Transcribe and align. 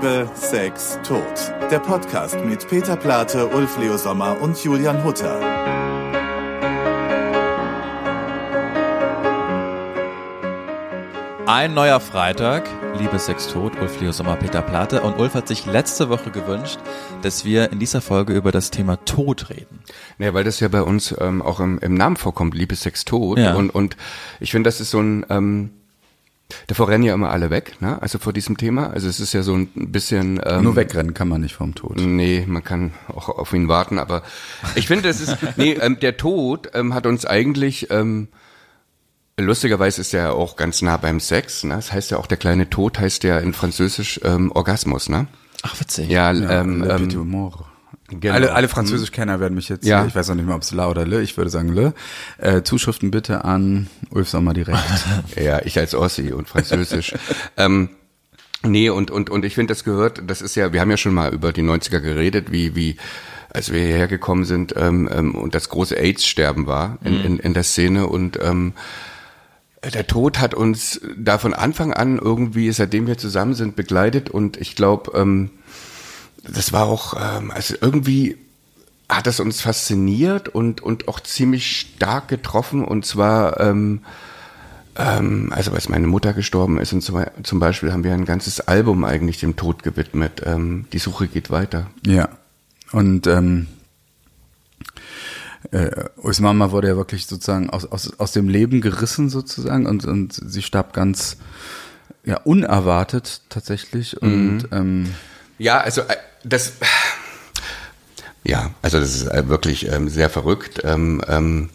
Liebe, 0.00 0.30
Sex, 0.34 0.96
Tod. 1.02 1.24
Der 1.72 1.80
Podcast 1.80 2.36
mit 2.44 2.68
Peter 2.68 2.94
Plate, 2.94 3.48
Ulf 3.48 3.78
Leo 3.78 3.96
Sommer 3.96 4.40
und 4.40 4.62
Julian 4.62 5.02
Hutter. 5.02 5.40
Ein 11.46 11.74
neuer 11.74 11.98
Freitag, 11.98 12.68
Liebe 12.96 13.18
Sex 13.18 13.48
Tod, 13.48 13.72
Ulf 13.80 14.00
Leo 14.00 14.12
Sommer, 14.12 14.36
Peter 14.36 14.62
Plate. 14.62 15.00
Und 15.02 15.18
Ulf 15.18 15.34
hat 15.34 15.48
sich 15.48 15.66
letzte 15.66 16.08
Woche 16.08 16.30
gewünscht, 16.30 16.78
dass 17.22 17.44
wir 17.44 17.72
in 17.72 17.80
dieser 17.80 18.00
Folge 18.00 18.34
über 18.34 18.52
das 18.52 18.70
Thema 18.70 19.04
Tod 19.04 19.50
reden. 19.50 19.80
Ja, 20.18 20.32
weil 20.32 20.44
das 20.44 20.60
ja 20.60 20.68
bei 20.68 20.82
uns 20.82 21.12
ähm, 21.18 21.42
auch 21.42 21.58
im, 21.58 21.80
im 21.80 21.94
Namen 21.94 22.14
vorkommt, 22.14 22.54
Liebe 22.54 22.76
Sex 22.76 23.04
Tod. 23.04 23.40
Ja. 23.40 23.56
Und, 23.56 23.70
und 23.70 23.96
ich 24.38 24.52
finde, 24.52 24.68
das 24.68 24.80
ist 24.80 24.92
so 24.92 25.00
ein, 25.00 25.26
ähm, 25.28 25.70
davor 26.66 26.88
rennen 26.88 27.04
ja 27.04 27.14
immer 27.14 27.30
alle 27.30 27.50
weg, 27.50 27.76
ne? 27.80 28.00
Also 28.00 28.18
vor 28.18 28.32
diesem 28.32 28.56
Thema. 28.56 28.90
Also 28.90 29.08
es 29.08 29.20
ist 29.20 29.32
ja 29.32 29.42
so 29.42 29.54
ein 29.54 29.68
bisschen. 29.74 30.40
Ähm, 30.44 30.64
Nur 30.64 30.76
wegrennen 30.76 31.14
kann 31.14 31.28
man 31.28 31.40
nicht 31.40 31.54
vom 31.54 31.74
Tod. 31.74 31.96
Nee, 31.96 32.44
man 32.46 32.64
kann 32.64 32.92
auch 33.08 33.28
auf 33.28 33.52
ihn 33.52 33.68
warten, 33.68 33.98
aber 33.98 34.22
ich 34.74 34.86
finde, 34.86 35.08
es 35.08 35.20
ist, 35.20 35.36
nee, 35.56 35.72
ähm, 35.72 35.98
der 36.00 36.16
Tod 36.16 36.70
ähm, 36.74 36.94
hat 36.94 37.06
uns 37.06 37.26
eigentlich, 37.26 37.90
ähm, 37.90 38.28
lustigerweise 39.36 40.00
ist 40.00 40.14
er 40.14 40.34
auch 40.34 40.56
ganz 40.56 40.82
nah 40.82 40.96
beim 40.96 41.20
Sex, 41.20 41.64
ne? 41.64 41.76
Das 41.76 41.92
heißt 41.92 42.10
ja 42.10 42.18
auch, 42.18 42.26
der 42.26 42.38
kleine 42.38 42.70
Tod 42.70 42.98
heißt 42.98 43.24
ja 43.24 43.38
in 43.38 43.52
Französisch 43.52 44.20
ähm, 44.24 44.50
Orgasmus, 44.52 45.08
ne? 45.08 45.26
Ach, 45.62 45.78
witzig. 45.80 46.08
Ja, 46.08 46.32
Ja, 46.32 46.60
ähm, 46.60 46.84
ähm. 46.88 47.68
Genau. 48.08 48.34
Alle, 48.34 48.52
alle 48.54 48.68
Französischkenner 48.68 49.40
werden 49.40 49.54
mich 49.54 49.68
jetzt, 49.68 49.86
Ja. 49.86 50.06
ich 50.06 50.14
weiß 50.14 50.28
noch 50.28 50.34
nicht 50.34 50.46
mal, 50.46 50.54
ob 50.54 50.62
es 50.62 50.72
La 50.72 50.88
oder 50.88 51.06
Le, 51.06 51.22
ich 51.22 51.36
würde 51.36 51.50
sagen 51.50 51.68
Le. 51.72 51.94
Äh, 52.38 52.62
Zuschriften 52.62 53.10
bitte 53.10 53.44
an 53.44 53.88
Ulf 54.10 54.28
Sommer 54.28 54.54
direkt. 54.54 54.78
Ja, 55.36 55.60
ich 55.64 55.78
als 55.78 55.94
Ossi 55.94 56.32
und 56.32 56.48
Französisch. 56.48 57.14
ähm, 57.56 57.90
nee, 58.62 58.90
und, 58.90 59.10
und, 59.10 59.30
und 59.30 59.44
ich 59.44 59.54
finde, 59.54 59.72
das 59.72 59.84
gehört, 59.84 60.22
das 60.26 60.42
ist 60.42 60.54
ja, 60.54 60.72
wir 60.72 60.80
haben 60.80 60.90
ja 60.90 60.96
schon 60.96 61.14
mal 61.14 61.32
über 61.32 61.52
die 61.52 61.62
90er 61.62 62.00
geredet, 62.00 62.50
wie, 62.50 62.74
wie, 62.74 62.96
als 63.50 63.72
wir 63.72 63.80
hierher 63.80 64.08
gekommen 64.08 64.44
sind 64.44 64.74
ähm, 64.76 65.08
ähm, 65.12 65.34
und 65.34 65.54
das 65.54 65.68
große 65.68 65.96
AIDS-Sterben 65.98 66.66
war 66.66 66.98
in, 67.04 67.24
in, 67.24 67.38
in 67.38 67.54
der 67.54 67.62
Szene 67.62 68.06
und 68.06 68.38
ähm, 68.42 68.74
der 69.94 70.06
Tod 70.06 70.40
hat 70.40 70.54
uns 70.54 71.00
da 71.16 71.38
von 71.38 71.54
Anfang 71.54 71.92
an 71.92 72.18
irgendwie, 72.18 72.70
seitdem 72.72 73.06
wir 73.06 73.16
zusammen 73.16 73.54
sind, 73.54 73.76
begleitet 73.76 74.28
und 74.28 74.56
ich 74.56 74.74
glaube, 74.74 75.12
ähm, 75.18 75.50
das 76.52 76.72
war 76.72 76.86
auch, 76.86 77.14
ähm, 77.18 77.50
also 77.50 77.74
irgendwie 77.80 78.38
hat 79.08 79.26
das 79.26 79.40
uns 79.40 79.62
fasziniert 79.62 80.48
und, 80.48 80.80
und 80.80 81.08
auch 81.08 81.20
ziemlich 81.20 81.80
stark 81.80 82.28
getroffen 82.28 82.84
und 82.84 83.06
zwar, 83.06 83.58
ähm, 83.60 84.00
ähm, 84.96 85.50
also 85.54 85.72
als 85.72 85.88
meine 85.88 86.06
Mutter 86.06 86.34
gestorben 86.34 86.78
ist 86.78 86.92
und 86.92 87.00
zum, 87.00 87.24
zum 87.42 87.58
Beispiel 87.58 87.92
haben 87.92 88.04
wir 88.04 88.12
ein 88.12 88.26
ganzes 88.26 88.60
Album 88.60 89.04
eigentlich 89.04 89.40
dem 89.40 89.56
Tod 89.56 89.82
gewidmet. 89.82 90.42
Ähm, 90.44 90.86
die 90.92 90.98
Suche 90.98 91.26
geht 91.28 91.50
weiter. 91.50 91.88
ja. 92.06 92.28
Und 92.90 93.26
ähm, 93.26 93.66
äh, 95.72 95.90
Mama 96.40 96.70
wurde 96.70 96.88
ja 96.88 96.96
wirklich 96.96 97.26
sozusagen 97.26 97.70
aus, 97.70 97.84
aus, 97.84 98.18
aus 98.18 98.32
dem 98.32 98.48
Leben 98.48 98.80
gerissen 98.80 99.28
sozusagen 99.28 99.86
und, 99.86 100.06
und 100.06 100.32
sie 100.32 100.62
starb 100.62 100.92
ganz 100.94 101.36
ja, 102.24 102.38
unerwartet 102.38 103.42
tatsächlich. 103.48 104.20
Und 104.20 104.68
ähm, 104.72 105.14
Ja, 105.58 105.80
also 105.80 106.02
äh, 106.02 106.16
das, 106.44 106.74
ja, 108.44 108.70
also 108.82 108.98
das 109.00 109.14
ist 109.14 109.26
äh, 109.26 109.48
wirklich 109.48 109.90
ähm, 109.90 110.08
sehr 110.08 110.30
verrückt. 110.30 110.80
Ähm, 110.84 111.22
ähm, 111.28 111.70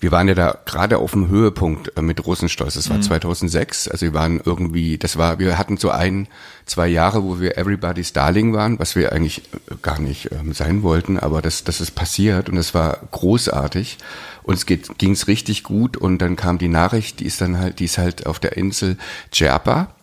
wir 0.00 0.10
waren 0.10 0.28
ja 0.28 0.34
da 0.34 0.58
gerade 0.64 0.98
auf 0.98 1.12
dem 1.12 1.28
Höhepunkt 1.28 1.96
äh, 1.96 2.02
mit 2.02 2.24
Rosenstolz. 2.26 2.74
Das 2.74 2.90
war 2.90 3.00
2006. 3.00 3.88
Also 3.88 4.06
wir 4.06 4.14
waren 4.14 4.40
irgendwie, 4.44 4.98
das 4.98 5.16
war, 5.16 5.38
wir 5.38 5.58
hatten 5.58 5.76
so 5.76 5.90
ein, 5.90 6.28
zwei 6.66 6.88
Jahre, 6.88 7.22
wo 7.22 7.40
wir 7.40 7.56
Everybody's 7.56 8.12
Darling 8.12 8.52
waren, 8.52 8.78
was 8.78 8.96
wir 8.96 9.12
eigentlich 9.12 9.42
äh, 9.70 9.76
gar 9.80 10.00
nicht 10.00 10.30
ähm, 10.32 10.52
sein 10.52 10.82
wollten, 10.82 11.18
aber 11.18 11.42
das, 11.42 11.64
das 11.64 11.80
ist 11.80 11.92
passiert 11.92 12.48
und 12.48 12.56
es 12.56 12.74
war 12.74 12.98
großartig. 13.10 13.98
Uns 14.42 14.66
geht, 14.66 14.98
ging's 14.98 15.28
richtig 15.28 15.62
gut 15.62 15.96
und 15.96 16.18
dann 16.18 16.34
kam 16.36 16.58
die 16.58 16.68
Nachricht, 16.68 17.20
die 17.20 17.26
ist 17.26 17.40
dann 17.40 17.58
halt, 17.58 17.78
die 17.78 17.84
ist 17.84 17.98
halt 17.98 18.26
auf 18.26 18.40
der 18.40 18.56
Insel 18.56 18.96
Djerba. 19.32 19.94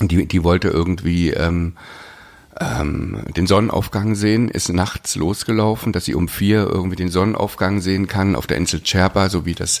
Und 0.00 0.10
die, 0.10 0.26
die 0.26 0.44
wollte 0.44 0.68
irgendwie 0.68 1.30
ähm, 1.30 1.74
ähm, 2.60 3.22
den 3.36 3.46
Sonnenaufgang 3.46 4.14
sehen, 4.14 4.48
ist 4.48 4.68
nachts 4.68 5.16
losgelaufen, 5.16 5.92
dass 5.92 6.04
sie 6.04 6.14
um 6.14 6.28
vier 6.28 6.68
irgendwie 6.68 6.96
den 6.96 7.10
Sonnenaufgang 7.10 7.80
sehen 7.80 8.06
kann 8.06 8.36
auf 8.36 8.46
der 8.46 8.56
Insel 8.56 8.80
Cherpa, 8.82 9.28
so 9.28 9.46
wie 9.46 9.54
das 9.54 9.80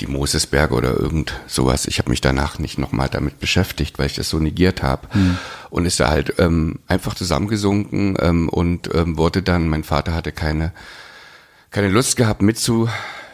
die 0.00 0.06
Mosesberge 0.06 0.74
oder 0.74 0.98
irgend 0.98 1.34
sowas. 1.46 1.86
Ich 1.86 1.98
habe 1.98 2.10
mich 2.10 2.20
danach 2.20 2.58
nicht 2.58 2.78
nochmal 2.78 3.08
damit 3.08 3.38
beschäftigt, 3.40 3.98
weil 3.98 4.06
ich 4.06 4.14
das 4.14 4.28
so 4.28 4.38
negiert 4.38 4.82
habe. 4.82 5.06
Und 5.70 5.86
ist 5.86 6.00
da 6.00 6.08
halt 6.10 6.34
ähm, 6.38 6.80
einfach 6.88 7.14
zusammengesunken 7.14 8.16
ähm, 8.20 8.48
und 8.48 8.92
ähm, 8.94 9.16
wurde 9.16 9.42
dann, 9.42 9.68
mein 9.68 9.84
Vater 9.84 10.14
hatte 10.14 10.32
keine, 10.32 10.72
keine 11.70 11.88
Lust 11.88 12.16
gehabt 12.16 12.42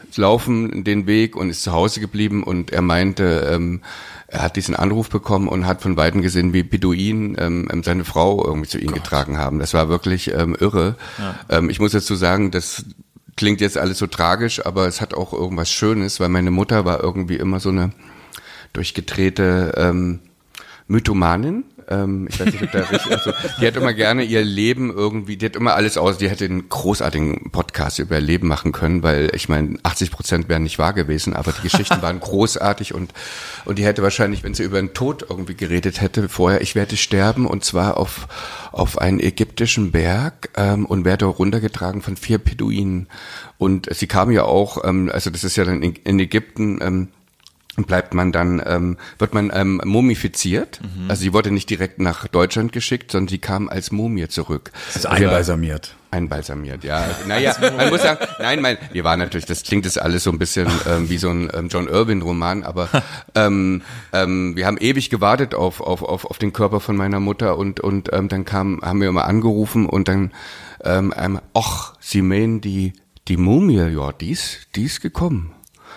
mitzulaufen 0.09 0.85
den 0.85 1.07
Weg 1.07 1.37
und 1.37 1.51
ist 1.51 1.63
zu 1.63 1.73
Hause 1.73 2.01
geblieben 2.01 2.43
und 2.43 2.73
er 2.73 2.83
meinte, 2.83 3.49
ähm, 3.53 3.83
er 4.27 4.43
hat 4.43 4.57
diesen 4.57 4.75
Anruf 4.75 5.09
bekommen 5.09 5.49
und 5.49 5.67
hat 5.67 5.83
von 5.83 5.97
Weitem 5.97 6.23
gesehen, 6.23 6.53
wie 6.53 6.63
Beduinen 6.63 7.37
ähm, 7.39 7.69
ähm, 7.71 7.83
seine 7.83 8.05
Frau 8.05 8.45
irgendwie 8.45 8.69
zu 8.69 8.79
ihm 8.79 8.93
getragen 8.93 9.39
haben. 9.39 9.59
Das 9.59 9.75
war 9.75 9.89
wirklich 9.89 10.33
ähm, 10.33 10.57
irre. 10.59 10.97
Ähm, 11.49 11.71
ich 11.71 11.79
muss 11.79 11.93
dazu 11.93 12.15
sagen, 12.15 12.51
das 12.51 12.85
klingt 13.37 13.61
jetzt 13.61 13.79
alles 13.79 13.99
so 13.99 14.07
tragisch, 14.07 14.65
aber 14.65 14.87
es 14.87 15.01
hat 15.01 15.15
auch 15.15 15.33
irgendwas 15.33 15.71
Schönes, 15.71 16.21
weil 16.21 16.29
meine 16.29 16.51
Mutter 16.51 16.85
war 16.85 17.03
irgendwie 17.03 17.37
immer 17.37 17.61
so 17.61 17.69
eine 17.69 17.93
durchgedrehte 18.73 19.75
ähm, 19.77 20.21
Mythomanin. 20.89 21.65
Ähm, 21.89 22.29
ich 22.29 22.39
weiß 22.39 22.53
nicht, 22.53 22.63
ob 22.63 22.73
da 22.73 22.81
richtig, 22.81 23.13
also, 23.13 23.33
die 23.61 23.67
hat 23.67 23.77
immer 23.77 23.93
gerne 23.93 24.23
ihr 24.23 24.45
Leben 24.45 24.91
irgendwie, 24.91 25.37
die 25.37 25.47
hat 25.47 25.57
immer 25.57 25.75
alles 25.75 25.97
aus, 25.97 26.19
die 26.19 26.29
hätte 26.29 26.45
einen 26.45 26.69
großartigen 26.69 27.51
Podcast 27.51 27.99
über 27.99 28.17
ihr 28.17 28.21
Leben 28.21 28.49
machen 28.49 28.73
können, 28.73 29.03
weil 29.03 29.31
ich 29.35 29.49
meine, 29.49 29.79
80 29.83 30.11
Prozent 30.11 30.49
wären 30.49 30.63
nicht 30.63 30.79
wahr 30.79 30.93
gewesen, 30.93 31.35
aber 31.35 31.53
die 31.53 31.63
Geschichten 31.63 32.03
waren 32.03 32.21
großartig 32.21 32.95
und, 32.95 33.13
und 33.65 33.79
die 33.79 33.85
hätte 33.85 34.03
wahrscheinlich, 34.03 34.45
wenn 34.45 34.55
sie 34.55 34.65
über 34.65 34.81
den 34.81 34.93
Tod 34.95 35.27
irgendwie 35.29 35.55
geredet 35.55 36.01
hätte, 36.01 36.29
vorher, 36.29 36.61
ich 36.61 36.75
werde 36.75 36.97
sterben 36.97 37.47
und 37.47 37.65
zwar 37.65 37.97
auf, 37.97 38.29
auf 38.73 38.99
einen 38.99 39.21
ägyptischen 39.21 39.91
Berg 39.93 40.51
ähm, 40.57 40.85
und 40.85 41.05
werde 41.05 41.25
runtergetragen 41.25 42.03
von 42.03 42.17
vier 42.17 42.39
Beduinen. 42.39 43.09
Und 43.57 43.89
sie 43.95 44.07
kam 44.07 44.31
ja 44.31 44.45
auch, 44.45 44.85
ähm, 44.85 45.11
also 45.13 45.31
das 45.31 45.45
ist 45.45 45.57
ja 45.57 45.65
dann 45.65 45.83
in, 45.83 45.95
in 46.05 46.21
Ägypten, 46.21 46.79
ähm, 46.81 47.09
bleibt 47.85 48.15
man 48.15 48.33
dann, 48.33 48.63
ähm, 48.65 48.97
wird 49.19 49.35
man 49.35 49.51
ähm, 49.55 49.81
mumifiziert. 49.85 50.81
Also 51.09 51.23
sie 51.23 51.33
wurde 51.33 51.51
nicht 51.51 51.71
direkt 51.71 52.01
nach 52.01 52.27
Deutschland 52.29 52.73
geschickt, 52.73 53.13
sondern 53.13 53.29
sie 53.29 53.39
kam 53.39 53.69
als 53.69 53.91
Mumie 53.91 54.29
zurück. 54.29 54.71
ist 54.95 55.07
einbalsamiert. 55.07 55.95
Einbalsamiert, 56.11 56.85
ja. 56.85 57.07
Naja, 57.27 57.55
man 57.77 57.91
muss 57.91 58.03
sagen, 58.03 58.19
nein, 58.39 58.63
mein, 58.63 58.79
wir 58.93 59.05
waren 59.05 59.19
natürlich, 59.19 59.45
das 59.45 59.63
klingt 59.63 59.85
jetzt 59.85 60.01
alles 60.01 60.25
so 60.25 60.31
ein 60.31 60.39
bisschen 60.39 60.69
ähm, 60.89 61.11
wie 61.11 61.19
so 61.19 61.29
ein 61.29 61.51
ähm, 61.53 61.69
John 61.69 61.87
Irwin-Roman, 61.87 62.63
aber 62.63 62.89
ähm, 63.35 63.83
ähm, 64.13 64.57
wir 64.57 64.67
haben 64.67 64.79
ewig 64.79 65.11
gewartet 65.11 65.55
auf, 65.55 65.81
auf, 65.81 66.03
auf, 66.03 66.25
auf 66.25 66.39
den 66.39 66.53
Körper 66.53 66.81
von 66.81 66.97
meiner 66.97 67.21
Mutter 67.21 67.59
und, 67.59 67.81
und 67.81 68.11
ähm, 68.13 68.29
dann 68.29 68.45
kam, 68.45 68.81
haben 68.83 69.01
wir 69.01 69.09
immer 69.09 69.27
angerufen 69.27 69.87
und 69.87 70.09
dann, 70.09 70.33
ähm, 70.83 71.13
ähm, 71.17 71.41
ach, 71.55 71.95
Sie 72.01 72.23
meinen 72.23 72.63
die, 72.63 72.95
die 73.29 73.37
Mumie, 73.37 73.93
ja, 73.93 74.13
die 74.13 74.31
ist, 74.31 74.69
die 74.77 74.85
ist 74.85 75.03
gekommen. 75.03 75.53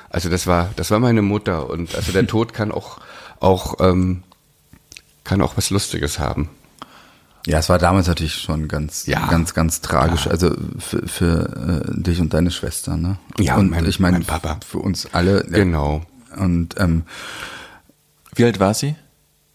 Also 0.09 0.29
das 0.29 0.47
war, 0.47 0.69
das 0.75 0.91
war 0.91 0.99
meine 0.99 1.21
Mutter 1.21 1.69
und 1.69 1.95
also 1.95 2.11
der 2.11 2.27
Tod 2.27 2.53
kann 2.53 2.71
auch, 2.71 2.99
auch, 3.39 3.75
ähm, 3.79 4.23
kann 5.23 5.41
auch 5.41 5.55
was 5.57 5.69
Lustiges 5.69 6.19
haben. 6.19 6.49
Ja, 7.47 7.57
es 7.59 7.69
war 7.69 7.79
damals 7.79 8.07
natürlich 8.07 8.35
schon 8.35 8.67
ganz, 8.67 9.07
Ja. 9.07 9.25
ganz, 9.27 9.53
ganz 9.53 9.81
tragisch. 9.81 10.27
Also 10.27 10.55
für, 10.77 11.07
für 11.07 11.85
äh, 11.89 12.01
dich 12.01 12.19
und 12.21 12.33
deine 12.33 12.51
Schwester, 12.51 12.97
ne? 12.97 13.17
Ja, 13.39 13.55
und 13.57 13.71
mein- 13.71 13.85
ich 13.87 13.99
meine 13.99 14.19
mein 14.19 14.27
Papa. 14.27 14.59
für 14.67 14.77
uns 14.79 15.07
alle. 15.13 15.43
Ja. 15.49 15.57
Genau. 15.57 16.03
Und 16.37 16.79
ähm, 16.79 17.03
Wie 18.35 18.43
alt 18.45 18.59
war 18.59 18.73
sie? 18.73 18.95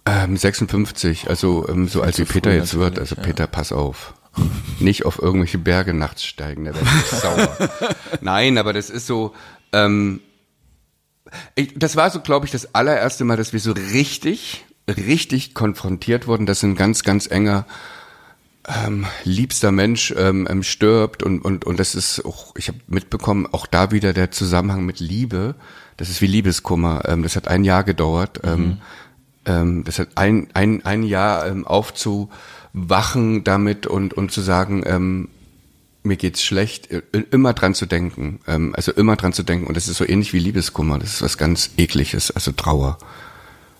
Ähm, 0.05 0.37
56, 0.37 1.29
also 1.29 1.67
ähm, 1.69 1.87
so 1.89 2.03
alt 2.03 2.19
wie 2.19 2.25
Peter 2.25 2.51
früh 2.51 2.57
jetzt 2.57 2.75
wird. 2.75 2.99
Also 2.99 3.15
Peter, 3.17 3.47
pass 3.47 3.73
auf. 3.73 4.15
Nicht 4.81 5.05
auf 5.07 5.21
irgendwelche 5.21 5.59
Berge 5.59 5.95
nachts 5.95 6.25
steigen, 6.25 6.65
da 6.67 6.75
werde 6.75 6.87
ich 7.01 7.07
sauer. 7.07 7.57
Nein, 8.21 8.59
aber 8.59 8.73
das 8.73 8.91
ist 8.91 9.07
so, 9.07 9.33
ähm, 9.73 10.21
ich, 11.55 11.75
das 11.77 11.97
war 11.97 12.11
so, 12.11 12.21
glaube 12.21 12.47
ich, 12.47 12.53
das 12.53 12.75
allererste 12.75 13.25
Mal, 13.25 13.37
dass 13.37 13.53
wir 13.53 13.61
so 13.61 13.73
richtig, 13.73 14.65
richtig 14.89 15.55
konfrontiert 15.55 16.27
wurden, 16.27 16.47
dass 16.47 16.63
ein 16.63 16.77
ganz, 16.77 17.03
ganz 17.03 17.27
enger 17.31 17.67
ähm, 18.69 19.07
liebster 19.25 19.73
Mensch 19.73 20.13
ähm, 20.17 20.47
ähm, 20.51 20.63
stirbt 20.63 21.23
und, 21.23 21.41
und, 21.41 21.65
und 21.65 21.79
das 21.79 21.95
ist 21.95 22.25
auch, 22.25 22.55
ich 22.57 22.69
habe 22.69 22.79
mitbekommen, 22.89 23.47
auch 23.51 23.67
da 23.67 23.93
wieder 23.93 24.13
der 24.13 24.31
Zusammenhang 24.31 24.85
mit 24.85 25.01
Liebe, 25.01 25.55
das 25.97 26.09
ist 26.09 26.21
wie 26.21 26.27
Liebeskummer, 26.27 27.03
ähm, 27.07 27.23
das 27.23 27.37
hat 27.37 27.49
ein 27.49 27.65
Jahr 27.65 27.85
gedauert, 27.85 28.41
ähm, 28.45 28.79
ähm, 29.45 29.85
das 29.85 29.99
hat 29.99 30.09
ein, 30.17 30.49
ein, 30.55 30.85
ein 30.85 31.05
Jahr 31.05 31.47
ähm, 31.47 31.67
aufzuwachen 31.67 33.45
damit 33.45 33.87
und, 33.87 34.15
und 34.15 34.33
zu 34.33 34.41
sagen, 34.41 34.83
ähm, 34.85 35.29
mir 36.07 36.17
geht's 36.17 36.43
schlecht, 36.45 36.91
i- 36.93 37.03
immer 37.31 37.53
dran 37.53 37.75
zu 37.75 37.87
denken, 37.87 38.41
ähm, 38.47 38.75
also 38.77 38.93
immer 38.93 39.17
dran 39.17 39.33
zu 39.33 39.43
denken 39.43 39.67
und 39.67 39.77
das 39.77 39.89
ist 39.89 39.97
so 39.99 40.07
ähnlich 40.09 40.33
wie 40.33 40.39
Liebeskummer, 40.39 40.99
das 40.99 41.15
ist 41.15 41.23
was 41.23 41.39
ganz 41.39 41.71
ekliges, 41.77 42.31
also 42.31 42.53
Trauer. 42.53 42.99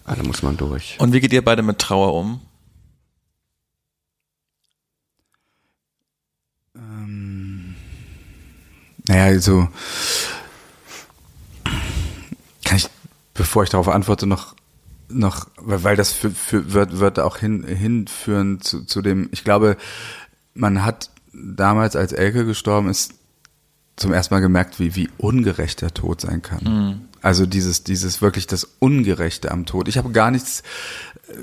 Ah, 0.05 0.15
da 0.15 0.23
muss 0.23 0.43
man 0.43 0.57
durch. 0.57 0.97
Und 1.01 1.13
wie 1.13 1.21
geht 1.21 1.33
ihr 1.33 1.45
beide 1.45 1.63
mit 1.63 1.79
Trauer 1.79 2.15
um? 2.15 2.41
Naja, 9.09 9.25
also 9.25 9.69
kann 12.65 12.77
ich, 12.77 12.89
bevor 13.35 13.63
ich 13.63 13.71
darauf 13.71 13.89
antworte, 13.89 14.27
noch 14.27 14.55
noch, 15.09 15.47
weil 15.57 15.85
weil 15.85 15.97
das 15.97 16.13
für, 16.13 16.33
für, 16.33 16.73
wird, 16.73 16.99
wird 16.99 17.21
auch 17.21 17.37
hin, 17.37 17.63
hinführen 17.65 18.61
zu, 18.61 18.85
zu 18.85 19.03
dem, 19.03 19.29
ich 19.31 19.45
glaube, 19.45 19.77
man 20.55 20.85
hat 20.85 21.11
damals, 21.37 21.97
als 21.97 22.13
Elke 22.13 22.45
gestorben 22.45 22.89
ist, 22.89 23.15
zum 23.97 24.13
ersten 24.13 24.35
Mal 24.35 24.41
gemerkt, 24.41 24.79
wie, 24.79 24.95
wie 24.95 25.09
ungerecht 25.17 25.81
der 25.81 25.95
Tod 25.95 26.21
sein 26.21 26.43
kann. 26.43 27.09
Also 27.27 27.45
dieses, 27.45 27.83
dieses 27.83 28.23
wirklich 28.23 28.47
das 28.47 28.69
Ungerechte 28.79 29.51
am 29.51 29.67
Tod. 29.67 29.89
Ich 29.89 29.99
habe 29.99 30.13
gar 30.13 30.31
nichts, 30.31 30.63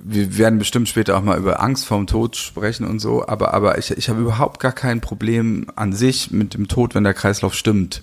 wir 0.02 0.38
werden 0.38 0.58
bestimmt 0.58 0.88
später 0.88 1.18
auch 1.18 1.22
mal 1.22 1.38
über 1.38 1.62
Angst 1.62 1.86
vorm 1.86 2.08
Tod 2.08 2.38
sprechen 2.38 2.88
und 2.88 3.00
so, 3.00 3.28
aber, 3.28 3.54
aber 3.54 3.78
ich, 3.78 3.92
ich 3.92 4.08
habe 4.08 4.22
überhaupt 4.22 4.62
gar 4.62 4.72
kein 4.72 5.02
Problem 5.02 5.68
an 5.76 5.92
sich 5.92 6.32
mit 6.32 6.54
dem 6.54 6.70
Tod, 6.70 6.96
wenn 6.96 7.04
der 7.04 7.14
Kreislauf 7.14 7.54
stimmt. 7.54 8.02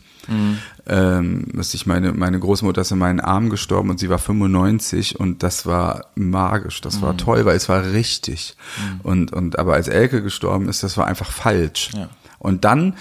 Ähm, 0.86 1.46
dass 1.54 1.72
ich 1.72 1.86
meine, 1.86 2.12
meine 2.12 2.38
Großmutter 2.38 2.82
ist 2.82 2.90
in 2.90 2.98
meinen 2.98 3.18
Armen 3.18 3.48
gestorben 3.48 3.88
und 3.88 3.98
sie 3.98 4.10
war 4.10 4.18
95 4.18 5.18
und 5.18 5.42
das 5.42 5.64
war 5.64 6.10
magisch, 6.16 6.82
das 6.82 7.00
war 7.00 7.16
toll, 7.16 7.46
weil 7.46 7.56
es 7.56 7.70
war 7.70 7.92
richtig. 7.92 8.56
Und, 9.02 9.32
und 9.32 9.58
aber 9.58 9.72
als 9.72 9.88
Elke 9.88 10.22
gestorben 10.22 10.68
ist, 10.68 10.82
das 10.82 10.98
war 10.98 11.06
einfach 11.06 11.32
falsch. 11.32 11.92
Ja. 11.94 12.10
Und 12.38 12.66
dann, 12.66 12.96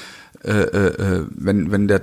äh, 0.46 0.52
äh, 0.52 1.18
äh, 1.18 1.26
wenn, 1.32 1.70
wenn 1.70 1.90
der 1.90 2.00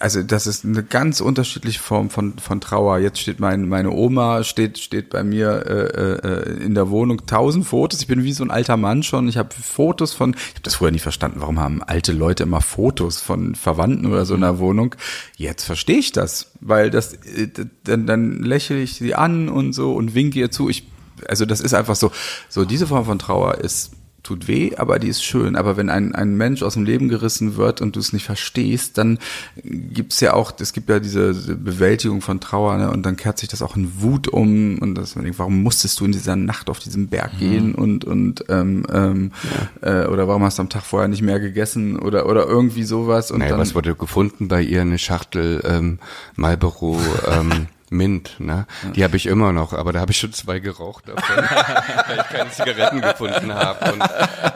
also 0.00 0.22
das 0.22 0.46
ist 0.46 0.64
eine 0.64 0.82
ganz 0.82 1.20
unterschiedliche 1.20 1.78
Form 1.78 2.08
von, 2.08 2.38
von 2.38 2.60
Trauer. 2.60 2.98
Jetzt 2.98 3.20
steht 3.20 3.38
mein, 3.38 3.68
meine 3.68 3.90
Oma, 3.90 4.42
steht, 4.44 4.78
steht 4.78 5.10
bei 5.10 5.22
mir 5.22 5.66
äh, 5.66 6.12
äh, 6.26 6.64
in 6.64 6.74
der 6.74 6.90
Wohnung 6.90 7.26
tausend 7.26 7.66
Fotos. 7.66 8.00
Ich 8.00 8.06
bin 8.06 8.24
wie 8.24 8.32
so 8.32 8.42
ein 8.42 8.50
alter 8.50 8.78
Mann 8.78 9.02
schon. 9.02 9.28
Ich 9.28 9.36
habe 9.36 9.50
Fotos 9.54 10.14
von, 10.14 10.30
ich 10.30 10.54
habe 10.54 10.62
das 10.62 10.76
früher 10.76 10.90
nie 10.90 10.98
verstanden, 10.98 11.40
warum 11.40 11.60
haben 11.60 11.82
alte 11.82 12.12
Leute 12.12 12.44
immer 12.44 12.62
Fotos 12.62 13.20
von 13.20 13.54
Verwandten 13.54 14.06
oder 14.06 14.24
so 14.24 14.34
in 14.34 14.40
der 14.40 14.58
Wohnung. 14.58 14.94
Jetzt 15.36 15.64
verstehe 15.64 15.98
ich 15.98 16.12
das, 16.12 16.52
weil 16.60 16.90
das, 16.90 17.14
äh, 17.14 17.48
dann, 17.84 18.06
dann 18.06 18.42
lächle 18.42 18.80
ich 18.80 18.94
sie 18.94 19.14
an 19.14 19.50
und 19.50 19.74
so 19.74 19.92
und 19.92 20.14
winke 20.14 20.38
ihr 20.38 20.50
zu. 20.50 20.70
Ich, 20.70 20.88
also 21.28 21.44
das 21.44 21.60
ist 21.60 21.74
einfach 21.74 21.96
so, 21.96 22.10
so 22.48 22.64
diese 22.64 22.86
Form 22.86 23.04
von 23.04 23.18
Trauer 23.18 23.58
ist 23.58 23.92
tut 24.22 24.48
weh, 24.48 24.76
aber 24.76 24.98
die 24.98 25.08
ist 25.08 25.24
schön. 25.24 25.56
Aber 25.56 25.76
wenn 25.76 25.90
ein, 25.90 26.14
ein 26.14 26.36
Mensch 26.36 26.62
aus 26.62 26.74
dem 26.74 26.84
Leben 26.84 27.08
gerissen 27.08 27.56
wird 27.56 27.80
und 27.80 27.96
du 27.96 28.00
es 28.00 28.12
nicht 28.12 28.24
verstehst, 28.24 28.98
dann 28.98 29.18
gibt's 29.64 30.20
ja 30.20 30.34
auch, 30.34 30.52
es 30.60 30.72
gibt 30.72 30.88
ja 30.88 31.00
diese 31.00 31.32
Bewältigung 31.56 32.20
von 32.20 32.40
Trauer, 32.40 32.76
ne? 32.76 32.90
und 32.90 33.04
dann 33.04 33.16
kehrt 33.16 33.38
sich 33.38 33.48
das 33.48 33.62
auch 33.62 33.76
in 33.76 34.00
Wut 34.00 34.28
um 34.28 34.78
und 34.78 34.94
das, 34.94 35.16
warum 35.16 35.62
musstest 35.62 36.00
du 36.00 36.04
in 36.04 36.12
dieser 36.12 36.36
Nacht 36.36 36.70
auf 36.70 36.78
diesem 36.78 37.08
Berg 37.08 37.38
gehen 37.38 37.74
und 37.74 38.04
und 38.04 38.44
ähm, 38.48 38.86
ähm, 38.92 39.32
äh, 39.80 40.06
oder 40.06 40.28
warum 40.28 40.42
hast 40.44 40.58
du 40.58 40.62
am 40.62 40.68
Tag 40.68 40.82
vorher 40.82 41.08
nicht 41.08 41.22
mehr 41.22 41.40
gegessen 41.40 41.98
oder 41.98 42.26
oder 42.26 42.46
irgendwie 42.46 42.84
sowas 42.84 43.30
und 43.30 43.38
Naja, 43.38 43.52
dann 43.52 43.60
was 43.60 43.74
wurde 43.74 43.94
gefunden 43.94 44.48
bei 44.48 44.62
ihr? 44.62 44.82
Eine 44.82 44.98
Schachtel 44.98 45.62
ähm, 45.64 45.98
Marlboro 46.36 46.98
ähm, 47.28 47.66
Mint, 47.92 48.36
ne? 48.38 48.66
Die 48.94 49.02
habe 49.02 49.16
ich 49.16 49.26
immer 49.26 49.52
noch, 49.52 49.72
aber 49.72 49.92
da 49.92 49.98
habe 50.00 50.12
ich 50.12 50.18
schon 50.18 50.32
zwei 50.32 50.60
geraucht 50.60 51.08
davon, 51.08 51.36
weil 52.08 52.18
ich 52.18 52.28
keine 52.28 52.50
Zigaretten 52.50 53.00
gefunden 53.00 53.52
habe. 53.52 53.92
Und 53.92 54.02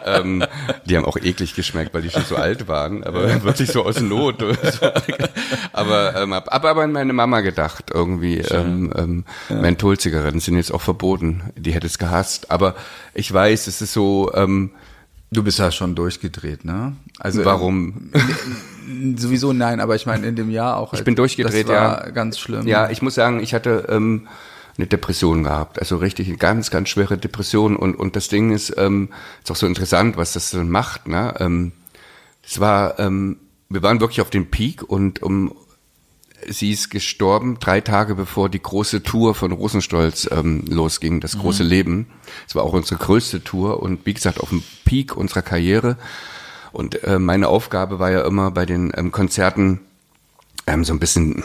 ähm, 0.04 0.44
die 0.84 0.96
haben 0.96 1.04
auch 1.04 1.16
eklig 1.16 1.54
geschmeckt, 1.56 1.92
weil 1.92 2.02
die 2.02 2.10
schon 2.10 2.24
so 2.24 2.36
alt 2.36 2.68
waren, 2.68 3.02
aber 3.02 3.42
wirklich 3.42 3.72
so 3.72 3.84
aus 3.84 4.00
Not. 4.00 4.36
aber 5.72 6.14
ähm, 6.16 6.32
hab, 6.32 6.48
hab 6.48 6.64
aber 6.64 6.82
an 6.82 6.92
meine 6.92 7.12
Mama 7.12 7.40
gedacht 7.40 7.90
irgendwie. 7.92 8.38
Ähm, 8.38 8.92
ähm, 8.96 9.24
Mentholzigaretten 9.48 10.38
sind 10.38 10.56
jetzt 10.56 10.72
auch 10.72 10.82
verboten. 10.82 11.42
Die 11.56 11.72
hätte 11.72 11.88
es 11.88 11.98
gehasst. 11.98 12.52
Aber 12.52 12.76
ich 13.14 13.32
weiß, 13.32 13.66
es 13.66 13.82
ist 13.82 13.92
so. 13.92 14.32
Ähm, 14.34 14.70
du 15.32 15.42
bist 15.42 15.58
ja 15.58 15.72
schon 15.72 15.96
durchgedreht, 15.96 16.64
ne? 16.64 16.94
Also 17.18 17.44
warum? 17.44 18.12
Sowieso 19.16 19.52
nein, 19.52 19.80
aber 19.80 19.94
ich 19.94 20.06
meine 20.06 20.26
in 20.26 20.36
dem 20.36 20.50
Jahr 20.50 20.76
auch. 20.76 20.92
Ich 20.94 21.04
bin 21.04 21.14
durchgedreht, 21.14 21.68
das 21.68 21.74
war 21.74 22.06
ja. 22.06 22.10
ganz 22.10 22.38
schlimm. 22.38 22.66
Ja, 22.66 22.90
ich 22.90 23.02
muss 23.02 23.14
sagen, 23.14 23.40
ich 23.40 23.54
hatte 23.54 23.86
ähm, 23.88 24.28
eine 24.76 24.86
Depression 24.86 25.44
gehabt, 25.44 25.78
also 25.78 25.96
richtig 25.96 26.28
eine 26.28 26.36
ganz, 26.36 26.70
ganz 26.70 26.88
schwere 26.88 27.18
Depression. 27.18 27.76
Und 27.76 27.94
und 27.96 28.16
das 28.16 28.28
Ding 28.28 28.52
ist, 28.52 28.74
ähm, 28.76 29.10
ist 29.42 29.50
auch 29.50 29.56
so 29.56 29.66
interessant, 29.66 30.16
was 30.16 30.32
das 30.32 30.50
dann 30.50 30.70
macht. 30.70 31.08
Ne? 31.08 31.34
Ähm, 31.38 31.72
es 32.46 32.60
war, 32.60 32.98
ähm, 32.98 33.38
wir 33.68 33.82
waren 33.82 34.00
wirklich 34.00 34.20
auf 34.20 34.30
dem 34.30 34.50
Peak 34.50 34.82
und 34.82 35.22
um 35.22 35.54
sie 36.48 36.72
ist 36.72 36.90
gestorben 36.90 37.58
drei 37.58 37.80
Tage 37.80 38.14
bevor 38.14 38.48
die 38.48 38.60
große 38.60 39.02
Tour 39.02 39.34
von 39.34 39.52
Rosenstolz 39.52 40.28
ähm, 40.30 40.64
losging, 40.68 41.20
das 41.20 41.38
große 41.38 41.62
Leben. 41.62 42.06
Es 42.46 42.54
war 42.54 42.64
auch 42.64 42.72
unsere 42.72 42.96
größte 42.96 43.42
Tour 43.42 43.82
und 43.82 44.04
wie 44.06 44.14
gesagt 44.14 44.40
auf 44.40 44.50
dem 44.50 44.62
Peak 44.84 45.16
unserer 45.16 45.42
Karriere. 45.42 45.96
Und 46.74 47.02
äh, 47.04 47.18
meine 47.18 47.48
Aufgabe 47.48 47.98
war 47.98 48.10
ja 48.10 48.26
immer 48.26 48.50
bei 48.50 48.66
den 48.66 48.92
ähm, 48.96 49.12
Konzerten 49.12 49.80
ähm, 50.66 50.84
so 50.84 50.92
ein 50.92 50.98
bisschen 50.98 51.42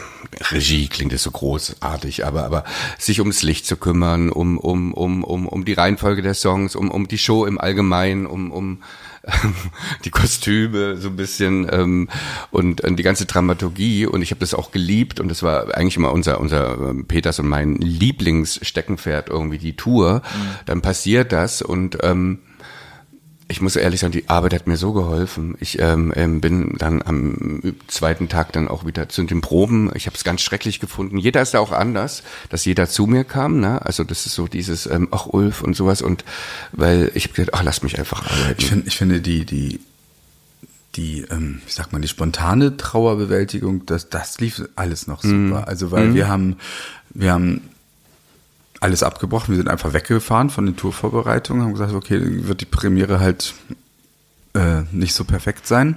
Regie 0.50 0.88
klingt 0.88 1.12
es 1.12 1.22
so 1.22 1.30
großartig, 1.30 2.24
aber 2.24 2.44
aber 2.44 2.64
sich 2.98 3.20
ums 3.20 3.42
Licht 3.42 3.66
zu 3.66 3.76
kümmern, 3.76 4.30
um 4.30 4.58
um 4.58 4.94
um 4.94 5.24
um 5.24 5.46
um 5.46 5.64
die 5.64 5.74
Reihenfolge 5.74 6.22
der 6.22 6.34
Songs, 6.34 6.74
um 6.74 6.90
um 6.90 7.08
die 7.08 7.18
Show 7.18 7.44
im 7.44 7.60
Allgemeinen, 7.60 8.26
um 8.26 8.50
um 8.50 8.82
ähm, 9.24 9.54
die 10.04 10.10
Kostüme 10.10 10.96
so 10.96 11.08
ein 11.08 11.16
bisschen 11.16 11.68
ähm, 11.70 12.08
und 12.50 12.82
äh, 12.82 12.92
die 12.92 13.02
ganze 13.02 13.26
Dramaturgie. 13.26 14.06
Und 14.06 14.22
ich 14.22 14.30
habe 14.30 14.40
das 14.40 14.54
auch 14.54 14.70
geliebt. 14.70 15.20
Und 15.20 15.28
das 15.28 15.42
war 15.42 15.74
eigentlich 15.76 15.96
immer 15.96 16.12
unser 16.12 16.40
unser 16.40 16.78
ähm, 16.78 17.06
Peters 17.06 17.38
und 17.38 17.48
mein 17.48 17.76
Lieblingssteckenpferd 17.76 19.28
irgendwie 19.28 19.58
die 19.58 19.76
Tour. 19.76 20.22
Dann 20.64 20.80
passiert 20.80 21.32
das. 21.32 21.60
Und 21.60 21.98
ähm, 22.02 22.38
ich 23.50 23.60
muss 23.60 23.74
ehrlich 23.74 24.00
sagen, 24.00 24.12
die 24.12 24.28
Arbeit 24.28 24.54
hat 24.54 24.66
mir 24.68 24.76
so 24.76 24.92
geholfen. 24.92 25.56
Ich 25.58 25.80
ähm, 25.80 26.12
ähm, 26.14 26.40
bin 26.40 26.76
dann 26.78 27.02
am 27.02 27.74
zweiten 27.88 28.28
Tag 28.28 28.52
dann 28.52 28.68
auch 28.68 28.86
wieder 28.86 29.08
zu 29.08 29.24
den 29.24 29.40
Proben. 29.40 29.90
Ich 29.94 30.06
habe 30.06 30.16
es 30.16 30.22
ganz 30.22 30.40
schrecklich 30.40 30.78
gefunden. 30.78 31.18
Jeder 31.18 31.42
ist 31.42 31.52
da 31.52 31.58
auch 31.58 31.72
anders, 31.72 32.22
dass 32.48 32.64
jeder 32.64 32.88
zu 32.88 33.06
mir 33.06 33.24
kam. 33.24 33.58
Ne? 33.58 33.84
Also 33.84 34.04
das 34.04 34.24
ist 34.26 34.36
so 34.36 34.46
dieses, 34.46 34.86
ähm, 34.86 35.08
ach 35.10 35.26
Ulf 35.26 35.62
und 35.62 35.74
sowas. 35.74 36.00
Und 36.00 36.24
weil 36.70 37.10
ich 37.14 37.24
habe 37.24 37.34
gesagt, 37.34 37.54
ach 37.54 37.64
lass 37.64 37.82
mich 37.82 37.98
einfach 37.98 38.24
arbeiten. 38.24 38.54
Ich, 38.58 38.66
find, 38.66 38.86
ich 38.86 38.96
finde 38.96 39.20
die, 39.20 39.44
die, 39.44 39.80
die, 40.94 41.22
ähm, 41.30 41.60
ich 41.66 41.74
sag 41.74 41.92
mal, 41.92 42.00
die 42.00 42.08
spontane 42.08 42.76
Trauerbewältigung, 42.76 43.84
das, 43.84 44.08
das 44.10 44.38
lief 44.38 44.62
alles 44.76 45.08
noch 45.08 45.22
super. 45.22 45.66
Also 45.66 45.90
weil 45.90 46.14
wir 46.14 46.28
haben, 46.28 46.56
wir 47.10 47.32
haben 47.32 47.62
alles 48.80 49.02
abgebrochen, 49.02 49.52
wir 49.52 49.56
sind 49.58 49.68
einfach 49.68 49.92
weggefahren 49.92 50.50
von 50.50 50.66
den 50.66 50.76
Tourvorbereitungen, 50.76 51.62
haben 51.62 51.72
gesagt, 51.72 51.92
okay, 51.92 52.18
wird 52.46 52.60
die 52.62 52.66
Premiere 52.66 53.20
halt 53.20 53.54
äh, 54.54 54.82
nicht 54.90 55.14
so 55.14 55.24
perfekt 55.24 55.66
sein 55.66 55.96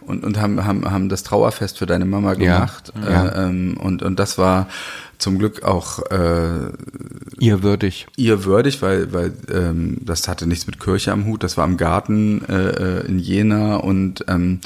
und, 0.00 0.22
und 0.24 0.38
haben, 0.40 0.64
haben, 0.64 0.90
haben 0.90 1.08
das 1.08 1.22
Trauerfest 1.22 1.78
für 1.78 1.86
deine 1.86 2.04
Mama 2.04 2.32
Ja. 2.34 2.34
gemacht. 2.34 2.92
Ja. 3.00 3.26
Äh, 3.28 3.46
ähm, 3.46 3.76
und, 3.78 4.02
und 4.02 4.18
das 4.18 4.36
war 4.38 4.68
zum 5.18 5.38
Glück 5.38 5.62
auch 5.62 6.00
äh, 6.10 6.72
Ihr 7.38 7.62
würdig. 7.62 8.06
ihr 8.16 8.44
würdig, 8.44 8.82
weil, 8.82 9.12
weil 9.14 9.32
ähm, 9.50 9.96
das 10.02 10.28
hatte 10.28 10.46
nichts 10.46 10.66
mit 10.66 10.78
Kirche 10.78 11.12
am 11.12 11.24
Hut, 11.24 11.42
das 11.42 11.56
war 11.56 11.64
im 11.64 11.78
Garten 11.78 12.44
äh, 12.48 12.98
äh, 12.98 13.06
in 13.06 13.18
Jena 13.18 13.76
und 13.76 14.24
ähm, 14.28 14.60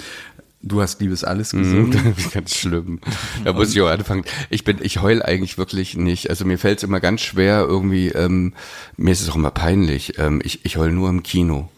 du 0.62 0.80
hast 0.82 1.00
Liebes 1.00 1.24
alles 1.24 1.50
gesungen. 1.52 1.90
Das 2.16 2.18
ist 2.18 2.32
ganz 2.32 2.54
schlimm. 2.54 3.00
Da 3.44 3.52
muss 3.52 3.74
ich 3.74 3.80
auch 3.80 3.88
anfangen. 3.88 4.24
Ich 4.50 4.64
bin, 4.64 4.78
ich 4.82 5.00
heul 5.00 5.22
eigentlich 5.22 5.58
wirklich 5.58 5.96
nicht. 5.96 6.28
Also 6.30 6.44
mir 6.44 6.58
fällt 6.58 6.78
es 6.78 6.84
immer 6.84 7.00
ganz 7.00 7.20
schwer 7.22 7.64
irgendwie. 7.68 8.08
Ähm, 8.08 8.52
mir 8.96 9.12
ist 9.12 9.20
es 9.22 9.30
auch 9.30 9.36
immer 9.36 9.50
peinlich. 9.50 10.18
Ähm, 10.18 10.40
ich, 10.44 10.64
ich 10.64 10.76
heul 10.76 10.92
nur 10.92 11.08
im 11.08 11.22
Kino. 11.22 11.68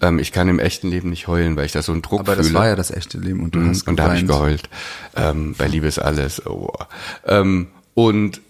Ähm, 0.00 0.18
ich 0.18 0.32
kann 0.32 0.48
im 0.48 0.58
echten 0.58 0.88
Leben 0.88 1.10
nicht 1.10 1.26
heulen, 1.28 1.54
weil 1.54 1.66
ich 1.66 1.72
da 1.72 1.82
so 1.82 1.92
einen 1.92 2.00
Druck 2.00 2.20
Aber 2.20 2.34
das 2.34 2.46
fühle. 2.46 2.58
war 2.58 2.66
ja 2.68 2.76
das 2.76 2.90
echte 2.90 3.18
Leben 3.18 3.42
und 3.42 3.54
du 3.54 3.58
Mhm, 3.58 3.68
hast 3.68 3.86
und 3.88 3.96
da 3.98 4.04
habe 4.04 4.14
ich 4.14 4.22
geweint. 4.22 4.40
geheult. 4.40 4.70
Ähm, 5.16 5.54
bei 5.58 5.66
Liebe 5.66 5.86
ist 5.86 5.98
alles. 5.98 6.46
Oh. 6.46 6.72
Ähm, 7.26 7.66
und 7.92 8.40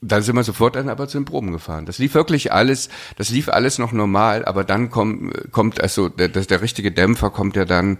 dann 0.00 0.22
sind 0.22 0.36
wir 0.36 0.44
sofort 0.44 0.76
dann 0.76 0.88
aber 0.90 1.08
zu 1.08 1.18
den 1.18 1.24
Proben 1.24 1.50
gefahren. 1.50 1.86
Das 1.86 1.98
lief 1.98 2.14
wirklich 2.14 2.52
alles, 2.52 2.88
das 3.16 3.30
lief 3.30 3.48
alles 3.48 3.78
noch 3.78 3.90
normal, 3.90 4.44
aber 4.44 4.62
dann 4.62 4.90
kommt, 4.90 5.50
kommt 5.50 5.80
also 5.80 6.08
der, 6.10 6.28
der, 6.28 6.44
der 6.44 6.60
richtige 6.60 6.92
Dämpfer 6.92 7.30
kommt 7.30 7.56
ja 7.56 7.64
dann, 7.64 7.98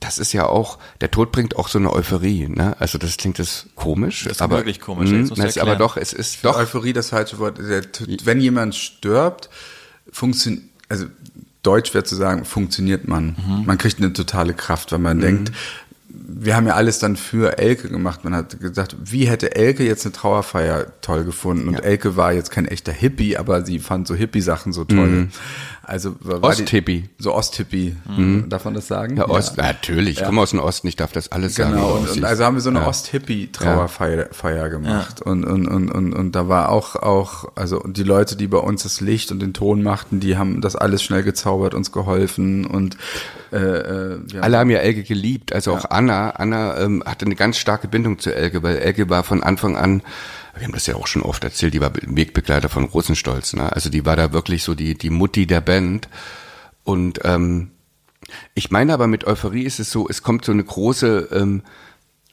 das 0.00 0.18
ist 0.18 0.32
ja 0.32 0.46
auch, 0.46 0.78
der 1.00 1.10
Tod 1.10 1.32
bringt 1.32 1.56
auch 1.56 1.68
so 1.68 1.78
eine 1.78 1.92
Euphorie, 1.92 2.48
ne? 2.48 2.76
Also 2.80 2.98
das 2.98 3.16
klingt 3.16 3.38
das 3.38 3.66
komisch, 3.74 4.24
Das 4.24 4.34
ist 4.34 4.42
aber 4.42 4.58
wirklich 4.58 4.80
komisch, 4.80 5.10
mh, 5.10 5.28
du 5.28 5.34
das 5.34 5.56
ist 5.56 5.58
aber 5.58 5.76
doch, 5.76 5.96
es 5.96 6.12
ist 6.12 6.44
Doch. 6.44 6.56
Euphorie 6.56 6.92
das 6.92 7.10
falsche 7.10 7.38
Wort. 7.38 7.58
Wenn 8.24 8.40
jemand 8.40 8.74
stirbt, 8.74 9.48
funktioniert, 10.10 10.64
also 10.88 11.06
Deutsch 11.62 11.94
wäre 11.94 12.04
zu 12.04 12.14
sagen, 12.14 12.44
funktioniert 12.44 13.08
man. 13.08 13.36
Mhm. 13.36 13.66
Man 13.66 13.78
kriegt 13.78 13.98
eine 13.98 14.12
totale 14.12 14.54
Kraft, 14.54 14.92
weil 14.92 15.00
man 15.00 15.20
denkt, 15.20 15.50
wir 16.28 16.56
haben 16.56 16.66
ja 16.66 16.74
alles 16.74 16.98
dann 16.98 17.14
für 17.16 17.58
Elke 17.58 17.88
gemacht. 17.88 18.24
Man 18.24 18.34
hat 18.34 18.58
gesagt, 18.60 18.96
wie 19.02 19.28
hätte 19.28 19.54
Elke 19.54 19.84
jetzt 19.84 20.04
eine 20.04 20.12
Trauerfeier 20.12 20.86
toll 21.00 21.24
gefunden? 21.24 21.68
Und 21.68 21.74
Ja. 21.74 21.80
Elke 21.80 22.16
war 22.16 22.32
jetzt 22.32 22.50
kein 22.50 22.66
echter 22.66 22.92
Hippie, 22.92 23.36
aber 23.36 23.64
sie 23.64 23.78
fand 23.78 24.08
so 24.08 24.14
Hippie-Sachen 24.14 24.72
so 24.72 24.84
toll. 24.84 25.06
Mhm. 25.06 25.28
Also 25.84 26.16
Osthippie. 26.42 27.08
So 27.16 27.32
Osthippie. 27.32 27.94
Darf 28.48 28.64
man 28.64 28.74
das 28.74 28.88
sagen? 28.88 29.12
Mhm. 29.12 29.18
Ja, 29.18 29.28
Ost, 29.28 29.56
natürlich. 29.56 30.18
Ich 30.18 30.24
komme 30.24 30.40
aus 30.40 30.50
dem 30.50 30.58
Osten, 30.58 30.88
ich 30.88 30.96
darf 30.96 31.12
das 31.12 31.30
alles 31.30 31.54
sagen. 31.54 31.74
Genau, 31.74 31.92
und, 31.94 32.10
und 32.10 32.24
also 32.24 32.44
haben 32.44 32.56
wir 32.56 32.60
so 32.60 32.70
eine 32.70 32.80
Ja. 32.80 32.88
Ost-Hippie-Trauerfeier 32.88 34.28
Feier 34.32 34.68
gemacht. 34.68 35.22
Und, 35.22 35.44
und, 35.44 35.68
und, 35.68 35.90
und, 35.92 36.12
und 36.12 36.32
da 36.32 36.48
war 36.48 36.70
auch, 36.70 36.96
auch, 36.96 37.52
also 37.54 37.84
die 37.86 38.02
Leute, 38.02 38.34
die 38.34 38.48
bei 38.48 38.58
uns 38.58 38.82
das 38.82 39.00
Licht 39.00 39.30
und 39.30 39.40
den 39.40 39.54
Ton 39.54 39.84
machten, 39.84 40.18
die 40.18 40.36
haben 40.36 40.60
das 40.60 40.74
alles 40.74 41.04
schnell 41.04 41.22
gezaubert, 41.22 41.74
uns 41.74 41.92
geholfen 41.92 42.66
und 42.66 42.96
äh, 43.52 43.58
äh, 43.58 44.18
Alle 44.40 44.58
haben 44.58 44.70
ja 44.70 44.78
Elke 44.78 45.04
geliebt, 45.04 45.52
also 45.52 45.72
auch 45.72 45.84
Anna. 45.90 46.15
Anna 46.30 46.78
ähm, 46.78 47.02
hatte 47.04 47.26
eine 47.26 47.36
ganz 47.36 47.58
starke 47.58 47.88
Bindung 47.88 48.18
zu 48.18 48.34
Elke, 48.34 48.62
weil 48.62 48.78
Elke 48.78 49.08
war 49.08 49.22
von 49.22 49.42
Anfang 49.42 49.76
an, 49.76 50.02
wir 50.54 50.64
haben 50.64 50.72
das 50.72 50.86
ja 50.86 50.94
auch 50.94 51.06
schon 51.06 51.22
oft 51.22 51.44
erzählt, 51.44 51.74
die 51.74 51.80
war 51.80 51.92
Wegbegleiter 51.94 52.68
von 52.68 52.84
Rosenstolz. 52.84 53.52
Ne? 53.54 53.70
Also 53.72 53.90
die 53.90 54.06
war 54.06 54.16
da 54.16 54.32
wirklich 54.32 54.64
so 54.64 54.74
die, 54.74 54.94
die 54.94 55.10
Mutti 55.10 55.46
der 55.46 55.60
Band. 55.60 56.08
Und 56.84 57.20
ähm, 57.24 57.72
ich 58.54 58.70
meine 58.70 58.94
aber 58.94 59.06
mit 59.06 59.26
Euphorie 59.26 59.64
ist 59.64 59.80
es 59.80 59.90
so, 59.90 60.08
es 60.08 60.22
kommt 60.22 60.44
so 60.44 60.52
eine 60.52 60.64
große, 60.64 61.28
ähm, 61.32 61.62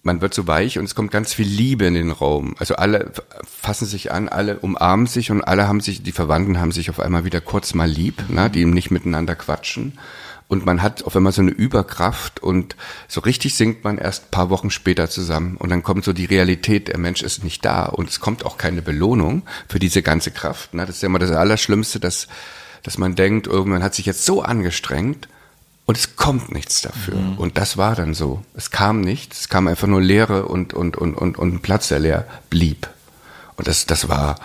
man 0.04 0.22
wird 0.22 0.34
so 0.34 0.48
weich 0.48 0.78
und 0.78 0.86
es 0.86 0.96
kommt 0.96 1.12
ganz 1.12 1.34
viel 1.34 1.48
Liebe 1.48 1.86
in 1.86 1.94
den 1.94 2.12
Raum. 2.12 2.56
Also 2.60 2.76
alle 2.76 3.12
fassen 3.44 3.88
sich 3.88 4.12
an, 4.12 4.30
alle 4.30 4.60
umarmen 4.60 5.08
sich 5.08 5.32
und 5.32 5.42
alle 5.42 5.68
haben 5.68 5.80
sich, 5.80 6.04
die 6.04 6.12
Verwandten 6.12 6.60
haben 6.60 6.72
sich 6.72 6.90
auf 6.90 7.00
einmal 7.00 7.26
wieder 7.26 7.42
kurz 7.42 7.74
mal 7.74 7.90
lieb, 7.90 8.30
ne, 8.30 8.50
die 8.50 8.66
nicht 8.66 8.92
miteinander 8.92 9.36
quatschen. 9.36 9.98
Und 10.54 10.68
man 10.68 10.84
hat 10.84 11.04
auf 11.04 11.16
einmal 11.16 11.34
so 11.34 11.42
eine 11.42 11.50
Überkraft 11.50 12.44
und 12.44 12.76
so 13.08 13.22
richtig 13.22 13.56
singt 13.56 13.84
man 13.84 13.98
erst 13.98 14.26
ein 14.26 14.30
paar 14.30 14.52
Wochen 14.52 14.70
später 14.70 15.10
zusammen. 15.10 15.58
Und 15.58 15.70
dann 15.70 15.82
kommt 15.82 16.06
so 16.06 16.14
die 16.14 16.26
Realität, 16.26 16.90
der 16.90 17.00
Mensch 17.00 17.24
ist 17.24 17.44
nicht 17.44 17.66
da 17.66 17.86
und 17.86 18.08
es 18.08 18.20
kommt 18.20 18.46
auch 18.46 18.60
keine 18.60 18.84
Belohnung 18.84 19.42
für 19.68 19.80
diese 19.80 20.04
ganze 20.04 20.30
Kraft. 20.30 20.76
Ne? 20.76 20.86
Das 20.86 20.98
ist 20.98 21.02
ja 21.02 21.08
immer 21.08 21.18
das 21.18 21.32
Allerschlimmste, 21.32 22.00
dass, 22.00 22.28
dass 22.84 23.00
man 23.00 23.16
denkt, 23.16 23.48
irgendwann 23.48 23.82
hat 23.82 23.96
sich 23.96 24.06
jetzt 24.06 24.26
so 24.26 24.44
angestrengt 24.44 25.28
und 25.88 25.98
es 25.98 26.18
kommt 26.18 26.52
nichts 26.52 26.84
dafür. 26.84 27.16
Und 27.40 27.58
das 27.58 27.76
war 27.76 27.96
dann 27.96 28.14
so. 28.14 28.44
Es 28.54 28.70
kam 28.70 29.02
nichts, 29.02 29.40
es 29.40 29.50
kam 29.50 29.68
einfach 29.68 29.88
nur 29.88 30.04
Leere 30.04 30.46
und, 30.46 30.76
und, 30.76 30.98
und, 30.98 31.16
und, 31.16 31.36
und 31.40 31.54
ein 31.56 31.62
Platz, 31.62 31.88
der 31.88 31.98
leer 31.98 32.28
blieb. 32.52 32.88
Und 33.58 33.68
das, 33.68 33.88
das 33.88 34.08
war, 34.08 34.36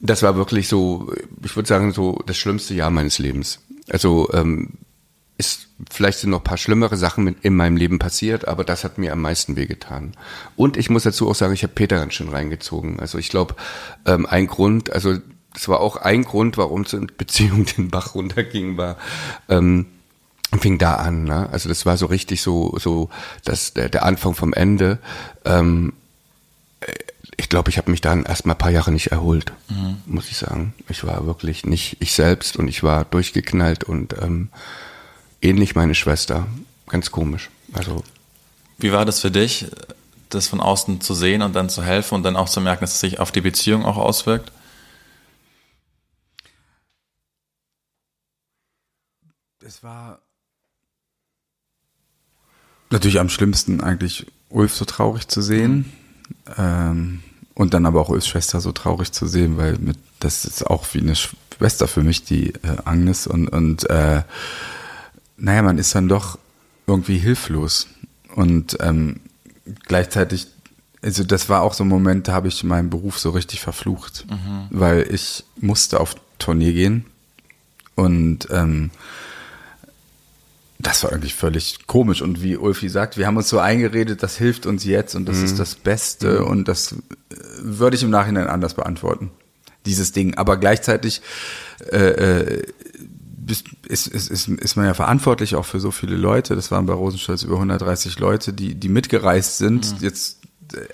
das 0.00 0.24
war 0.24 0.34
wirklich 0.34 0.66
so, 0.66 1.12
ich 1.44 1.54
würde 1.54 1.68
sagen, 1.68 1.92
so 1.92 2.20
das 2.26 2.36
schlimmste 2.36 2.74
Jahr 2.74 2.90
meines 2.90 3.20
Lebens. 3.20 3.60
Also, 3.88 4.28
ähm, 4.32 4.70
ist, 5.38 5.68
vielleicht 5.90 6.18
sind 6.20 6.30
noch 6.30 6.40
ein 6.40 6.44
paar 6.44 6.56
schlimmere 6.56 6.96
Sachen 6.96 7.24
mit 7.24 7.44
in 7.44 7.56
meinem 7.56 7.76
Leben 7.76 7.98
passiert, 7.98 8.48
aber 8.48 8.64
das 8.64 8.84
hat 8.84 8.98
mir 8.98 9.12
am 9.12 9.20
meisten 9.20 9.56
wehgetan. 9.56 10.12
Und 10.56 10.76
ich 10.76 10.88
muss 10.88 11.02
dazu 11.02 11.28
auch 11.28 11.34
sagen, 11.34 11.52
ich 11.52 11.62
habe 11.62 11.74
Peter 11.74 11.96
ganz 11.96 12.14
schön 12.14 12.28
reingezogen. 12.28 13.00
Also 13.00 13.18
ich 13.18 13.28
glaube, 13.28 13.54
ähm, 14.06 14.26
ein 14.26 14.46
Grund, 14.46 14.90
also 14.90 15.16
das 15.52 15.68
war 15.68 15.80
auch 15.80 15.96
ein 15.96 16.24
Grund, 16.24 16.56
warum 16.56 16.82
es 16.82 16.92
in 16.92 17.10
Beziehung 17.16 17.64
den 17.76 17.90
Bach 17.90 18.14
runterging, 18.14 18.76
war, 18.76 18.96
ähm, 19.48 19.86
fing 20.58 20.78
da 20.78 20.94
an. 20.94 21.24
Ne? 21.24 21.48
Also 21.50 21.68
das 21.68 21.84
war 21.84 21.96
so 21.96 22.06
richtig 22.06 22.40
so, 22.40 22.76
so 22.78 23.10
das, 23.44 23.74
der, 23.74 23.88
der 23.90 24.04
Anfang 24.04 24.34
vom 24.34 24.54
Ende. 24.54 24.98
Ähm, 25.44 25.92
äh, 26.80 26.92
ich 27.36 27.50
glaube, 27.50 27.68
ich 27.68 27.76
habe 27.76 27.90
mich 27.90 28.00
dann 28.00 28.24
erst 28.24 28.46
mal 28.46 28.54
ein 28.54 28.58
paar 28.58 28.70
Jahre 28.70 28.90
nicht 28.90 29.08
erholt, 29.08 29.52
muss 30.06 30.30
ich 30.30 30.38
sagen. 30.38 30.72
Ich 30.88 31.04
war 31.04 31.26
wirklich 31.26 31.66
nicht 31.66 31.98
ich 32.00 32.12
selbst 32.12 32.56
und 32.56 32.66
ich 32.66 32.82
war 32.82 33.04
durchgeknallt 33.04 33.84
und 33.84 34.14
ähm, 34.22 34.48
ähnlich 35.40 35.74
meine 35.74 35.94
Schwester. 35.94 36.46
Ganz 36.88 37.10
komisch. 37.10 37.50
Also 37.72 38.04
Wie 38.78 38.92
war 38.92 39.04
das 39.04 39.20
für 39.20 39.30
dich, 39.30 39.66
das 40.28 40.48
von 40.48 40.60
außen 40.60 41.00
zu 41.00 41.14
sehen 41.14 41.42
und 41.42 41.54
dann 41.54 41.68
zu 41.68 41.82
helfen 41.82 42.14
und 42.14 42.22
dann 42.22 42.36
auch 42.36 42.48
zu 42.48 42.60
merken, 42.60 42.82
dass 42.82 42.94
es 42.94 43.00
sich 43.00 43.20
auf 43.20 43.32
die 43.32 43.40
Beziehung 43.40 43.84
auch 43.84 43.96
auswirkt? 43.96 44.52
Es 49.60 49.82
war 49.82 50.20
natürlich 52.90 53.18
am 53.18 53.28
schlimmsten 53.28 53.80
eigentlich 53.80 54.26
Ulf 54.48 54.74
so 54.74 54.84
traurig 54.84 55.26
zu 55.26 55.42
sehen 55.42 55.92
ähm, 56.56 57.22
und 57.54 57.74
dann 57.74 57.84
aber 57.84 58.00
auch 58.00 58.08
Ulfs 58.08 58.28
Schwester 58.28 58.60
so 58.60 58.70
traurig 58.70 59.10
zu 59.12 59.26
sehen, 59.26 59.56
weil 59.56 59.78
mit, 59.78 59.98
das 60.20 60.44
ist 60.44 60.64
auch 60.66 60.86
wie 60.94 61.00
eine 61.00 61.16
Schwester 61.16 61.88
für 61.88 62.02
mich, 62.02 62.24
die 62.24 62.54
äh, 62.54 62.76
Agnes 62.84 63.26
und 63.26 63.48
und 63.48 63.88
äh, 63.90 64.22
naja, 65.36 65.62
man 65.62 65.78
ist 65.78 65.94
dann 65.94 66.08
doch 66.08 66.38
irgendwie 66.86 67.18
hilflos. 67.18 67.88
Und 68.34 68.76
ähm, 68.80 69.20
gleichzeitig 69.86 70.48
also 71.02 71.22
das 71.22 71.48
war 71.48 71.62
auch 71.62 71.72
so 71.72 71.84
ein 71.84 71.88
Moment, 71.88 72.26
da 72.26 72.32
habe 72.32 72.48
ich 72.48 72.64
meinen 72.64 72.90
Beruf 72.90 73.20
so 73.20 73.30
richtig 73.30 73.60
verflucht, 73.60 74.26
weil 74.70 75.06
ich 75.08 75.44
musste 75.60 76.00
auf 76.00 76.16
Tournee 76.40 76.72
gehen. 76.72 77.04
Und 77.94 78.48
ähm, 78.50 78.90
das 80.78 81.04
war 81.04 81.12
irgendwie 81.12 81.30
völlig 81.30 81.86
komisch. 81.86 82.22
Und 82.22 82.42
wie 82.42 82.56
Ulfi 82.56 82.88
sagt, 82.88 83.16
wir 83.16 83.26
haben 83.26 83.36
uns 83.36 83.48
so 83.48 83.58
eingeredet, 83.58 84.22
das 84.22 84.36
hilft 84.36 84.66
uns 84.66 84.84
jetzt 84.84 85.14
und 85.14 85.26
das 85.26 85.38
ist 85.38 85.58
das 85.58 85.76
Beste. 85.76 86.44
Und 86.44 86.66
das 86.66 86.92
äh, 86.92 86.96
würde 87.60 87.96
ich 87.96 88.02
im 88.02 88.10
Nachhinein 88.10 88.48
anders 88.48 88.74
beantworten, 88.74 89.30
dieses 89.86 90.12
Ding. 90.12 90.34
Aber 90.34 90.56
gleichzeitig 90.56 91.22
äh, 91.92 91.96
äh, 91.96 92.62
bist- 93.46 93.68
ist, 93.86 94.06
ist, 94.08 94.28
ist, 94.30 94.48
ist 94.48 94.76
man 94.76 94.86
ja 94.86 94.94
verantwortlich 94.94 95.54
auch 95.56 95.64
für 95.64 95.80
so 95.80 95.90
viele 95.90 96.16
Leute. 96.16 96.54
Das 96.56 96.70
waren 96.70 96.86
bei 96.86 96.92
Rosenstolz 96.92 97.42
über 97.42 97.54
130 97.54 98.18
Leute, 98.18 98.52
die, 98.52 98.74
die 98.74 98.88
mitgereist 98.88 99.58
sind. 99.58 100.00
Jetzt, 100.00 100.40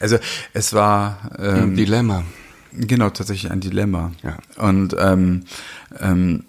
also 0.00 0.18
es 0.52 0.72
war 0.72 1.30
ähm, 1.38 1.54
ein 1.72 1.76
Dilemma. 1.76 2.24
Genau, 2.72 3.10
tatsächlich 3.10 3.50
ein 3.50 3.60
Dilemma. 3.60 4.12
Ja. 4.22 4.38
Und 4.56 4.94
ähm, 4.98 5.44
ähm, 6.00 6.44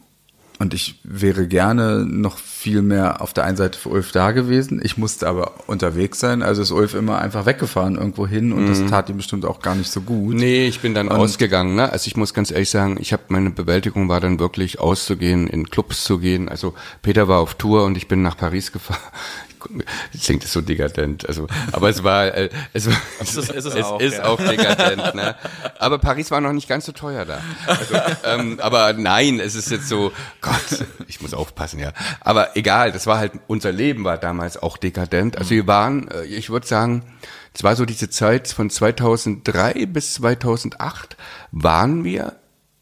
und 0.60 0.74
ich 0.74 1.00
wäre 1.04 1.48
gerne 1.48 2.06
noch 2.06 2.38
viel 2.64 2.82
mehr 2.82 3.22
auf 3.22 3.34
der 3.34 3.44
einen 3.44 3.58
Seite 3.58 3.78
für 3.78 3.90
Ulf 3.90 4.14
da 4.14 4.32
gewesen. 4.32 4.80
Ich 4.82 4.98
musste 4.98 5.28
aber 5.28 5.52
unterwegs 5.68 6.20
sein. 6.22 6.42
Also 6.42 6.62
ist 6.62 6.72
Ulf 6.72 6.94
immer 6.94 7.20
einfach 7.20 7.46
weggefahren 7.46 7.96
irgendwo 7.98 8.26
hin 8.26 8.54
und 8.54 8.64
Mhm. 8.64 8.70
das 8.70 8.90
tat 8.90 9.10
ihm 9.10 9.18
bestimmt 9.18 9.44
auch 9.46 9.60
gar 9.62 9.76
nicht 9.76 9.92
so 9.92 10.00
gut. 10.00 10.36
Nee, 10.36 10.66
ich 10.68 10.80
bin 10.80 10.94
dann 10.94 11.10
ausgegangen. 11.10 11.76
Ne? 11.76 11.92
Also 11.92 12.08
ich 12.08 12.16
muss 12.16 12.34
ganz 12.34 12.52
ehrlich 12.52 12.70
sagen, 12.70 12.96
ich 13.02 13.12
habe 13.12 13.24
meine 13.28 13.50
Bewältigung 13.50 14.08
war 14.08 14.22
dann 14.22 14.40
wirklich 14.40 14.80
auszugehen, 14.80 15.48
in 15.48 15.70
Clubs 15.70 16.06
zu 16.06 16.20
gehen. 16.20 16.48
Also 16.48 16.74
Peter 17.02 17.28
war 17.28 17.40
auf 17.40 17.56
Tour 17.56 17.84
und 17.84 17.98
ich 17.98 18.08
bin 18.08 18.22
nach 18.22 18.38
Paris 18.38 18.72
gefahren. 18.72 19.00
Jetzt 20.12 20.26
klingt 20.26 20.44
es 20.44 20.52
so 20.52 20.60
dekadent. 20.60 21.26
Also, 21.26 21.48
aber 21.72 21.88
es 21.90 22.04
war, 22.04 22.26
äh, 22.36 22.50
es, 22.74 22.86
war, 22.88 22.96
Es 23.22 23.36
ist- 23.38 23.50
es 23.50 23.64
ist 23.66 23.76
es 23.76 23.84
auch, 23.86 24.00
ist 24.02 24.18
ja. 24.18 24.26
auch 24.26 24.38
dekadent. 24.38 25.16
Ne? 25.16 25.36
Aber 25.80 26.00
Paris 26.00 26.32
war 26.32 26.42
noch 26.42 26.52
nicht 26.52 26.68
ganz 26.68 26.86
so 26.86 26.92
teuer 26.92 27.24
da. 27.24 27.40
Also, 27.66 27.96
ähm, 28.26 28.60
aber 28.62 28.92
nein, 28.92 29.40
es 29.40 29.56
ist 29.56 29.72
jetzt 29.72 29.88
so, 29.88 30.12
Gott, 30.42 30.86
ich 31.08 31.22
muss 31.22 31.34
aufpassen, 31.34 31.80
ja. 31.80 31.94
Aber 32.20 32.53
egal, 32.56 32.92
das 32.92 33.08
war 33.08 33.18
halt, 33.18 33.34
unser 33.48 33.72
Leben 33.72 34.04
war 34.04 34.18
damals 34.18 34.62
auch 34.62 34.78
dekadent. 34.78 35.38
Also 35.38 35.52
wir 35.52 35.68
waren, 35.68 36.08
äh, 36.10 36.26
ich 36.26 36.50
würde 36.50 36.68
sagen, 36.68 37.04
es 37.54 37.64
war 37.64 37.76
so 37.76 37.86
diese 37.86 38.10
Zeit 38.10 38.48
von 38.48 38.70
2003 38.70 39.86
bis 39.86 40.16
2008 40.16 41.18
waren 41.52 42.04
wir, 42.04 42.38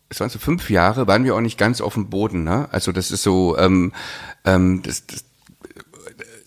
es 0.10 0.20
waren 0.20 0.30
so 0.30 0.40
fünf 0.40 0.70
Jahre, 0.70 1.08
waren 1.08 1.24
wir 1.24 1.36
auch 1.36 1.42
nicht 1.42 1.58
ganz 1.58 1.82
auf 1.82 1.96
dem 1.96 2.10
Boden. 2.10 2.44
Ne? 2.44 2.68
Also 2.72 2.92
das 2.92 3.12
ist 3.12 3.24
so, 3.24 3.58
ähm, 3.58 3.94
ähm, 4.46 4.82
das, 4.84 5.06
das 5.08 5.26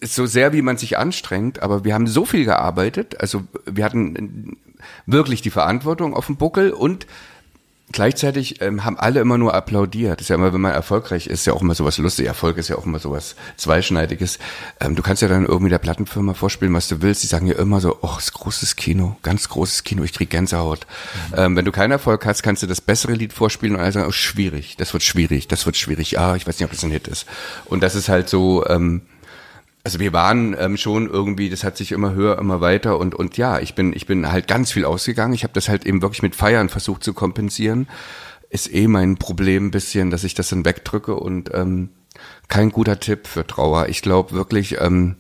ist 0.01 0.15
so 0.15 0.27
sehr, 0.27 0.53
wie 0.53 0.63
man 0.63 0.77
sich 0.77 0.99
anstrengt, 0.99 1.63
aber 1.63 1.85
wir 1.85 1.95
haben 1.95 2.07
so 2.07 2.25
viel 2.25 2.45
gearbeitet. 2.45 3.21
Also 3.21 3.43
wir 3.65 3.85
hatten 3.85 4.59
wirklich 5.07 5.43
die 5.43 5.51
Verantwortung 5.51 6.15
auf 6.15 6.27
dem 6.27 6.37
Buckel 6.37 6.73
und 6.73 7.07
gleichzeitig 7.93 8.61
ähm, 8.61 8.85
haben 8.85 8.99
alle 8.99 9.21
immer 9.21 9.39
nur 9.39 9.55
applaudiert. 9.55 10.21
Das 10.21 10.25
ist 10.25 10.29
ja 10.29 10.37
immer, 10.37 10.53
wenn 10.53 10.61
man 10.61 10.73
erfolgreich 10.73 11.27
ist, 11.27 11.47
ja 11.47 11.53
auch 11.53 11.63
immer 11.63 11.75
sowas 11.75 11.99
lustig. 11.99 12.27
Erfolg 12.27 12.57
ist 12.57 12.69
ja 12.69 12.77
auch 12.77 12.87
immer 12.87 12.99
sowas 12.99 13.37
zweischneidiges. 13.57 14.39
Ähm, 14.81 14.95
du 14.97 15.03
kannst 15.03 15.23
ja 15.23 15.29
dann 15.29 15.47
irgendwie 15.47 15.71
der 15.71 15.79
Plattenfirma 15.79 16.35
vorspielen, 16.35 16.75
was 16.75 16.89
du 16.89 17.03
willst. 17.03 17.23
Die 17.23 17.27
sagen 17.27 17.47
ja 17.47 17.55
immer 17.55 17.81
so, 17.81 17.99
oh, 18.03 18.17
ist 18.19 18.33
großes 18.33 18.77
Kino, 18.77 19.17
ganz 19.23 19.49
großes 19.49 19.85
Kino, 19.85 20.03
ich 20.03 20.13
krieg 20.13 20.31
Gänsehaut. 20.31 20.87
Ähm, 21.37 21.57
wenn 21.57 21.65
du 21.65 21.73
keinen 21.73 21.93
Erfolg 21.93 22.25
hast, 22.27 22.43
kannst 22.43 22.63
du 22.63 22.67
das 22.67 22.81
bessere 22.81 23.13
Lied 23.13 23.33
vorspielen 23.33 23.77
und 23.77 23.83
alle 23.83 23.93
sagen, 23.93 24.09
oh, 24.09 24.13
schwierig, 24.13 24.77
das 24.77 24.93
wird 24.93 25.03
schwierig, 25.03 25.49
das 25.49 25.67
wird 25.67 25.77
schwierig. 25.77 26.19
Ah, 26.19 26.37
ich 26.37 26.47
weiß 26.47 26.59
nicht, 26.59 26.65
ob 26.65 26.73
das 26.73 26.85
ein 26.85 26.91
Hit 26.91 27.09
ist. 27.09 27.27
Und 27.67 27.83
das 27.83 27.95
ist 27.95 28.09
halt 28.09 28.29
so, 28.29 28.67
ähm, 28.67 29.03
also 29.85 30.01
wir 30.01 30.15
waren 30.15 30.57
ähm, 30.59 30.79
schon 30.79 31.09
irgendwie, 31.11 31.51
das 31.51 31.63
hat 31.63 31.77
sich 31.77 31.93
immer 31.93 32.15
höher, 32.15 32.39
immer 32.39 32.63
weiter 32.63 32.99
und 32.99 33.15
und 33.15 33.37
ja, 33.37 33.61
ich 33.61 33.75
bin 33.75 33.93
ich 33.93 34.07
bin 34.07 34.33
halt 34.33 34.49
ganz 34.49 34.73
viel 34.73 34.87
ausgegangen. 34.87 35.35
Ich 35.35 35.45
habe 35.45 35.53
das 35.53 35.69
halt 35.69 35.85
eben 35.85 36.01
wirklich 36.01 36.23
mit 36.23 36.35
Feiern 36.35 36.71
versucht 36.71 37.05
zu 37.05 37.13
kompensieren. 37.13 37.87
Ist 38.49 38.73
eh 38.73 38.89
mein 38.89 39.17
Problem 39.17 39.67
ein 39.67 39.71
bisschen, 39.71 40.11
dass 40.11 40.25
ich 40.25 40.33
das 40.33 40.49
dann 40.49 40.65
wegdrücke 40.65 41.15
und 41.15 41.53
ähm, 41.53 41.91
kein 42.49 42.71
guter 42.71 42.99
Tipp 42.99 43.27
für 43.27 43.47
Trauer. 43.47 43.89
Ich 43.89 44.01
glaube 44.01 44.33
wirklich, 44.33 44.81
ähm, 44.81 45.17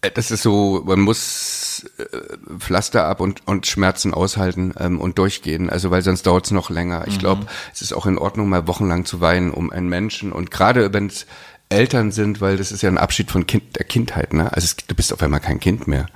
äh, 0.00 0.10
das 0.10 0.32
ist 0.32 0.42
so, 0.42 0.82
man 0.84 1.00
muss 1.00 1.86
äh, 1.98 2.04
Pflaster 2.58 3.06
ab 3.06 3.20
und, 3.20 3.46
und 3.46 3.66
Schmerzen 3.66 4.12
aushalten 4.12 4.74
ähm, 4.78 5.00
und 5.00 5.18
durchgehen, 5.18 5.70
also 5.70 5.90
weil 5.92 6.02
sonst 6.02 6.26
dauert 6.26 6.46
es 6.46 6.50
noch 6.50 6.70
länger. 6.70 7.06
Ich 7.06 7.18
glaube, 7.18 7.46
es 7.72 7.82
ist 7.82 7.92
auch 7.92 8.06
in 8.06 8.18
Ordnung, 8.18 8.48
mal 8.48 8.66
wochenlang 8.66 9.04
zu 9.04 9.20
weinen 9.20 9.52
um 9.52 9.70
einen 9.70 9.88
Menschen 9.88 10.32
und 10.32 10.50
gerade 10.50 10.92
wenn 10.92 11.06
es 11.06 11.26
Eltern 11.70 12.12
sind, 12.12 12.40
weil 12.40 12.56
das 12.56 12.72
ist 12.72 12.82
ja 12.82 12.88
ein 12.88 12.98
Abschied 12.98 13.30
von 13.30 13.46
kind, 13.46 13.76
der 13.76 13.84
Kindheit, 13.84 14.32
ne? 14.32 14.52
Also 14.52 14.64
es, 14.64 14.76
du 14.76 14.94
bist 14.94 15.12
auf 15.12 15.22
einmal 15.22 15.40
kein 15.40 15.60
Kind 15.60 15.86
mehr. 15.86 16.06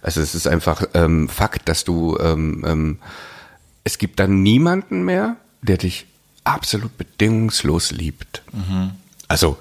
Also 0.00 0.20
es 0.20 0.34
ist 0.34 0.46
einfach 0.46 0.82
ähm, 0.94 1.28
Fakt, 1.28 1.68
dass 1.68 1.84
du 1.84 2.16
ähm, 2.18 2.64
ähm, 2.66 2.98
es 3.84 3.98
gibt 3.98 4.20
dann 4.20 4.42
niemanden 4.42 5.04
mehr, 5.04 5.36
der 5.60 5.76
dich 5.76 6.06
absolut 6.44 6.96
bedingungslos 6.96 7.90
liebt. 7.90 8.42
Also 9.28 9.58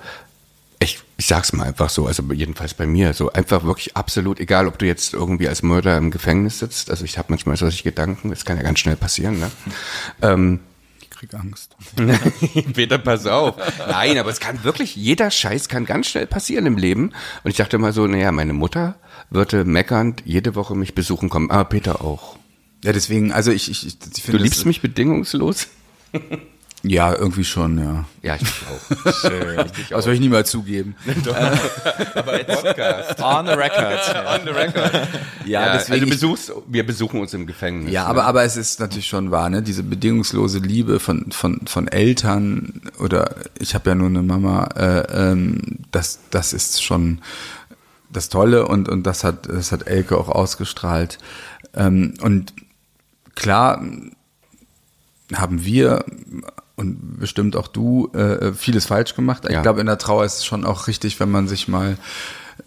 ich, 0.80 1.00
ich 1.18 1.28
sag's 1.28 1.54
mal 1.54 1.68
einfach 1.68 1.90
so, 1.90 2.08
also 2.08 2.24
jedenfalls 2.34 2.74
bei 2.74 2.88
mir, 2.88 3.14
so 3.14 3.32
einfach 3.32 3.64
wirklich 3.64 3.96
absolut, 3.96 4.40
egal 4.40 4.68
ob 4.68 4.80
du 4.80 4.86
jetzt 4.88 5.14
irgendwie 5.14 5.48
als 5.48 5.62
Mörder 5.62 5.96
im 5.98 6.10
Gefängnis 6.12 6.60
sitzt, 6.60 6.90
also 6.90 7.06
ich 7.06 7.18
habe 7.18 7.28
manchmal 7.30 7.56
solche 7.58 7.84
Gedanken, 7.84 8.30
das 8.30 8.46
kann 8.46 8.58
ja 8.58 8.64
ganz 8.64 8.80
schnell 8.80 8.96
passieren, 8.96 9.40
ne? 9.40 9.52
ähm, 10.22 10.60
Ich 10.62 10.71
krieg 11.22 11.34
Angst. 11.36 11.76
Peter, 12.74 12.98
pass 12.98 13.28
auf. 13.28 13.56
Nein, 13.88 14.18
aber 14.18 14.32
es 14.32 14.40
kann 14.40 14.64
wirklich, 14.64 14.96
jeder 14.96 15.30
Scheiß 15.30 15.70
kann 15.70 15.86
ganz 15.86 16.08
schnell 16.08 16.26
passieren 16.26 16.66
im 16.66 16.78
Leben. 16.78 17.12
Und 17.44 17.52
ich 17.52 17.58
dachte 17.58 17.78
mal 17.78 17.94
so, 17.94 18.08
naja, 18.08 18.32
meine 18.32 18.54
Mutter 18.54 18.96
würde 19.30 19.64
meckernd 19.64 20.24
jede 20.26 20.56
Woche 20.56 20.74
mich 20.76 20.96
besuchen 20.96 21.30
kommen. 21.30 21.52
Ah, 21.52 21.64
Peter 21.64 22.02
auch. 22.02 22.38
Ja, 22.84 22.92
deswegen, 22.92 23.32
also 23.32 23.52
ich, 23.52 23.70
ich, 23.70 23.86
ich 23.86 24.00
Du 24.00 24.10
finde. 24.22 24.44
liebst 24.44 24.62
das- 24.62 24.66
mich 24.66 24.82
bedingungslos? 24.82 25.68
Ja, 26.84 27.14
irgendwie 27.14 27.44
schon, 27.44 27.78
ja. 27.78 28.06
Ja, 28.24 28.36
ich 28.36 28.42
auch. 28.44 29.14
Schön. 29.14 29.66
Ich 29.82 29.90
Das 29.90 30.04
soll 30.04 30.14
ich 30.16 30.20
nie 30.20 30.30
mal 30.30 30.46
zugeben. 30.46 30.96
Podcast. 31.06 33.22
On 33.22 33.46
the 33.46 33.54
record. 33.54 34.00
On 34.28 34.40
the 34.44 34.50
record. 34.52 34.92
Ja, 35.46 35.66
Ja, 35.68 35.74
deswegen. 35.74 36.02
also 36.02 36.08
besuchst, 36.14 36.52
wir 36.68 36.86
besuchen 36.86 37.20
uns 37.20 37.34
im 37.34 37.46
Gefängnis. 37.46 37.92
Ja, 37.92 38.04
ne? 38.04 38.10
aber, 38.10 38.26
aber 38.26 38.44
es 38.44 38.58
ist 38.58 38.80
natürlich 38.80 39.08
schon 39.08 39.32
wahr, 39.32 39.50
ne? 39.50 39.62
Diese 39.62 39.84
bedingungslose 39.84 40.60
Liebe 40.60 41.00
von, 41.00 41.32
von, 41.32 41.62
von 41.68 41.88
Eltern 41.88 42.82
oder 43.00 43.36
ich 43.60 43.76
habe 43.76 43.90
ja 43.92 43.96
nur 43.96 44.08
eine 44.08 44.24
Mama, 44.24 44.70
äh, 44.76 45.32
ähm, 45.32 45.80
das, 45.92 46.20
das 46.32 46.54
ist 46.54 46.84
schon 46.84 47.22
das 48.10 48.30
Tolle 48.30 48.68
und, 48.68 48.90
und 48.90 49.04
das 49.04 49.24
hat, 49.24 49.48
das 49.48 49.72
hat 49.72 49.88
Elke 49.88 50.18
auch 50.18 50.30
ausgestrahlt. 50.30 51.20
Ähm, 51.76 52.16
und 52.22 52.54
klar 53.36 53.82
haben 55.34 55.64
wir 55.64 56.04
und 56.76 57.20
bestimmt 57.20 57.56
auch 57.56 57.68
du 57.68 58.12
äh, 58.14 58.54
vieles 58.54 58.86
falsch 58.86 59.16
gemacht. 59.16 59.44
Ich 59.46 59.54
Ja. 59.54 59.62
glaube, 59.62 59.82
in 59.82 59.88
der 59.88 59.98
Trauer 59.98 60.26
ist 60.26 60.38
es 60.38 60.46
schon 60.46 60.66
auch 60.66 60.88
richtig, 60.88 61.20
wenn 61.20 61.30
man 61.32 61.48
sich 61.48 61.68
mal 61.68 61.98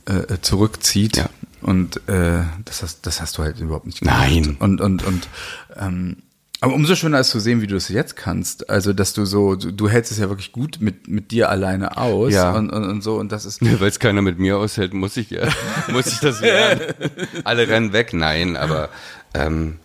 äh, 0.07 0.39
zurückzieht. 0.41 1.17
Ja. 1.17 1.29
Und 1.63 1.97
äh, 2.09 2.41
das, 2.65 2.83
hast, 2.83 3.07
das 3.07 3.21
hast 3.21 3.39
du 3.39 3.43
halt 3.43 3.59
überhaupt 3.59 3.87
nicht 3.87 4.01
gemacht. 4.01 4.19
Nein. 4.21 4.57
Und, 4.61 4.81
und, 4.81 5.03
und 5.05 5.29
ähm, 5.77 6.17
aber 6.61 6.73
umso 6.75 6.95
schöner 6.95 7.21
ist 7.21 7.29
zu 7.29 7.41
sehen, 7.41 7.61
wie 7.61 7.67
du 7.67 7.77
es 7.77 7.89
jetzt 7.89 8.17
kannst. 8.17 8.71
Also, 8.71 8.95
dass 8.95 9.13
du 9.13 9.27
so, 9.27 9.55
du, 9.55 9.71
du 9.71 9.89
hältst 9.89 10.13
es 10.13 10.19
ja 10.19 10.31
wirklich 10.31 10.51
gut 10.53 10.79
mit, 10.81 11.09
mit 11.09 11.31
dir 11.31 11.51
alleine 11.51 11.99
aus 11.99 12.33
Ja. 12.33 12.53
und, 12.53 12.71
und, 12.71 12.85
und 12.85 13.03
so. 13.03 13.17
Und 13.17 13.33
das 13.33 13.45
ist 13.45 13.61
Weil 13.81 13.89
es 13.89 13.99
keiner 13.99 14.23
mit 14.23 14.39
mir 14.39 14.57
aushält, 14.57 14.95
muss 14.95 15.17
ich 15.19 15.31
ja, 15.31 15.47
muss 15.93 16.07
ich 16.07 16.21
das 16.21 16.41
werden. 16.41 16.95
Alle 17.45 17.69
rennen 17.69 17.93
weg, 17.93 18.13
nein, 18.15 18.57
aber 18.57 18.89
ähm, 19.35 19.77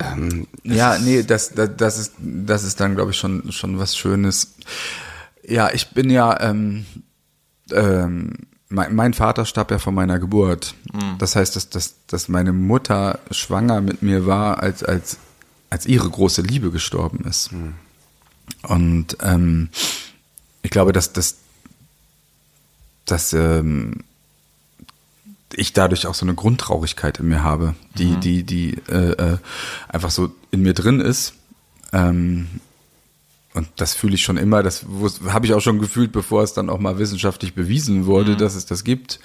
ähm, 0.00 0.46
Ja, 0.62 0.98
nee, 0.98 1.22
das, 1.22 1.54
das, 1.54 1.70
das 1.76 1.98
ist, 1.98 2.12
das 2.18 2.64
ist 2.64 2.80
dann, 2.80 2.94
glaube 2.94 3.10
ich, 3.10 3.16
schon, 3.16 3.50
schon 3.52 3.78
was 3.78 3.96
Schönes. 3.96 4.54
Ja, 5.46 5.70
ich 5.72 5.90
bin 5.90 6.10
ja, 6.10 6.40
ähm, 6.40 6.86
ähm, 7.72 8.32
mein, 8.68 8.94
mein 8.94 9.14
Vater 9.14 9.44
starb 9.46 9.70
ja 9.70 9.78
vor 9.78 9.92
meiner 9.92 10.18
Geburt. 10.18 10.74
Das 11.18 11.36
heißt, 11.36 11.56
dass, 11.56 11.70
dass, 11.70 11.94
dass 12.06 12.28
meine 12.28 12.52
Mutter 12.52 13.18
schwanger 13.30 13.80
mit 13.80 14.02
mir 14.02 14.26
war, 14.26 14.62
als, 14.62 14.82
als, 14.82 15.18
als 15.70 15.86
ihre 15.86 16.08
große 16.08 16.42
Liebe 16.42 16.70
gestorben 16.70 17.24
ist. 17.24 17.50
Und 18.62 19.16
ähm, 19.22 19.70
ich 20.62 20.70
glaube, 20.70 20.92
dass, 20.92 21.12
dass, 21.12 21.36
dass 23.06 23.32
ähm, 23.32 24.04
ich 25.54 25.72
dadurch 25.72 26.06
auch 26.06 26.14
so 26.14 26.26
eine 26.26 26.34
Grundtraurigkeit 26.34 27.18
in 27.18 27.28
mir 27.28 27.42
habe, 27.42 27.74
die, 27.96 28.16
die, 28.16 28.42
die 28.42 28.76
äh, 28.88 29.12
äh, 29.12 29.38
einfach 29.88 30.10
so 30.10 30.30
in 30.50 30.62
mir 30.62 30.74
drin 30.74 31.00
ist. 31.00 31.34
Ähm, 31.92 32.48
und 33.54 33.66
das 33.76 33.94
fühle 33.94 34.14
ich 34.14 34.22
schon 34.22 34.36
immer, 34.36 34.62
das 34.62 34.84
habe 35.26 35.46
ich 35.46 35.54
auch 35.54 35.60
schon 35.60 35.80
gefühlt, 35.80 36.12
bevor 36.12 36.42
es 36.42 36.52
dann 36.52 36.68
auch 36.68 36.78
mal 36.78 36.98
wissenschaftlich 36.98 37.54
bewiesen 37.54 38.06
wurde, 38.06 38.36
dass 38.36 38.54
es 38.54 38.66
das 38.66 38.84
gibt. 38.84 39.20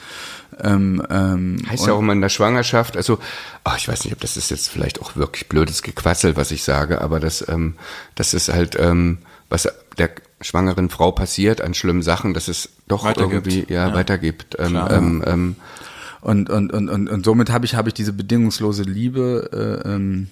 Ähm, 0.60 1.06
ähm, 1.10 1.58
heißt 1.70 1.86
ja 1.86 1.94
auch 1.94 2.00
immer 2.00 2.13
in 2.13 2.22
der 2.22 2.30
Schwangerschaft, 2.30 2.96
also, 2.96 3.20
ach, 3.63 3.77
ich 3.77 3.88
weiß 3.88 4.06
nicht, 4.06 4.13
ob 4.13 4.22
das 4.22 4.38
ist 4.38 4.50
jetzt 4.50 4.70
vielleicht 4.70 5.01
auch 5.01 5.15
wirklich 5.15 5.50
blödes 5.50 5.84
Gequassel, 5.84 6.36
was 6.36 6.51
ich 6.51 6.63
sage, 6.63 7.01
aber 7.01 7.20
das, 7.20 7.48
ähm, 7.48 7.75
das 8.15 8.34
ist 8.34 8.50
halt, 8.50 8.75
ähm, 8.80 9.20
was 9.50 9.68
der 9.98 10.10
schwangeren 10.42 10.89
Frau 10.89 11.12
passiert 11.12 11.62
an 11.62 11.74
schlimmen 11.74 12.01
Sachen, 12.01 12.33
dass 12.33 12.48
es 12.48 12.70
doch 12.88 13.05
irgendwie 13.05 13.66
ja, 13.70 13.90
Ja. 13.90 13.94
weitergibt. 13.94 14.55
Ähm, 14.59 14.81
ähm, 14.90 15.24
ähm, 15.27 15.55
Und, 16.24 16.50
und, 16.50 16.72
und, 16.72 16.90
und, 16.90 17.09
und 17.09 17.25
somit 17.25 17.50
habe 17.50 17.66
ich, 17.66 17.75
habe 17.75 17.90
ich 17.90 17.94
diese 17.94 18.14
bedingungslose 18.14 18.83
Liebe. 18.83 19.81
Äh, 19.86 19.90
ähm, 19.90 20.29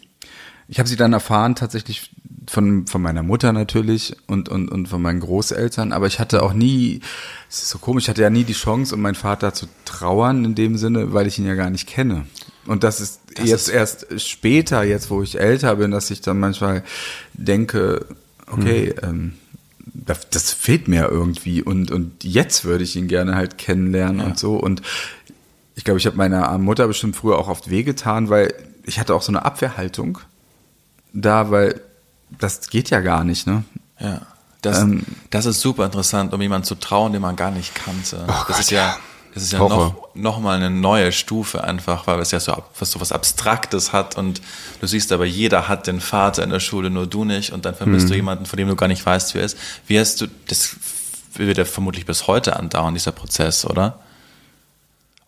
ich 0.70 0.80
habe 0.80 0.88
sie 0.88 0.96
dann 0.96 1.12
erfahren 1.12 1.56
tatsächlich 1.56 2.12
von, 2.48 2.88
von 2.88 3.02
meiner 3.02 3.24
Mutter 3.24 3.52
natürlich 3.52 4.16
und, 4.26 4.48
und, 4.48 4.70
und 4.70 4.88
von 4.88 5.02
meinen 5.02 5.20
Großeltern, 5.20 5.92
aber 5.92 6.08
ich 6.08 6.20
hatte 6.20 6.44
auch 6.44 6.54
nie, 6.54 7.02
es 7.50 7.64
ist 7.64 7.70
so 7.72 7.78
komisch, 7.78 8.06
ich 8.06 8.10
hatte 8.10 8.22
ja 8.22 8.30
nie 8.30 8.46
die 8.46 8.54
Chance, 8.54 8.96
um 8.96 9.02
meinen 9.02 9.16
Vater 9.16 9.54
zu 9.54 9.68
trauern 9.84 10.46
in 10.46 10.56
dem 10.56 10.78
Sinne, 10.78 11.12
weil 11.12 11.28
ich 11.28 11.38
ihn 11.38 11.46
ja 11.46 11.56
gar 11.56 11.70
nicht 11.70 11.88
kenne. 11.88 12.26
Und 12.68 12.86
das 12.86 13.02
ist 13.02 13.20
jetzt 13.44 13.70
erst 13.70 14.22
später, 14.22 14.84
jetzt 14.84 15.10
wo 15.10 15.22
ich 15.22 15.40
älter 15.40 15.76
bin, 15.76 15.92
dass 15.92 16.10
ich 16.10 16.22
dann 16.22 16.40
manchmal 16.40 16.84
denke, 17.34 18.06
okay, 18.48 18.96
ähm, 19.04 19.34
das, 19.94 20.30
das 20.30 20.52
fehlt 20.52 20.88
mir 20.88 21.10
irgendwie 21.10 21.62
und, 21.62 21.92
und 21.92 22.24
jetzt 22.24 22.64
würde 22.66 22.84
ich 22.84 22.96
ihn 22.96 23.08
gerne 23.08 23.36
halt 23.36 23.58
kennenlernen 23.58 24.22
und 24.22 24.40
so. 24.40 24.56
Und 24.56 24.82
ich 25.82 25.86
glaube, 25.86 26.00
ich 26.00 26.06
habe 26.06 26.16
meiner 26.16 26.56
Mutter 26.60 26.86
bestimmt 26.86 27.16
früher 27.16 27.40
auch 27.40 27.48
oft 27.48 27.72
wehgetan, 27.72 28.30
weil 28.30 28.54
ich 28.84 29.00
hatte 29.00 29.16
auch 29.16 29.24
so 29.24 29.32
eine 29.32 29.44
Abwehrhaltung 29.46 30.20
da, 31.12 31.50
weil 31.50 31.82
das 32.38 32.70
geht 32.70 32.92
ja 32.92 33.00
gar 33.00 33.24
nicht, 33.24 33.48
ne? 33.48 33.64
Ja. 34.00 34.22
Das, 34.62 34.78
Ähm, 34.82 35.04
das 35.32 35.48
ist 35.48 35.60
super 35.60 35.84
interessant, 35.86 36.36
um 36.36 36.42
jemanden 36.44 36.66
zu 36.68 36.76
trauen, 36.76 37.14
den 37.14 37.22
man 37.24 37.36
gar 37.36 37.50
nicht 37.50 37.74
kannte. 37.74 38.26
das 38.28 38.46
Gott, 38.46 38.60
ist 38.60 38.70
ja, 38.70 38.96
das 39.34 39.42
ist 39.42 39.54
ja 39.54 39.58
Horror. 39.60 39.96
noch, 40.14 40.14
noch 40.14 40.40
mal 40.40 40.56
eine 40.56 40.70
neue 40.70 41.12
Stufe 41.12 41.64
einfach, 41.64 42.06
weil 42.06 42.20
es 42.20 42.30
ja 42.30 42.40
so, 42.40 42.56
was 42.78 42.92
so 42.92 43.02
was 43.02 43.12
Abstraktes 43.12 43.92
hat 43.92 44.20
und 44.20 44.40
du 44.82 44.86
siehst 44.86 45.12
aber, 45.12 45.26
jeder 45.26 45.68
hat 45.68 45.88
den 45.88 46.00
Vater 46.00 46.44
in 46.44 46.52
der 46.52 46.60
Schule, 46.60 46.92
nur 46.92 47.08
du 47.08 47.26
nicht 47.26 47.54
und 47.54 47.66
dann 47.66 47.74
vermisst 47.74 48.06
Mhm. 48.06 48.10
du 48.12 48.16
jemanden, 48.18 48.46
von 48.46 48.58
dem 48.58 48.68
du 48.68 48.76
gar 48.76 48.88
nicht 48.88 49.04
weißt, 49.04 49.34
wer 49.34 49.42
er 49.42 49.46
ist. 49.48 49.58
Wie 49.88 50.00
hast 50.00 50.22
du, 50.22 50.28
das 50.48 50.76
wird 51.34 51.58
ja 51.58 51.66
vermutlich 51.66 52.06
bis 52.06 52.28
heute 52.28 52.56
andauern, 52.58 52.94
dieser 52.94 53.14
Prozess, 53.14 53.66
oder? 53.66 53.98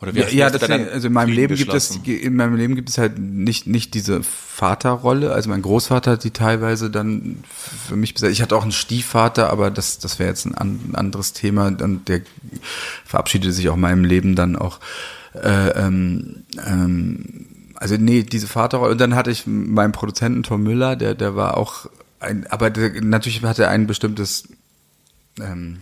Oder 0.03 0.13
wie 0.13 0.19
Ja, 0.19 0.29
ja 0.29 0.49
deswegen, 0.49 0.83
dann 0.85 0.89
also 0.89 1.07
in 1.07 1.13
meinem 1.13 1.31
Leben 1.31 1.55
gibt 1.55 1.73
es, 1.73 1.97
in 2.05 2.35
meinem 2.35 2.55
Leben 2.55 2.75
gibt 2.75 2.89
es 2.89 2.97
halt 2.97 3.17
nicht, 3.17 3.67
nicht 3.67 3.93
diese 3.93 4.21
Vaterrolle. 4.21 5.31
Also 5.31 5.49
mein 5.49 5.61
Großvater 5.61 6.11
hat 6.11 6.23
die 6.25 6.31
teilweise 6.31 6.91
dann 6.91 7.43
für 7.87 7.95
mich 7.95 8.13
besetzt. 8.13 8.33
Ich 8.33 8.41
hatte 8.41 8.55
auch 8.55 8.63
einen 8.63 8.73
Stiefvater, 8.73 9.49
aber 9.49 9.71
das, 9.71 9.99
das 9.99 10.19
wäre 10.19 10.29
jetzt 10.29 10.45
ein, 10.45 10.55
ein 10.55 10.95
anderes 10.95 11.31
Thema. 11.31 11.67
Und 11.67 12.09
der 12.09 12.21
verabschiedete 13.05 13.53
sich 13.53 13.69
auch 13.69 13.75
in 13.75 13.81
meinem 13.81 14.03
Leben 14.03 14.35
dann 14.35 14.57
auch. 14.57 14.79
Äh, 15.33 15.69
ähm, 15.69 16.43
ähm, 16.65 17.47
also 17.75 17.95
nee, 17.97 18.23
diese 18.23 18.47
Vaterrolle. 18.47 18.91
Und 18.91 19.01
dann 19.01 19.15
hatte 19.15 19.31
ich 19.31 19.47
meinen 19.47 19.93
Produzenten 19.93 20.43
Tom 20.43 20.63
Müller, 20.63 20.97
der, 20.97 21.15
der 21.15 21.35
war 21.35 21.57
auch 21.57 21.87
ein, 22.19 22.45
aber 22.47 22.69
der, 22.69 23.01
natürlich 23.01 23.41
hatte 23.43 23.63
er 23.63 23.69
ein 23.69 23.87
bestimmtes 23.87 24.49
ähm, 25.39 25.79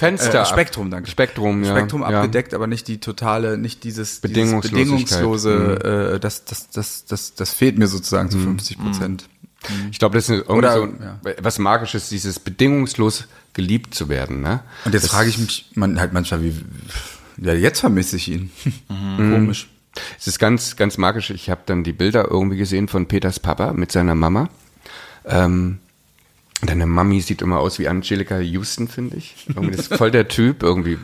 Fenster. 0.00 0.40
äh, 0.40 0.46
Spektrum, 0.46 0.90
danke. 0.90 1.10
Spektrum, 1.10 1.62
ja. 1.62 1.76
Spektrum 1.76 2.00
ja. 2.00 2.08
abgedeckt, 2.08 2.54
aber 2.54 2.66
nicht 2.66 2.88
die 2.88 3.00
totale, 3.00 3.58
nicht 3.58 3.84
dieses, 3.84 4.08
dieses 4.08 4.20
Bedingungslosigkeit. 4.22 4.72
bedingungslose, 4.86 6.14
äh, 6.14 6.20
das, 6.20 6.46
das, 6.46 6.70
das, 6.70 7.04
das, 7.04 7.34
das 7.34 7.52
fehlt 7.52 7.78
mir 7.78 7.86
sozusagen 7.86 8.30
zu 8.30 8.38
50 8.38 8.78
Prozent. 8.78 9.28
Ich 9.90 9.98
glaube, 9.98 10.14
das 10.16 10.30
ist 10.30 10.38
irgendwie 10.38 10.52
Oder- 10.52 10.72
so 10.72 10.86
ja. 10.86 11.20
was 11.42 11.58
Magisches, 11.58 12.08
dieses 12.08 12.38
bedingungslos 12.38 13.26
geliebt 13.52 13.94
zu 13.94 14.08
werden. 14.08 14.40
Ne? 14.40 14.60
Und 14.86 14.94
jetzt 14.94 15.04
das, 15.04 15.10
frage 15.10 15.28
ich 15.28 15.36
mich 15.36 15.70
man 15.74 16.00
halt 16.00 16.14
manchmal, 16.14 16.42
wie, 16.42 16.54
ja, 17.36 17.52
jetzt 17.52 17.80
vermisse 17.80 18.16
ich 18.16 18.28
ihn. 18.28 18.50
Mhm. 18.88 19.16
Komisch. 19.34 19.68
Es 20.18 20.26
ist 20.26 20.38
ganz, 20.38 20.76
ganz 20.76 20.96
magisch. 20.96 21.28
Ich 21.28 21.50
habe 21.50 21.60
dann 21.66 21.84
die 21.84 21.92
Bilder 21.92 22.26
irgendwie 22.30 22.56
gesehen 22.56 22.88
von 22.88 23.06
Peters 23.06 23.38
Papa 23.38 23.74
mit 23.74 23.92
seiner 23.92 24.14
Mama. 24.14 24.48
Ähm, 25.26 25.78
deine 26.62 26.86
Mami 26.86 27.20
sieht 27.20 27.42
immer 27.42 27.58
aus 27.60 27.78
wie 27.78 27.88
Angelica 27.88 28.38
Houston, 28.38 28.88
finde 28.88 29.16
ich. 29.16 29.34
Irgendwie 29.48 29.76
das 29.76 29.86
ist 29.88 29.94
voll 29.96 30.10
der 30.10 30.28
Typ. 30.28 30.62
Irgendwie 30.62 30.98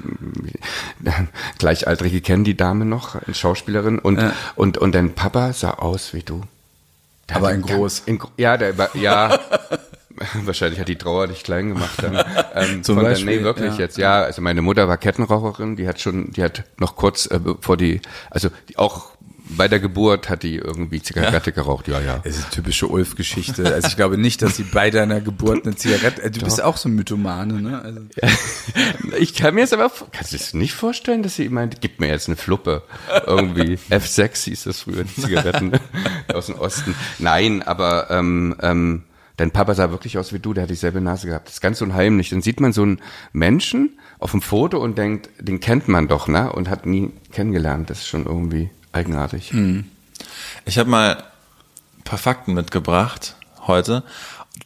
gleichaltrige 1.58 2.20
kennen 2.20 2.44
die 2.44 2.56
Dame 2.56 2.84
noch, 2.84 3.14
eine 3.14 3.34
Schauspielerin. 3.34 3.98
Und, 3.98 4.20
Ja. 4.20 4.32
und, 4.54 4.78
und 4.78 4.94
dein 4.94 5.14
Papa 5.14 5.52
sah 5.52 5.70
aus 5.70 6.14
wie 6.14 6.22
du. 6.22 6.42
Der 7.28 7.36
Aber 7.36 7.52
in 7.52 7.62
ganz- 7.62 7.72
groß. 7.72 8.02
In, 8.06 8.20
ja, 8.36 8.56
der 8.56 8.76
war, 8.78 8.94
ja. 8.96 9.38
Wahrscheinlich 10.44 10.80
hat 10.80 10.88
die 10.88 10.96
Trauer 10.96 11.26
dich 11.26 11.42
klein 11.42 11.68
gemacht 11.70 12.02
dann. 12.02 12.16
Ähm, 12.54 12.82
Zum 12.82 12.94
von 12.96 13.04
der- 13.04 13.10
Beispiel, 13.10 13.38
nee, 13.38 13.44
wirklich 13.44 13.74
ja. 13.74 13.78
jetzt. 13.80 13.98
Ja, 13.98 14.22
also 14.22 14.40
meine 14.40 14.62
Mutter 14.62 14.88
war 14.88 14.96
Kettenraucherin, 14.96 15.76
die 15.76 15.86
hat 15.86 16.00
schon, 16.00 16.30
die 16.32 16.42
hat 16.42 16.64
noch 16.78 16.96
kurz 16.96 17.26
äh, 17.26 17.38
bevor 17.38 17.76
die, 17.76 18.00
also 18.30 18.48
die 18.70 18.78
auch 18.78 19.10
bei 19.48 19.68
der 19.68 19.78
Geburt 19.80 20.28
hat 20.28 20.42
die 20.42 20.56
irgendwie 20.56 21.00
Zigarette 21.00 21.52
geraucht. 21.52 21.88
Ja, 21.88 22.00
ja. 22.00 22.18
Das 22.24 22.36
ist 22.36 22.42
eine 22.44 22.50
typische 22.50 22.88
Ulf-Geschichte. 22.88 23.72
Also 23.72 23.88
ich 23.88 23.96
glaube 23.96 24.18
nicht, 24.18 24.42
dass 24.42 24.56
sie 24.56 24.64
bei 24.64 24.90
deiner 24.90 25.20
Geburt 25.20 25.66
eine 25.66 25.76
Zigarette. 25.76 26.22
äh, 26.22 26.30
Du 26.30 26.40
bist 26.40 26.62
auch 26.62 26.76
so 26.76 26.88
ein 26.88 26.94
Mythomane, 26.94 27.60
ne? 27.62 27.80
Also, 27.80 28.00
Ich 29.18 29.34
kann 29.34 29.54
mir 29.54 29.60
jetzt 29.62 29.72
aber, 29.72 29.90
kannst 30.12 30.32
du 30.32 30.36
es 30.36 30.52
nicht 30.54 30.74
vorstellen, 30.74 31.22
dass 31.22 31.36
sie 31.36 31.48
meint, 31.48 31.80
gib 31.80 32.00
mir 32.00 32.08
jetzt 32.08 32.26
eine 32.28 32.36
Fluppe. 32.36 32.82
Irgendwie. 33.26 33.78
F6 33.90 34.44
hieß 34.44 34.64
das 34.64 34.80
früher, 34.80 35.04
die 35.04 35.20
Zigaretten 35.22 35.72
aus 36.34 36.46
dem 36.46 36.56
Osten. 36.56 36.94
Nein, 37.18 37.62
aber 37.62 38.10
ähm, 38.10 38.56
ähm, 38.60 39.04
dein 39.36 39.50
Papa 39.52 39.74
sah 39.74 39.90
wirklich 39.90 40.18
aus 40.18 40.32
wie 40.32 40.38
du, 40.38 40.54
der 40.54 40.64
hat 40.64 40.70
dieselbe 40.70 41.00
Nase 41.00 41.28
gehabt. 41.28 41.46
Das 41.48 41.54
ist 41.54 41.60
ganz 41.60 41.80
unheimlich. 41.80 42.30
Dann 42.30 42.42
sieht 42.42 42.60
man 42.60 42.72
so 42.72 42.82
einen 42.82 43.00
Menschen 43.32 43.98
auf 44.18 44.32
dem 44.32 44.42
Foto 44.42 44.78
und 44.78 44.98
denkt, 44.98 45.28
den 45.38 45.60
kennt 45.60 45.88
man 45.88 46.08
doch, 46.08 46.26
ne? 46.26 46.50
Und 46.52 46.68
hat 46.68 46.84
nie 46.86 47.10
kennengelernt. 47.32 47.90
Das 47.90 47.98
ist 48.00 48.08
schon 48.08 48.26
irgendwie 48.26 48.70
eigenartig. 48.96 49.52
Ich 50.64 50.78
habe 50.78 50.90
mal 50.90 51.24
ein 51.98 52.02
paar 52.04 52.18
Fakten 52.18 52.54
mitgebracht 52.54 53.36
heute, 53.66 54.02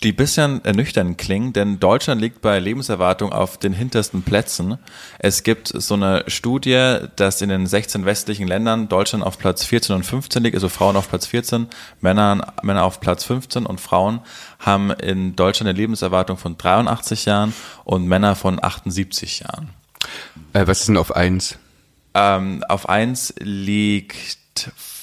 die 0.04 0.12
bisschen 0.12 0.64
ernüchternd 0.64 1.18
klingen, 1.18 1.52
denn 1.52 1.80
Deutschland 1.80 2.20
liegt 2.20 2.40
bei 2.40 2.58
Lebenserwartung 2.60 3.32
auf 3.32 3.58
den 3.58 3.72
hintersten 3.72 4.22
Plätzen. 4.22 4.78
Es 5.18 5.42
gibt 5.42 5.68
so 5.68 5.94
eine 5.94 6.24
Studie, 6.28 6.98
dass 7.16 7.42
in 7.42 7.48
den 7.48 7.66
16 7.66 8.04
westlichen 8.04 8.46
Ländern 8.46 8.88
Deutschland 8.88 9.24
auf 9.24 9.36
Platz 9.36 9.64
14 9.64 9.96
und 9.96 10.04
15 10.04 10.44
liegt, 10.44 10.54
also 10.54 10.68
Frauen 10.68 10.96
auf 10.96 11.08
Platz 11.08 11.26
14, 11.26 11.66
Männer, 12.00 12.54
Männer 12.62 12.84
auf 12.84 13.00
Platz 13.00 13.24
15 13.24 13.66
und 13.66 13.80
Frauen 13.80 14.20
haben 14.60 14.90
in 14.92 15.34
Deutschland 15.34 15.68
eine 15.68 15.76
Lebenserwartung 15.76 16.36
von 16.36 16.56
83 16.56 17.24
Jahren 17.24 17.52
und 17.84 18.06
Männer 18.06 18.36
von 18.36 18.62
78 18.62 19.40
Jahren. 19.40 19.70
Äh, 20.52 20.66
was 20.66 20.80
ist 20.80 20.88
denn 20.88 20.96
auf 20.96 21.14
eins? 21.14 21.58
Ähm, 22.14 22.64
auf 22.68 22.88
eins 22.88 23.34
liegt 23.38 24.40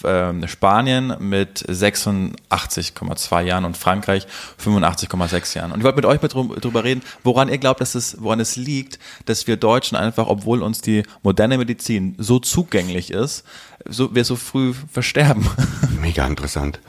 ähm, 0.03 0.47
Spanien 0.47 1.15
mit 1.19 1.65
86,2 1.67 3.41
Jahren 3.41 3.65
und 3.65 3.77
Frankreich 3.77 4.27
85,6 4.63 5.55
Jahren. 5.55 5.71
Und 5.71 5.79
ich 5.79 5.83
wollte 5.83 5.95
mit 5.97 6.05
euch 6.05 6.19
drüber 6.19 6.83
reden, 6.83 7.01
woran 7.23 7.49
ihr 7.49 7.57
glaubt, 7.57 7.81
dass 7.81 7.95
es, 7.95 8.21
woran 8.21 8.39
es 8.39 8.55
liegt, 8.55 8.99
dass 9.25 9.47
wir 9.47 9.57
Deutschen 9.57 9.97
einfach, 9.97 10.27
obwohl 10.27 10.61
uns 10.61 10.81
die 10.81 11.03
moderne 11.23 11.57
Medizin 11.57 12.15
so 12.17 12.39
zugänglich 12.39 13.11
ist, 13.11 13.43
so, 13.85 14.13
wir 14.13 14.25
so 14.25 14.35
früh 14.35 14.73
versterben. 14.91 15.49
Mega 16.01 16.25
interessant. 16.27 16.79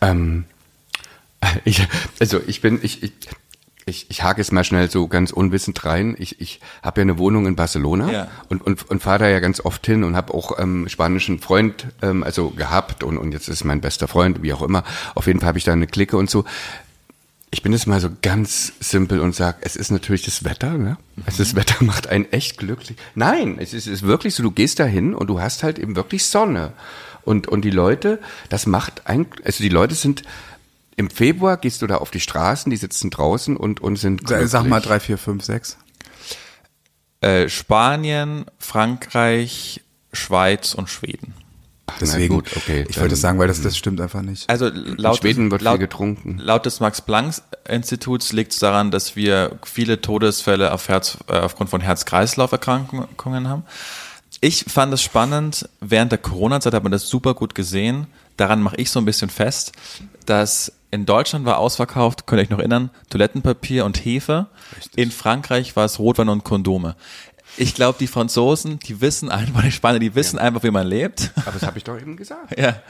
Ähm, 0.00 0.44
ich, 1.64 1.86
also 2.20 2.40
ich 2.46 2.60
bin, 2.60 2.78
ich, 2.82 3.02
ich, 3.02 3.12
ich, 3.90 4.06
ich 4.08 4.22
hake 4.22 4.40
es 4.40 4.52
mal 4.52 4.64
schnell 4.64 4.90
so 4.90 5.06
ganz 5.08 5.30
unwissend 5.32 5.84
rein. 5.84 6.16
Ich, 6.18 6.40
ich 6.40 6.60
habe 6.82 7.00
ja 7.00 7.02
eine 7.02 7.18
Wohnung 7.18 7.46
in 7.46 7.56
Barcelona 7.56 8.10
Ja. 8.10 8.28
und, 8.48 8.62
und, 8.64 8.88
und 8.88 9.02
fahre 9.02 9.18
da 9.18 9.28
ja 9.28 9.40
ganz 9.40 9.60
oft 9.60 9.84
hin 9.84 10.04
und 10.04 10.16
habe 10.16 10.32
auch 10.32 10.58
ähm, 10.58 10.88
spanischen 10.88 11.40
Freund 11.40 11.88
ähm, 12.00 12.22
also 12.22 12.50
gehabt 12.50 13.02
und, 13.02 13.18
und 13.18 13.32
jetzt 13.32 13.48
ist 13.48 13.64
mein 13.64 13.80
bester 13.82 14.08
Freund, 14.08 14.42
wie 14.42 14.52
auch 14.54 14.62
immer. 14.62 14.84
Auf 15.14 15.26
jeden 15.26 15.40
Fall 15.40 15.48
habe 15.48 15.58
ich 15.58 15.64
da 15.64 15.72
eine 15.72 15.86
Clique 15.86 16.16
und 16.16 16.30
so. 16.30 16.44
Ich 17.52 17.62
bin 17.62 17.72
jetzt 17.72 17.88
mal 17.88 18.00
so 18.00 18.10
ganz 18.22 18.72
simpel 18.78 19.18
und 19.18 19.34
sag, 19.34 19.56
es 19.62 19.74
ist 19.74 19.90
natürlich 19.90 20.22
das 20.22 20.44
Wetter, 20.44 20.78
ne? 20.78 20.96
Also 21.26 21.38
das 21.38 21.56
Wetter 21.56 21.82
macht 21.84 22.06
einen 22.06 22.30
echt 22.32 22.58
glücklich. 22.58 22.96
Nein, 23.16 23.56
es 23.58 23.74
ist, 23.74 23.86
es 23.88 23.94
ist 23.94 24.02
wirklich 24.04 24.36
so, 24.36 24.44
du 24.44 24.52
gehst 24.52 24.78
da 24.78 24.84
hin 24.84 25.14
und 25.14 25.26
du 25.26 25.40
hast 25.40 25.64
halt 25.64 25.78
eben 25.80 25.96
wirklich 25.96 26.24
Sonne. 26.24 26.72
Und, 27.24 27.48
und 27.48 27.62
die 27.62 27.70
Leute, 27.70 28.18
das 28.48 28.66
macht 28.66 29.06
ein, 29.06 29.26
also 29.44 29.62
die 29.62 29.68
Leute 29.68 29.94
sind, 29.94 30.22
im 31.00 31.08
Februar 31.08 31.56
gehst 31.56 31.80
du 31.80 31.86
da 31.86 31.96
auf 31.96 32.10
die 32.10 32.20
Straßen, 32.20 32.68
die 32.68 32.76
sitzen 32.76 33.08
draußen 33.08 33.56
und, 33.56 33.80
und 33.80 33.96
sind 33.96 34.26
glücklich. 34.26 34.50
sag 34.50 34.66
mal 34.66 34.80
drei, 34.80 35.00
vier, 35.00 35.16
fünf, 35.16 35.42
sechs. 35.42 35.78
Äh, 37.22 37.48
Spanien, 37.48 38.44
Frankreich, 38.58 39.80
Schweiz 40.12 40.74
und 40.74 40.90
Schweden. 40.90 41.32
Deswegen, 42.00 42.34
gut, 42.34 42.54
okay, 42.54 42.84
ich 42.86 43.00
wollte 43.00 43.16
sagen, 43.16 43.38
weil 43.38 43.48
das, 43.48 43.62
das 43.62 43.78
stimmt 43.78 43.98
einfach 43.98 44.20
nicht. 44.20 44.48
Also 44.50 44.68
laut, 44.68 45.16
Schweden 45.16 45.50
wird 45.50 45.62
laut, 45.62 45.78
viel 45.78 45.86
getrunken. 45.86 46.38
Laut 46.38 46.66
des 46.66 46.80
Max-Planck-Instituts 46.80 48.32
liegt 48.32 48.52
es 48.52 48.58
daran, 48.58 48.90
dass 48.90 49.16
wir 49.16 49.58
viele 49.64 50.02
Todesfälle 50.02 50.70
auf 50.70 50.88
Herz, 50.88 51.16
äh, 51.28 51.32
aufgrund 51.32 51.70
von 51.70 51.80
Herz-Kreislauf-Erkrankungen 51.80 53.48
haben. 53.48 53.64
Ich 54.42 54.66
fand 54.68 54.92
es 54.92 55.02
spannend, 55.02 55.66
während 55.80 56.12
der 56.12 56.18
Corona-Zeit 56.18 56.74
hat 56.74 56.82
man 56.82 56.92
das 56.92 57.08
super 57.08 57.32
gut 57.32 57.54
gesehen. 57.54 58.06
Daran 58.36 58.60
mache 58.60 58.76
ich 58.76 58.90
so 58.90 58.98
ein 58.98 59.06
bisschen 59.06 59.30
fest, 59.30 59.72
dass 60.26 60.72
in 60.90 61.06
Deutschland 61.06 61.44
war 61.44 61.58
ausverkauft, 61.58 62.26
könnt 62.26 62.40
ihr 62.40 62.44
euch 62.44 62.50
noch 62.50 62.58
erinnern, 62.58 62.90
Toilettenpapier 63.10 63.84
und 63.84 64.04
Hefe. 64.04 64.46
In 64.96 65.10
Frankreich 65.12 65.76
war 65.76 65.84
es 65.84 66.00
Rotwein 66.00 66.28
und 66.28 66.42
Kondome. 66.42 66.96
Ich 67.56 67.74
glaube, 67.74 67.98
die 67.98 68.06
Franzosen, 68.06 68.78
die 68.78 69.00
wissen 69.00 69.28
einfach, 69.28 69.62
die 69.62 69.72
Spanier, 69.72 69.98
die 69.98 70.14
wissen 70.14 70.38
einfach, 70.38 70.62
wie 70.62 70.70
man 70.70 70.86
lebt. 70.86 71.30
Aber 71.36 71.52
das 71.52 71.62
habe 71.62 71.76
ich 71.78 71.84
doch 71.84 72.00
eben 72.00 72.16
gesagt. 72.16 72.58
Ja. 72.58 72.80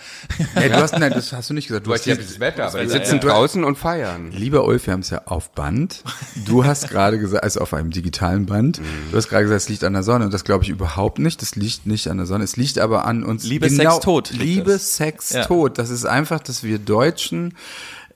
Hey, 0.54 0.68
du 0.68 0.76
hast, 0.76 0.96
nein, 0.98 1.12
das 1.12 1.32
hast 1.32 1.50
du 1.50 1.54
nicht 1.54 1.66
gesagt. 1.68 1.86
Du 1.86 1.92
hast 1.92 2.06
ja 2.06 2.14
die- 2.14 2.22
das 2.22 2.38
Wetter, 2.38 2.66
aber 2.66 2.82
die 2.82 2.88
sitzen 2.88 3.14
ja. 3.16 3.20
draußen 3.20 3.64
und 3.64 3.76
feiern. 3.78 4.30
Lieber 4.32 4.64
Ulf, 4.64 4.86
wir 4.86 4.92
haben 4.92 5.00
es 5.00 5.10
ja 5.10 5.22
auf 5.26 5.50
Band. 5.52 6.04
Du 6.46 6.64
hast 6.64 6.88
gerade 6.88 7.18
gesagt, 7.18 7.42
also 7.42 7.60
auf 7.60 7.74
einem 7.74 7.90
digitalen 7.90 8.46
Band, 8.46 8.80
du 9.10 9.16
hast 9.16 9.28
gerade 9.28 9.44
gesagt, 9.44 9.62
es 9.62 9.68
liegt 9.68 9.82
an 9.84 9.92
der 9.94 10.02
Sonne 10.02 10.24
und 10.26 10.34
das 10.34 10.44
glaube 10.44 10.62
ich 10.64 10.70
überhaupt 10.70 11.18
nicht. 11.18 11.40
Das 11.42 11.56
liegt 11.56 11.86
nicht 11.86 12.06
an 12.08 12.18
der 12.18 12.26
Sonne. 12.26 12.44
Es 12.44 12.56
liegt 12.56 12.78
aber 12.78 13.06
an 13.06 13.24
uns. 13.24 13.44
Liebe, 13.44 13.68
Sex, 13.70 14.00
Tod 14.00 14.30
liegt 14.30 14.42
Liebe. 14.44 14.78
Sex, 14.78 15.30
Ja. 15.30 15.44
Tod. 15.46 15.78
Das 15.78 15.90
ist 15.90 16.04
einfach, 16.04 16.40
dass 16.40 16.62
wir 16.62 16.78
Deutschen 16.78 17.54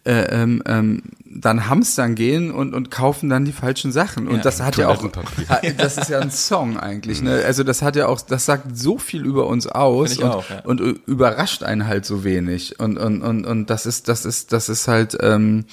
äh, 0.04 0.42
ähm, 0.42 0.62
ähm, 0.66 1.02
dann 1.24 1.68
hamstern 1.68 2.14
gehen 2.14 2.50
und, 2.50 2.74
und 2.74 2.90
kaufen 2.90 3.28
dann 3.28 3.44
die 3.44 3.52
falschen 3.52 3.90
Sachen. 3.90 4.28
Und 4.28 4.36
Ja. 4.36 4.42
das 4.42 4.60
hat 4.60 4.76
ja 4.76 4.88
auch, 4.88 4.98
Toilettenpapier. 4.98 5.74
das 5.78 5.98
ist 5.98 6.10
ja 6.10 6.20
ein 6.20 6.30
Song 6.30 6.78
eigentlich. 6.78 7.22
Ne? 7.22 7.42
Also 7.44 7.64
das 7.64 7.82
hat 7.82 7.96
ja 7.96 8.06
auch, 8.06 8.20
das 8.20 8.44
sagt 8.44 8.76
so 8.76 8.98
viel 8.98 9.24
über 9.24 9.46
uns 9.46 9.66
aus 9.66 10.18
und, 10.18 10.24
auch, 10.24 10.48
ja. 10.48 10.60
und 10.60 10.80
überrascht 10.80 11.62
einen 11.62 11.86
halt 11.86 12.04
so 12.04 12.22
wenig. 12.22 12.78
Und, 12.78 12.98
und, 12.98 13.22
und, 13.22 13.46
und 13.46 13.70
das 13.70 13.86
ist, 13.86 14.08
das 14.08 14.24
ist, 14.24 14.52
das 14.52 14.68
ist 14.68 14.86
halt, 14.88 15.16
ähm, 15.20 15.64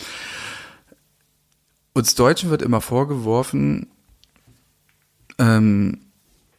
uns 1.94 2.16
Deutschen 2.16 2.50
wird 2.50 2.62
immer 2.62 2.82
vorgeworfen, 2.82 3.88
ähm, 5.38 6.00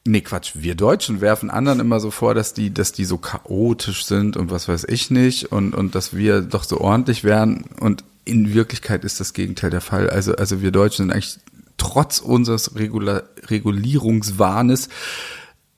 nee, 0.05 0.21
Quatsch, 0.21 0.53
wir 0.55 0.75
Deutschen 0.75 1.21
werfen 1.21 1.51
anderen 1.51 1.81
immer 1.81 2.01
so 2.01 2.11
vor, 2.11 2.35
dass 2.35 2.55
die, 2.55 2.73
dass 2.75 2.93
die 2.93 3.05
so 3.05 3.19
chaotisch 3.19 4.05
sind 4.05 4.37
und 4.37 4.51
was 4.51 4.69
weiß 4.69 4.85
ich 4.89 5.11
nicht 5.11 5.53
und, 5.53 5.75
und 5.75 5.95
dass 5.95 6.15
wir 6.17 6.41
doch 6.41 6.65
so 6.65 6.81
ordentlich 6.81 7.25
wären 7.25 7.65
und 7.81 8.05
in 8.25 8.55
Wirklichkeit 8.55 9.05
ist 9.05 9.19
das 9.21 9.33
Gegenteil 9.33 9.71
der 9.71 9.81
Fall. 9.81 10.09
Also, 10.11 10.35
also 10.37 10.63
wir 10.63 10.71
Deutschen 10.71 11.07
sind 11.07 11.13
eigentlich 11.13 11.39
trotz 11.77 12.21
unseres 12.21 12.77
Regula 12.77 13.23
Regulierungswahnes 13.49 14.89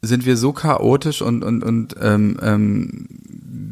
sind 0.02 0.26
wir 0.26 0.36
so 0.36 0.52
chaotisch 0.52 1.22
und 1.22 1.42
und 1.42 1.62
und 1.64 1.96
ähm, 2.00 2.36
ähm, 2.42 3.06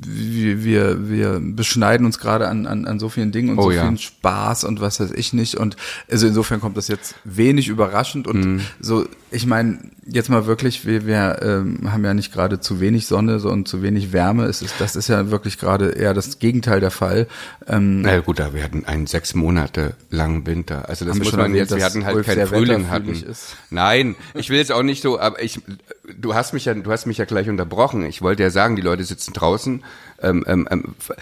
wir, 0.07 0.65
wir 0.65 1.11
wir 1.11 1.41
beschneiden 1.43 2.07
uns 2.07 2.19
gerade 2.19 2.49
an, 2.49 2.67
an 2.67 2.87
an 2.87 2.99
so 2.99 3.11
vielen 3.11 3.33
Dingen 3.33 3.51
und 3.51 3.59
Oh 3.59 3.63
so 3.65 3.71
ja. 3.73 3.83
vielen 3.83 3.99
Spaß 3.99 4.65
und 4.65 4.81
was 4.81 4.99
weiß 5.01 5.11
ich 5.13 5.35
nicht 5.35 5.57
und 5.57 5.77
also 6.11 6.27
insofern 6.27 6.61
kommt 6.61 6.79
das 6.79 6.89
jetzt 6.89 7.15
wenig 7.25 7.69
überraschend 7.69 8.27
und 8.27 8.45
Mhm. 8.45 8.61
so 8.81 9.07
ich 9.33 9.47
meine 9.47 9.79
jetzt 10.07 10.29
mal 10.29 10.47
wirklich 10.47 10.87
wir 10.87 11.07
wir 11.07 11.41
ähm, 11.43 11.91
haben 11.93 12.05
ja 12.05 12.13
nicht 12.15 12.33
gerade 12.33 12.61
zu 12.61 12.81
wenig 12.81 13.07
Sonne 13.07 13.39
so, 13.39 13.51
und 13.51 13.67
zu 13.67 13.83
wenig 13.83 14.13
Wärme 14.13 14.45
es 14.45 14.63
ist 14.63 14.75
das 14.79 14.95
ist 14.97 15.09
ja 15.09 15.31
wirklich 15.31 15.59
gerade 15.59 15.91
eher 15.91 16.13
das 16.15 16.39
Gegenteil 16.39 16.81
der 16.81 16.91
Fall 16.91 17.27
ähm, 17.67 18.03
Na 18.03 18.19
gut, 18.21 18.39
da 18.39 18.53
wir 18.55 18.63
hatten 18.63 18.85
einen 18.85 19.07
sechs 19.07 19.35
Monate 19.35 19.95
langen 20.11 20.47
Winter. 20.47 20.89
Also 20.89 21.05
das 21.05 21.17
muss 21.17 21.33
man 21.33 21.55
jetzt, 21.55 21.75
wir 21.75 21.85
hatten 21.85 22.05
halt 22.05 22.17
Ulf 22.17 22.27
keinen 22.27 22.47
Frühling 22.47 22.91
hatten. 22.91 23.11
ist? 23.11 23.57
Nein, 23.71 24.17
ich 24.35 24.51
will 24.51 24.59
jetzt 24.59 24.73
auch 24.73 24.83
nicht 24.83 25.03
so, 25.03 25.19
aber 25.19 25.43
ich, 25.43 25.61
du 26.17 26.35
hast 26.35 26.53
mich 26.53 26.65
ja, 26.67 26.75
du 26.75 26.91
hast 26.91 27.07
mich 27.07 27.19
ja 27.19 27.25
gleich 27.25 27.49
unterbrochen. 27.49 28.05
Ich 28.05 28.21
wollte 28.23 28.43
ja 28.43 28.51
sagen, 28.51 28.77
die 28.77 28.83
Leute 28.83 29.05
sitzen 29.05 29.33
draußen, 29.33 29.83
ähm, 30.21 30.45
ähm, 30.47 30.69
ähm, 30.71 30.95
f- 30.99 31.17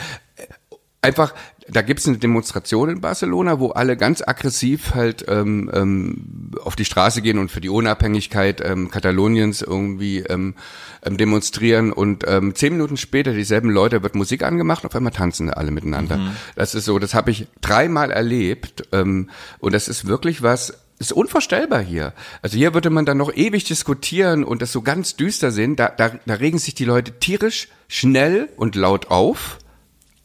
einfach, 1.03 1.35
da 1.69 1.83
gibt's 1.83 2.07
eine 2.09 2.19
Demonstration 2.19 2.91
in 2.91 3.01
Barcelona, 3.01 3.61
wo 3.61 3.69
alle 3.71 3.97
ganz 3.97 4.23
aggressiv 4.27 4.95
halt 4.95 5.25
ähm, 5.29 5.71
ähm, 5.73 6.25
auf 6.63 6.77
die 6.77 6.85
Straße 6.85 7.23
gehen 7.23 7.39
und 7.39 7.51
für 7.51 7.61
die 7.61 7.69
Unabhängigkeit 7.69 8.61
ähm, 8.65 8.91
Kataloniens 8.91 9.63
irgendwie 9.63 10.19
ähm, 10.21 10.55
ähm, 11.03 11.17
demonstrieren 11.17 11.93
und 11.93 12.25
ähm, 12.27 12.55
zehn 12.55 12.73
Minuten 12.73 12.97
später 12.97 13.33
dieselben 13.33 13.71
Leute 13.71 14.03
wird 14.03 14.15
Musik 14.15 14.43
angemacht, 14.43 14.85
auf 14.85 14.95
einmal 14.95 15.13
tanzen 15.13 15.51
alle 15.51 15.71
miteinander. 15.71 16.19
Das 16.57 16.75
ist 16.75 16.85
so, 16.85 16.99
das 16.99 17.15
habe 17.15 17.31
ich 17.31 17.47
dreimal 17.61 18.11
erlebt 18.11 18.85
ähm, 18.93 19.31
und 19.59 19.75
das 19.75 19.89
ist 19.89 20.07
wirklich 20.07 20.43
was, 20.43 20.75
ist 21.01 21.13
unvorstellbar 21.13 21.81
hier. 21.81 22.13
Also 22.43 22.59
hier 22.59 22.75
würde 22.75 22.91
man 22.91 23.07
dann 23.07 23.17
noch 23.17 23.35
ewig 23.35 23.65
diskutieren 23.65 24.45
und 24.45 24.61
das 24.61 24.71
so 24.71 24.83
ganz 24.83 25.17
düster 25.17 25.51
sehen. 25.51 25.75
Da, 25.75 25.89
da, 25.89 26.13
da 26.27 26.35
regen 26.35 26.59
sich 26.59 26.75
die 26.75 26.85
Leute 26.85 27.13
tierisch 27.19 27.69
schnell 27.89 28.51
und 28.57 28.77
laut 28.77 29.11
auf. 29.11 29.59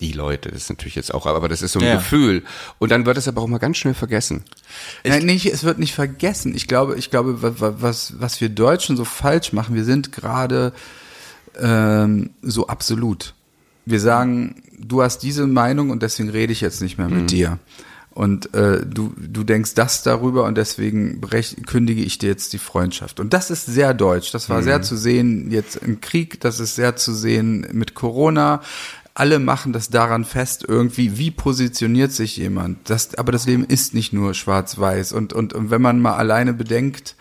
Die 0.05 0.11
Leute, 0.13 0.49
das 0.49 0.63
ist 0.63 0.69
natürlich 0.69 0.95
jetzt 0.95 1.13
auch, 1.13 1.25
aber 1.25 1.49
das 1.49 1.61
ist 1.61 1.71
so 1.71 1.79
ein 1.79 1.85
Ja. 1.85 1.95
Gefühl. 1.95 2.43
Und 2.79 2.91
dann 2.91 3.05
wird 3.05 3.17
es 3.17 3.27
aber 3.27 3.41
auch 3.41 3.47
mal 3.47 3.57
ganz 3.57 3.77
schnell 3.77 3.93
vergessen. 3.93 4.43
Nein, 5.03 5.25
nicht, 5.25 5.45
es 5.47 5.63
wird 5.63 5.79
nicht 5.79 5.93
vergessen. 5.95 6.53
Ich 6.55 6.67
glaube, 6.67 6.95
ich 6.95 7.09
glaube, 7.09 7.41
wa- 7.41 7.53
wa- 7.57 7.75
was, 7.79 8.13
was 8.19 8.39
wir 8.41 8.49
Deutschen 8.49 8.97
so 8.97 9.05
falsch 9.05 9.51
machen, 9.53 9.75
wir 9.75 9.83
sind 9.83 10.11
gerade 10.11 10.73
ähm, 11.59 12.31
so 12.41 12.67
absolut. 12.67 13.33
Wir 13.85 13.99
sagen, 13.99 14.61
du 14.79 15.01
hast 15.01 15.19
diese 15.19 15.47
Meinung 15.47 15.89
und 15.89 16.01
deswegen 16.03 16.29
rede 16.29 16.51
ich 16.53 16.61
jetzt 16.61 16.81
nicht 16.81 16.97
mehr 16.97 17.07
mit 17.09 17.31
dir. 17.31 17.59
und 18.11 18.53
äh, 18.53 18.85
du, 18.85 19.13
du 19.17 19.43
denkst 19.43 19.73
das 19.75 20.01
darüber 20.01 20.45
und 20.45 20.55
deswegen 20.57 21.19
brech, 21.19 21.57
kündige 21.65 22.01
ich 22.01 22.17
dir 22.17 22.29
jetzt 22.29 22.53
die 22.53 22.57
Freundschaft. 22.59 23.19
Und 23.19 23.33
das 23.33 23.51
ist 23.51 23.65
sehr 23.65 23.93
deutsch. 23.93 24.31
Das 24.31 24.49
war 24.49 24.63
sehr 24.63 24.81
zu 24.81 24.95
sehen 24.95 25.51
jetzt 25.51 25.75
im 25.75 25.99
Krieg, 25.99 26.39
das 26.39 26.59
ist 26.61 26.75
sehr 26.75 26.95
zu 26.95 27.13
sehen 27.13 27.67
mit 27.73 27.93
Corona. 27.93 28.61
Alle 29.15 29.39
machen 29.39 29.73
das 29.73 29.89
daran 29.89 30.25
fest, 30.25 30.65
irgendwie, 30.67 31.17
wie 31.17 31.31
positioniert 31.31 32.11
sich 32.11 32.37
jemand. 32.37 32.89
Das, 32.89 33.15
aber 33.15 33.31
das 33.31 33.47
Leben 33.47 33.63
ist 33.63 33.93
nicht 33.93 34.11
nur 34.13 34.33
schwarz-weiß. 34.33 35.13
Und, 35.13 35.33
und, 35.33 35.53
und 35.53 35.71
wenn 35.71 35.81
man 35.81 35.99
mal 35.99 36.15
alleine 36.15 36.53
bedenkt, 36.53 37.15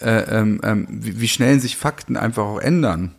äh, 0.00 0.38
ähm, 0.38 0.60
ähm, 0.64 0.86
wie, 0.90 1.20
wie 1.20 1.28
schnell 1.28 1.60
sich 1.60 1.76
Fakten 1.76 2.16
einfach 2.16 2.44
auch 2.44 2.60
ändern. 2.60 3.14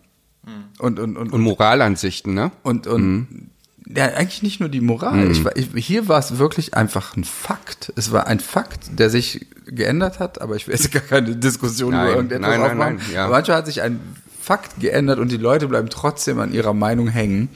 Und, 0.78 1.00
und, 1.00 1.18
und, 1.18 1.32
Und 1.32 1.42
Moralansichten, 1.42 2.34
ne? 2.34 2.52
und, 2.62 2.86
und 2.86 3.50
ja, 3.88 4.06
eigentlich 4.06 4.42
nicht 4.42 4.60
nur 4.60 4.70
die 4.70 4.82
Moral. 4.82 5.32
Ich 5.32 5.44
war, 5.44 5.56
ich, 5.56 5.70
hier 5.76 6.08
war 6.08 6.20
es 6.20 6.38
wirklich 6.38 6.74
einfach 6.74 7.16
ein 7.16 7.24
Fakt. 7.24 7.94
Es 7.96 8.12
war 8.12 8.28
ein 8.28 8.40
Fakt, 8.40 9.00
der 9.00 9.10
sich 9.10 9.46
geändert 9.66 10.20
hat, 10.20 10.42
aber 10.42 10.56
ich 10.56 10.68
will 10.68 10.74
jetzt 10.74 10.92
gar 10.92 11.04
keine 11.04 11.36
Diskussion 11.36 11.92
Nein, 11.92 12.08
über 12.08 12.16
irgendetwas 12.16 12.50
nein, 12.50 12.60
nein, 12.60 12.72
aufmachen. 12.72 12.96
nein, 12.96 13.06
ja. 13.14 13.26
Aber 13.26 13.34
manchmal 13.34 13.58
hat 13.58 13.68
sich 13.68 13.82
ein 13.82 14.00
Fakt 14.42 14.80
geändert 14.80 15.20
und 15.20 15.32
die 15.32 15.38
Leute 15.38 15.68
bleiben 15.68 15.90
trotzdem 15.90 16.40
an 16.40 16.52
ihrer 16.54 16.74
Meinung 16.74 17.08
hängen 17.08 17.50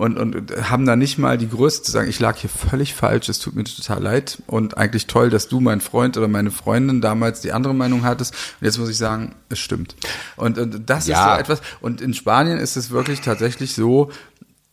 und, 0.00 0.16
und 0.18 0.52
haben 0.70 0.86
da 0.86 0.96
nicht 0.96 1.18
mal 1.18 1.36
die 1.38 1.48
Größe 1.48 1.82
zu 1.82 1.92
sagen, 1.92 2.08
ich 2.08 2.18
lag 2.20 2.36
hier 2.38 2.50
völlig 2.50 2.94
falsch, 2.94 3.28
es 3.28 3.38
tut 3.38 3.54
mir 3.54 3.64
total 3.64 4.02
leid 4.02 4.42
und 4.46 4.76
eigentlich 4.78 5.06
toll, 5.06 5.30
dass 5.30 5.48
du, 5.48 5.60
mein 5.60 5.80
Freund 5.80 6.16
oder 6.16 6.26
meine 6.28 6.50
Freundin 6.50 7.00
damals 7.00 7.40
die 7.42 7.52
andere 7.52 7.74
Meinung 7.74 8.04
hattest 8.04 8.34
und 8.60 8.64
jetzt 8.64 8.78
muss 8.78 8.88
ich 8.88 8.96
sagen, 8.96 9.34
es 9.50 9.58
stimmt. 9.58 9.94
Und, 10.36 10.58
und 10.58 10.88
das 10.88 11.06
Ja. 11.06 11.16
ist 11.16 11.34
so 11.34 11.40
etwas 11.40 11.60
und 11.80 12.00
in 12.00 12.14
Spanien 12.14 12.58
ist 12.58 12.76
es 12.76 12.90
wirklich 12.90 13.20
tatsächlich 13.20 13.74
so, 13.74 14.10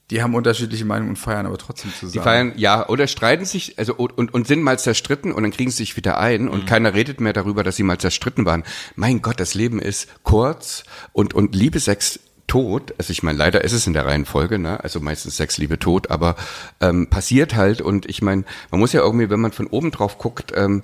die 0.10 0.24
haben 0.24 0.36
unterschiedliche 0.36 0.86
Meinungen 0.86 1.10
und 1.10 1.16
feiern 1.18 1.46
aber 1.46 1.58
trotzdem 1.58 1.92
zusammen. 1.92 2.14
Die 2.14 2.20
feiern, 2.20 2.54
ja, 2.56 2.88
oder 2.88 3.08
streiten 3.08 3.44
sich, 3.44 3.78
also 3.78 3.94
und, 3.94 4.34
und 4.34 4.48
sind 4.48 4.62
mal 4.62 4.80
zerstritten 4.80 5.34
und 5.34 5.44
dann 5.44 5.52
kriegen 5.52 5.70
sie 5.70 5.78
sich 5.78 5.98
wieder 5.98 6.18
ein 6.18 6.48
und 6.48 6.66
keiner 6.66 6.94
redet 6.94 7.20
mehr 7.20 7.34
darüber, 7.34 7.64
dass 7.64 7.76
sie 7.76 7.84
mal 7.84 7.98
zerstritten 7.98 8.46
waren. 8.46 8.64
Mein 8.96 9.22
Gott, 9.22 9.42
das 9.42 9.54
Leben 9.54 9.80
ist 9.82 10.08
kurz 10.24 10.84
und, 11.12 11.34
und 11.34 11.54
Liebe, 11.56 11.82
Sex, 11.82 12.22
Tod, 12.48 12.94
also 12.98 13.12
ich 13.12 13.24
meine, 13.24 13.38
leider 13.38 13.64
ist 13.64 13.74
es 13.74 13.88
in 13.88 13.94
der 13.94 14.06
Reihenfolge, 14.06 14.58
ne? 14.58 14.82
Also 14.84 15.00
meistens 15.02 15.36
Sex, 15.38 15.58
Liebe, 15.58 15.80
Tod, 15.80 16.10
aber 16.10 16.36
ähm, 16.80 17.08
passiert 17.10 17.56
halt 17.56 17.82
und 17.82 18.06
ich 18.10 18.22
meine, 18.22 18.46
man 18.72 18.80
muss 18.80 18.94
ja 18.94 19.02
irgendwie, 19.02 19.30
wenn 19.30 19.42
man 19.42 19.52
von 19.52 19.68
oben 19.68 19.92
drauf 19.92 20.18
guckt, 20.18 20.54
ähm, 20.56 20.84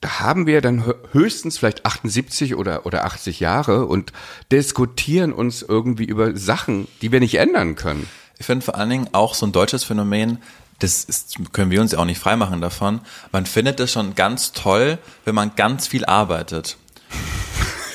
da 0.00 0.20
haben 0.20 0.46
wir 0.46 0.60
dann 0.62 0.84
hö- 0.84 0.94
höchstens 1.12 1.58
vielleicht 1.58 1.84
78 1.84 2.54
oder, 2.54 2.86
oder 2.86 3.04
80 3.04 3.40
Jahre 3.40 3.86
und 3.86 4.12
diskutieren 4.50 5.32
uns 5.32 5.62
irgendwie 5.62 6.04
über 6.04 6.36
Sachen, 6.36 6.88
die 7.02 7.12
wir 7.12 7.20
nicht 7.20 7.34
ändern 7.34 7.74
können. 7.74 8.08
Ich 8.38 8.46
finde 8.46 8.64
vor 8.64 8.76
allen 8.76 8.88
Dingen 8.88 9.08
auch 9.12 9.34
so 9.34 9.44
ein 9.44 9.52
deutsches 9.52 9.84
Phänomen, 9.84 10.38
das 10.78 11.04
ist, 11.04 11.36
können 11.52 11.70
wir 11.70 11.82
uns 11.82 11.92
ja 11.92 11.98
auch 11.98 12.06
nicht 12.06 12.20
freimachen 12.20 12.62
davon. 12.62 13.00
Man 13.32 13.44
findet 13.44 13.78
es 13.80 13.92
schon 13.92 14.14
ganz 14.14 14.52
toll, 14.52 14.96
wenn 15.26 15.34
man 15.34 15.52
ganz 15.54 15.86
viel 15.86 16.06
arbeitet. 16.06 16.78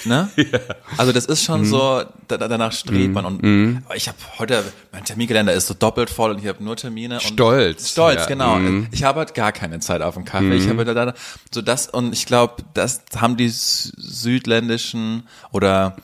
Ne? 0.06 0.30
Also 0.98 1.12
das 1.12 1.26
ist 1.26 1.42
Mhm. 1.42 1.46
schon 1.46 1.66
so, 1.66 2.04
da, 2.28 2.38
da- 2.38 2.48
danach 2.48 2.72
strebt 2.72 3.14
man 3.14 3.26
und 3.26 3.82
aber 3.86 3.96
ich 3.96 4.08
habe 4.08 4.18
heute, 4.40 4.64
mein 4.92 5.04
Terminkalender 5.04 5.54
ist 5.54 5.68
so 5.68 5.74
doppelt 5.74 6.10
voll 6.10 6.32
und 6.32 6.40
ich 6.40 6.48
habe 6.48 6.64
nur 6.64 6.76
Termine. 6.76 7.20
Stolz. 7.20 7.92
Stolz, 7.92 8.22
Ja. 8.22 8.26
genau. 8.28 8.56
Mhm. 8.58 8.88
Ich 8.92 9.04
habe 9.04 9.20
halt 9.20 9.34
gar 9.34 9.52
keine 9.52 9.80
Zeit 9.80 10.02
auf 10.02 10.14
den 10.16 10.24
Kaffee. 10.26 10.56
Ich 10.56 10.70
habe 10.70 10.86
da, 10.86 11.14
so 11.54 11.62
das 11.62 11.88
und 11.88 12.14
ich 12.14 12.26
glaube, 12.26 12.64
das 12.74 13.02
haben 13.18 13.36
die 13.38 13.50
sü- 13.50 13.92
südländischen 13.98 15.24
oder 15.52 15.96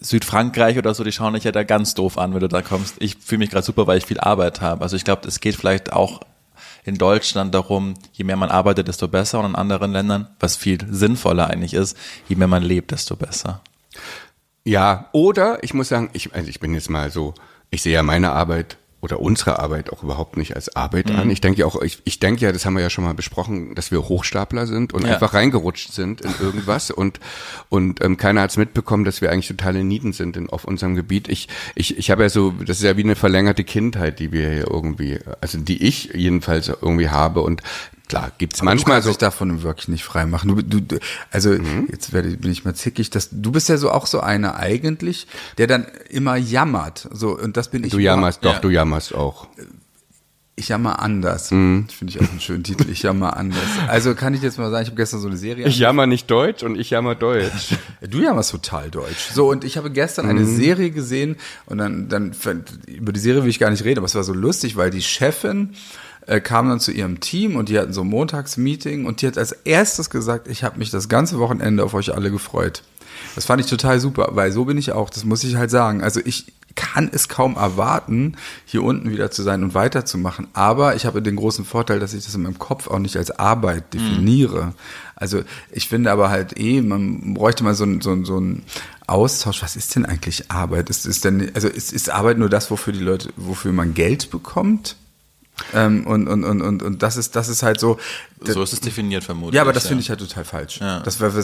Südfrankreich 0.00 0.78
oder 0.78 0.94
so, 0.94 1.04
die 1.04 1.12
schauen 1.12 1.34
dich 1.34 1.44
ja 1.44 1.52
da 1.52 1.62
ganz 1.62 1.94
doof 1.94 2.18
an, 2.18 2.32
wenn 2.34 2.40
du 2.40 2.48
da 2.48 2.62
kommst. 2.62 2.96
Ich 2.98 3.16
fühle 3.16 3.40
mich 3.40 3.50
gerade 3.50 3.64
super, 3.64 3.86
weil 3.86 3.98
ich 3.98 4.06
viel 4.06 4.18
Arbeit 4.18 4.60
habe. 4.60 4.82
Also 4.82 4.96
ich 4.96 5.04
glaube, 5.04 5.28
es 5.28 5.40
geht 5.40 5.54
vielleicht 5.56 5.92
auch 5.92 6.20
in 6.84 6.96
Deutschland 6.96 7.54
darum, 7.54 7.94
je 8.12 8.24
mehr 8.24 8.36
man 8.36 8.50
arbeitet, 8.50 8.88
desto 8.88 9.08
besser 9.08 9.40
und 9.40 9.46
in 9.46 9.54
anderen 9.54 9.92
Ländern, 9.92 10.28
was 10.40 10.56
viel 10.56 10.78
sinnvoller 10.90 11.48
eigentlich 11.48 11.74
ist, 11.74 11.96
je 12.28 12.36
mehr 12.36 12.48
man 12.48 12.62
lebt, 12.62 12.90
desto 12.90 13.16
besser. 13.16 13.60
Ja, 14.64 15.08
oder 15.12 15.62
ich 15.62 15.74
muss 15.74 15.88
sagen, 15.88 16.10
ich, 16.12 16.34
also 16.34 16.48
ich 16.48 16.60
bin 16.60 16.74
jetzt 16.74 16.90
mal 16.90 17.10
so, 17.10 17.34
ich 17.70 17.82
sehe 17.82 17.94
ja 17.94 18.02
meine 18.02 18.32
Arbeit 18.32 18.76
oder 19.02 19.20
unsere 19.20 19.58
Arbeit 19.58 19.92
auch 19.92 20.02
überhaupt 20.04 20.36
nicht 20.38 20.54
als 20.56 20.74
Arbeit 20.74 21.10
Mhm. 21.10 21.16
an. 21.18 21.30
Ich 21.30 21.40
denke 21.42 21.60
ja 21.60 21.66
auch, 21.66 21.82
ich, 21.82 21.98
ich 22.04 22.20
denke 22.20 22.44
ja, 22.44 22.52
das 22.52 22.64
haben 22.64 22.74
wir 22.74 22.82
ja 22.82 22.88
schon 22.88 23.04
mal 23.04 23.12
besprochen, 23.14 23.74
dass 23.74 23.90
wir 23.90 24.08
Hochstapler 24.08 24.66
sind 24.66 24.94
und 24.94 25.04
Ja. 25.04 25.14
einfach 25.14 25.34
reingerutscht 25.34 25.92
sind 25.92 26.20
in 26.20 26.32
irgendwas 26.40 26.90
und 27.02 27.18
und 27.68 28.02
ähm, 28.02 28.16
keiner 28.16 28.42
hat's 28.42 28.56
mitbekommen, 28.56 29.04
dass 29.04 29.20
wir 29.20 29.30
eigentlich 29.30 29.48
totale 29.48 29.82
Nieten 29.84 30.12
sind 30.12 30.36
in, 30.36 30.48
auf 30.48 30.64
unserem 30.64 30.94
Gebiet. 30.94 31.28
Ich 31.28 31.48
ich 31.74 31.98
ich 31.98 32.10
habe 32.10 32.22
ja 32.22 32.28
so, 32.28 32.52
das 32.52 32.78
ist 32.78 32.84
ja 32.84 32.96
wie 32.96 33.02
eine 33.04 33.16
verlängerte 33.16 33.64
Kindheit, 33.64 34.20
die 34.20 34.30
wir 34.32 34.48
hier 34.48 34.70
irgendwie, 34.70 35.18
also 35.40 35.58
die 35.58 35.82
ich 35.82 36.10
jedenfalls 36.14 36.68
irgendwie 36.68 37.08
habe 37.10 37.42
und 37.42 37.60
klar 38.08 38.32
gibt's 38.38 38.62
Manchmal 38.62 38.74
manchmal 38.74 38.96
kann 38.96 39.02
so 39.04 39.08
sich 39.10 39.18
davon 39.18 39.62
wirklich 39.62 39.88
nicht 39.88 40.04
frei 40.04 40.26
machen. 40.26 40.48
Du, 40.48 40.62
du, 40.62 40.80
du, 40.80 40.98
also 41.30 41.50
Mhm. 41.50 41.88
jetzt 41.90 42.12
werde, 42.12 42.30
bin 42.36 42.50
ich 42.52 42.64
mal 42.64 42.74
zickig, 42.74 43.10
dass 43.10 43.28
du 43.32 43.52
bist 43.52 43.68
ja 43.68 43.76
so 43.76 43.90
auch 43.90 44.06
so 44.06 44.20
einer 44.20 44.56
eigentlich, 44.56 45.26
der 45.58 45.66
dann 45.66 45.86
immer 46.10 46.36
jammert. 46.36 47.08
So 47.12 47.38
und 47.38 47.56
das 47.56 47.68
bin 47.70 47.84
ich. 47.84 47.90
du 47.92 47.98
jammerst, 47.98 48.44
doch 48.44 48.54
Ja. 48.54 48.58
du 48.60 48.70
jammerst 48.70 49.14
auch. 49.14 49.46
Ich 50.54 50.68
jammer 50.68 51.00
anders. 51.00 51.50
Mhm. 51.50 51.88
Finde 51.88 52.12
ich 52.12 52.20
auch 52.20 52.30
einen 52.30 52.38
schönen 52.40 52.62
Titel. 52.62 52.90
Ich 52.90 53.02
jammer 53.02 53.38
anders. 53.38 53.58
Also 53.88 54.14
kann 54.14 54.34
ich 54.34 54.42
jetzt 54.42 54.58
mal 54.58 54.70
sagen, 54.70 54.82
ich 54.82 54.88
habe 54.90 54.96
gestern 54.96 55.18
so 55.20 55.26
eine 55.28 55.38
Serie. 55.38 55.66
Ich 55.66 55.78
jammer 55.78 56.06
nicht 56.06 56.30
Deutsch 56.30 56.62
und 56.62 56.78
ich 56.78 56.90
jammer 56.90 57.14
Deutsch. 57.14 57.74
Du 58.06 58.20
jammerst 58.20 58.50
total 58.50 58.90
deutsch. 58.90 59.30
So, 59.32 59.48
und 59.48 59.64
ich 59.64 59.76
habe 59.78 59.90
gestern 59.90 60.28
eine 60.28 60.44
Serie 60.44 60.90
gesehen 60.90 61.36
und 61.66 61.78
dann, 61.78 62.08
dann, 62.10 62.34
über 62.86 63.12
die 63.12 63.20
Serie 63.20 63.42
will 63.44 63.48
ich 63.50 63.58
gar 63.60 63.70
nicht 63.70 63.84
reden, 63.84 63.98
aber 64.00 64.06
es 64.06 64.14
war 64.14 64.24
so 64.24 64.34
lustig, 64.34 64.76
weil 64.76 64.90
die 64.90 65.00
Chefin 65.02 65.74
äh, 66.26 66.40
kam 66.40 66.68
dann 66.68 66.80
zu 66.80 66.92
ihrem 66.92 67.20
Team 67.20 67.56
und 67.56 67.68
die 67.68 67.78
hatten 67.78 67.92
so 67.92 68.02
ein 68.02 68.08
Montagsmeeting 68.08 69.06
und 69.06 69.22
die 69.22 69.26
hat 69.26 69.38
als 69.38 69.52
erstes 69.52 70.10
gesagt, 70.10 70.48
ich 70.48 70.64
habe 70.64 70.78
mich 70.78 70.90
das 70.90 71.08
ganze 71.08 71.38
Wochenende 71.38 71.84
auf 71.84 71.94
euch 71.94 72.14
alle 72.14 72.30
gefreut. 72.30 72.82
Das 73.34 73.46
fand 73.46 73.60
ich 73.60 73.68
total 73.68 74.00
super, 74.00 74.30
weil 74.32 74.52
so 74.52 74.64
bin 74.64 74.78
ich 74.78 74.92
auch, 74.92 75.10
das 75.10 75.24
muss 75.24 75.44
ich 75.44 75.56
halt 75.56 75.70
sagen. 75.70 76.02
Also 76.02 76.20
ich 76.24 76.52
kann 76.74 77.10
es 77.12 77.28
kaum 77.28 77.56
erwarten, 77.56 78.36
hier 78.64 78.82
unten 78.82 79.10
wieder 79.10 79.30
zu 79.30 79.42
sein 79.42 79.62
und 79.62 79.74
weiterzumachen. 79.74 80.48
Aber 80.54 80.96
ich 80.96 81.06
habe 81.06 81.22
den 81.22 81.36
großen 81.36 81.64
Vorteil, 81.64 82.00
dass 82.00 82.14
ich 82.14 82.24
das 82.24 82.34
in 82.34 82.42
meinem 82.42 82.58
Kopf 82.58 82.88
auch 82.88 82.98
nicht 82.98 83.16
als 83.16 83.30
Arbeit 83.30 83.92
definiere. 83.94 84.74
Also 85.14 85.42
ich 85.70 85.88
finde 85.88 86.10
aber 86.10 86.30
halt 86.30 86.58
eh, 86.58 86.80
man 86.80 87.34
bräuchte 87.34 87.64
mal 87.64 87.74
so 87.74 87.84
ein, 87.84 88.00
so 88.00 88.12
ein, 88.12 88.24
so 88.24 88.38
ein 88.38 88.62
Austausch. 89.06 89.62
Was 89.62 89.76
ist 89.76 89.94
denn 89.94 90.06
eigentlich 90.06 90.50
Arbeit? 90.50 90.90
Ist, 90.90 91.06
ist 91.06 91.24
denn, 91.24 91.50
also 91.54 91.68
ist, 91.68 91.92
ist 91.92 92.10
Arbeit 92.10 92.38
nur 92.38 92.48
das, 92.48 92.70
wofür 92.70 92.92
die 92.92 93.00
Leute, 93.00 93.30
wofür 93.36 93.72
man 93.72 93.94
Geld 93.94 94.30
bekommt? 94.30 94.96
Ähm, 95.74 96.06
und, 96.06 96.28
und, 96.28 96.44
und, 96.44 96.60
und, 96.62 96.82
und 96.82 97.02
das 97.02 97.16
ist, 97.16 97.36
das 97.36 97.48
ist 97.48 97.62
halt 97.62 97.78
so. 97.78 97.98
So 98.40 98.62
ist 98.62 98.72
es 98.72 98.80
definiert 98.80 99.22
vermutlich. 99.22 99.54
Ja, 99.54 99.62
aber 99.62 99.72
das 99.72 99.86
finde 99.86 100.02
ich 100.02 100.08
halt 100.10 100.18
total 100.20 100.44
falsch. 100.44 100.80
Ja. 100.80 101.00
Das 101.00 101.20
wäre, 101.20 101.34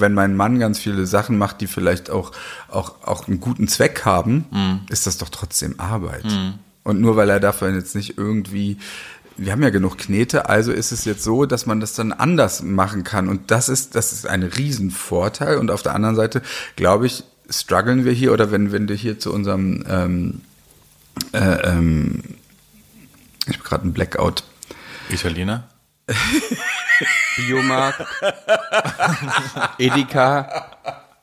wenn 0.00 0.14
mein 0.14 0.36
Mann 0.36 0.58
ganz 0.58 0.78
viele 0.78 1.06
Sachen 1.06 1.36
macht, 1.38 1.60
die 1.60 1.66
vielleicht 1.66 2.08
auch, 2.08 2.32
auch, 2.68 2.94
auch 3.02 3.28
einen 3.28 3.40
guten 3.40 3.68
Zweck 3.68 4.04
haben, 4.04 4.46
Mhm. 4.50 4.80
ist 4.88 5.06
das 5.06 5.18
doch 5.18 5.28
trotzdem 5.28 5.78
Arbeit. 5.78 6.24
Und 6.84 7.00
nur 7.00 7.16
weil 7.16 7.28
er 7.28 7.40
dafür 7.40 7.70
jetzt 7.74 7.94
nicht 7.94 8.16
irgendwie, 8.16 8.78
wir 9.36 9.52
haben 9.52 9.62
ja 9.62 9.70
genug 9.70 9.98
Knete, 9.98 10.48
also 10.48 10.72
ist 10.72 10.90
es 10.90 11.04
jetzt 11.04 11.22
so, 11.22 11.44
dass 11.44 11.66
man 11.66 11.80
das 11.80 11.92
dann 11.92 12.12
anders 12.12 12.62
machen 12.62 13.04
kann. 13.04 13.28
Und 13.28 13.50
das 13.50 13.68
ist, 13.68 13.94
das 13.94 14.12
ist 14.12 14.26
ein 14.26 14.42
Riesenvorteil. 14.42 15.58
Und 15.58 15.70
auf 15.70 15.82
der 15.82 15.94
anderen 15.94 16.16
Seite, 16.16 16.40
glaube 16.76 17.06
ich, 17.06 17.24
strugglen 17.50 18.04
wir 18.04 18.12
hier, 18.12 18.32
oder 18.32 18.50
wenn, 18.50 18.72
wenn 18.72 18.86
du 18.86 18.94
hier 18.94 19.18
zu 19.18 19.32
unserem, 19.32 19.84
ähm, 19.88 20.40
äh, 21.32 21.38
ähm, 21.68 22.22
ich 23.48 23.56
habe 23.56 23.68
gerade 23.68 23.82
einen 23.84 23.92
Blackout. 23.92 24.44
Italiener? 25.10 25.68
Biomarkt, 27.36 28.04
Edeka. 29.78 30.66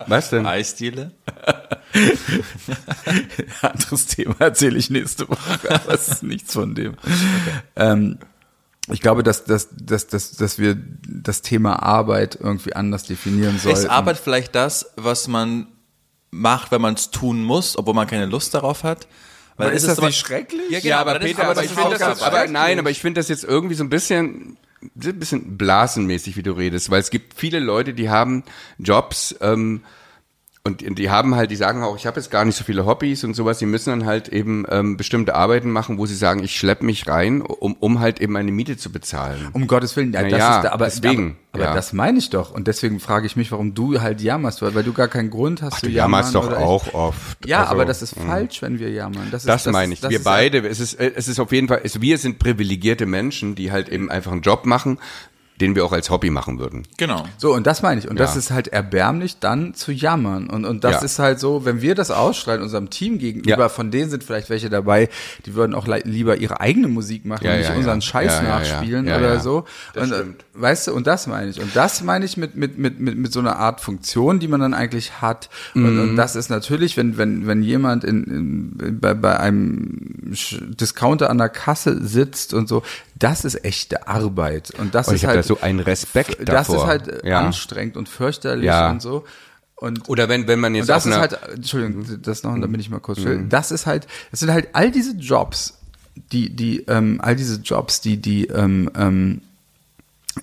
Was 0.08 0.30
denn? 0.30 0.46
Eisdiele? 0.46 1.12
Anderes 3.62 4.06
Thema 4.08 4.36
erzähle 4.40 4.78
ich 4.78 4.90
nächste 4.90 5.28
Woche, 5.30 5.60
aber 5.70 5.94
es 5.94 6.10
ist 6.10 6.24
nichts 6.24 6.54
von 6.54 6.76
dem. 6.76 6.96
Ähm, 7.76 8.20
ich 8.92 9.02
glaube, 9.02 9.24
dass, 9.24 9.46
dass, 9.46 9.70
dass, 9.72 10.08
dass, 10.08 10.32
dass 10.34 10.60
wir 10.60 10.78
das 11.08 11.42
Thema 11.42 11.82
Arbeit 11.82 12.38
irgendwie 12.40 12.76
anders 12.76 13.04
definieren 13.04 13.58
sollten. 13.58 13.80
Ist 13.80 13.90
Arbeit 13.90 14.18
vielleicht 14.18 14.54
das, 14.54 14.92
was 14.96 15.28
man 15.28 15.68
macht, 16.30 16.72
wenn 16.72 16.82
man 16.82 16.94
es 16.94 17.10
tun 17.10 17.44
muss, 17.44 17.78
obwohl 17.78 17.94
man 17.94 18.08
keine 18.08 18.26
Lust 18.26 18.54
darauf 18.54 18.84
hat? 18.84 19.08
Weil 19.58 19.68
Aber 19.68 19.76
ist 19.76 19.84
es 19.84 19.90
das 19.90 19.98
aber- 20.00 20.08
nicht 20.08 20.20
schrecklich? 20.20 20.70
Ja, 20.70 20.80
genau, 20.80 20.90
Ja, 20.96 21.00
aber 21.02 21.16
ist- 21.16 21.26
Peter, 21.26 21.40
aber 21.40 21.46
aber, 21.52 21.56
das 21.56 21.66
ich 21.66 21.72
ist 21.72 21.80
finde 21.80 21.98
das, 21.98 22.22
aber 22.22 22.48
nein, 22.48 22.78
aber 22.80 22.90
ich 22.90 23.00
finde 23.00 23.20
das 23.20 23.30
jetzt 23.30 23.44
irgendwie 23.44 23.76
so 23.76 23.84
ein 23.84 23.90
bisschen, 23.90 24.58
ein 24.82 25.20
bisschen 25.20 25.58
blasenmäßig, 25.58 26.36
wie 26.38 26.44
du 26.44 26.52
redest, 26.52 26.90
weil 26.92 27.00
es 27.00 27.10
gibt 27.10 27.34
viele 27.40 27.60
Leute, 27.60 27.94
die 27.94 28.10
haben 28.10 28.44
Jobs, 28.80 29.36
ähm, 29.42 29.82
und 30.68 30.98
die 30.98 31.12
haben 31.12 31.36
halt, 31.36 31.52
die 31.52 31.56
sagen 31.56 31.84
auch, 31.84 31.96
ich 31.96 32.08
habe 32.08 32.20
jetzt 32.20 32.32
gar 32.32 32.44
nicht 32.44 32.56
so 32.56 32.64
viele 32.64 32.88
Hobbys 32.88 33.24
und 33.24 33.36
sowas, 33.36 33.60
die 33.60 33.68
müssen 33.68 33.92
dann 33.92 34.06
halt 34.08 34.30
eben 34.30 34.66
ähm, 34.70 34.98
bestimmte 34.98 35.36
Arbeiten 35.36 35.70
machen, 35.70 36.00
wo 36.00 36.08
sie 36.08 36.16
sagen, 36.16 36.44
ich 36.44 36.56
schleppe 36.58 36.84
mich 36.86 37.08
rein, 37.08 37.42
um, 37.44 37.76
um 37.80 38.00
halt 38.00 38.20
eben 38.20 38.34
meine 38.34 38.52
Miete 38.52 38.76
zu 38.76 38.92
bezahlen. 38.92 39.48
Um 39.54 39.68
Gottes 39.68 39.96
Willen, 39.96 40.12
ja, 40.14 40.24
das 40.24 40.32
ja, 40.40 40.60
ist, 40.62 40.66
aber, 40.72 40.86
deswegen, 40.86 41.38
aber, 41.52 41.64
aber 41.66 41.72
ja. 41.72 41.76
das 41.76 41.94
meine 41.94 42.18
ich 42.18 42.32
doch. 42.32 42.50
Und 42.52 42.66
deswegen 42.68 43.00
frage 43.00 43.28
ich 43.28 43.36
mich, 43.36 43.52
warum 43.52 43.76
du 43.76 44.02
halt 44.02 44.22
jammerst, 44.22 44.64
weil, 44.64 44.74
weil 44.74 44.84
du 44.84 44.92
gar 44.94 45.08
keinen 45.08 45.30
Grund 45.30 45.62
hast 45.62 45.82
zu 45.82 45.86
Du 45.86 45.92
jammern. 45.92 46.22
jammerst 46.24 46.36
doch 46.36 46.48
oder 46.48 46.58
ich- 46.58 46.64
auch 46.66 46.94
oft. 46.96 47.46
Ja, 47.46 47.60
Also, 47.62 47.72
aber 47.74 47.86
das 47.86 48.02
ist 48.02 48.16
falsch, 48.16 48.64
wenn 48.64 48.80
wir 48.80 48.90
jammern. 48.90 49.28
Das, 49.30 49.44
ist, 49.44 49.48
Das 49.48 49.66
meine 49.68 49.94
ich. 49.94 50.02
das 50.02 50.10
wir 50.10 50.24
beide, 50.24 50.68
es 50.68 50.80
ist, 50.80 50.96
äh, 50.96 51.12
es 51.16 51.28
ist 51.28 51.40
auf 51.40 51.52
jeden 51.52 51.68
Fall, 51.68 51.82
es, 51.84 52.02
wir 52.02 52.18
sind 52.18 52.40
privilegierte 52.40 53.06
Menschen, 53.06 53.54
die 53.54 53.72
halt 53.72 53.88
eben 53.90 54.10
einfach 54.10 54.32
einen 54.32 54.42
Job 54.42 54.66
machen, 54.66 54.98
den 55.62 55.76
wir 55.76 55.86
auch 55.86 55.94
als 55.94 56.10
Hobby 56.10 56.30
machen 56.30 56.60
würden. 56.60 56.84
Genau. 56.98 57.26
So, 57.38 57.54
und 57.54 57.66
das 57.66 57.82
meine 57.82 58.00
ich. 58.02 58.10
Und 58.10 58.20
das 58.20 58.34
Ja. 58.34 58.40
ist 58.40 58.52
halt 58.52 58.68
erbärmlich, 58.68 59.40
dann 59.40 59.74
zu 59.74 59.92
jammern. 59.94 60.50
Und, 60.50 60.66
und 60.66 60.84
das 60.84 60.96
Ja. 60.96 61.02
ist 61.02 61.20
halt 61.20 61.40
so, 61.40 61.64
wenn 61.64 61.82
wir 61.82 61.96
das 61.96 62.12
ausstrahlen, 62.12 62.62
unserem 62.62 62.90
Team 62.90 63.18
gegenüber, 63.20 63.58
Ja. 63.58 63.70
von 63.70 63.90
denen 63.90 64.10
sind 64.10 64.24
vielleicht 64.24 64.50
welche 64.50 64.70
dabei, 64.70 65.08
die 65.46 65.54
würden 65.56 65.74
auch 65.74 65.88
lieber 65.88 66.36
ihre 66.38 66.60
eigene 66.60 66.88
Musik 66.90 67.26
machen 67.26 67.46
Ja, 67.46 67.52
und 67.54 67.58
nicht 67.60 67.70
ja, 67.70 67.76
unseren 67.76 68.00
ja. 68.00 68.02
Scheiß 68.02 68.34
Ja, 68.34 68.38
ja, 68.44 68.48
ja. 68.50 68.60
nachspielen 68.60 69.08
Ja, 69.08 69.18
oder 69.18 69.34
ja. 69.36 69.40
so. 69.40 69.64
Das 69.94 70.04
und, 70.04 70.12
äh, 70.12 70.16
stimmt. 70.16 70.46
Weißt 70.56 70.88
du, 70.88 70.94
und 70.94 71.08
das 71.08 71.28
meine 71.28 71.50
ich. 71.50 71.62
Und 71.62 71.76
das 71.76 72.02
meine 72.04 72.26
ich 72.26 72.38
mit, 72.38 72.56
mit, 72.56 72.78
mit, 72.78 73.00
mit, 73.00 73.18
mit 73.18 73.32
so 73.34 73.40
einer 73.40 73.58
Art 73.58 73.82
Funktion, 73.82 74.40
die 74.40 74.48
man 74.48 74.60
dann 74.60 74.74
eigentlich 74.74 75.22
hat. 75.22 75.50
Und, 75.74 75.94
Mhm. 75.96 76.00
und 76.02 76.16
das 76.18 76.36
ist 76.36 76.50
natürlich, 76.50 76.98
wenn, 76.98 77.18
wenn, 77.18 77.48
wenn 77.48 77.62
jemand 77.64 78.04
in, 78.04 78.24
in, 78.26 79.00
bei, 79.00 79.14
bei 79.14 79.40
einem 79.40 80.34
Discounter 80.80 81.30
an 81.30 81.38
der 81.38 81.50
Kasse 81.50 82.06
sitzt 82.06 82.54
und 82.54 82.68
so, 82.68 82.84
das 83.16 83.46
ist 83.46 83.64
echte 83.64 84.08
Arbeit. 84.08 84.72
Und 84.72 84.94
das 84.94 85.08
Und 85.08 85.16
ist 85.16 85.22
ich 85.22 85.26
habe 85.26 85.38
halt 85.38 85.46
da 85.46 85.48
so 85.48 85.62
einen 85.62 85.80
Respekt 85.80 86.38
das 86.42 86.68
davor. 86.68 86.76
ist 86.78 86.86
halt 86.86 87.08
äh, 87.24 87.30
Ja. 87.30 87.40
anstrengend 87.40 87.98
und 87.98 88.10
fürchterlich 88.10 88.66
Ja. 88.66 88.92
und 88.92 89.02
so. 89.02 89.26
Und, 89.78 90.08
Oder 90.08 90.30
wenn, 90.30 90.48
wenn 90.48 90.60
man 90.60 90.72
und 90.74 90.78
jetzt 90.78 90.90
das 90.90 91.06
auf 91.06 91.12
ist 91.12 91.18
halt, 91.18 91.40
Entschuldigung, 91.54 92.06
das 92.22 92.44
noch, 92.44 92.58
damit 92.60 92.80
ich 92.80 92.90
mal 92.90 93.00
kurz 93.00 93.24
will. 93.24 93.46
Das 93.50 93.72
ist 93.72 93.86
halt, 93.86 94.08
das 94.32 94.40
sind 94.40 94.52
halt 94.52 94.70
all 94.74 94.90
diese 94.90 95.14
Jobs, 95.16 95.78
die, 96.32 96.56
die, 96.56 96.80
ähm, 96.88 97.20
all 97.22 97.36
diese 97.36 97.60
Jobs, 97.60 98.00
die, 98.00 98.18
die 98.18 98.46
ähm, 98.48 98.90
ähm, 98.96 99.42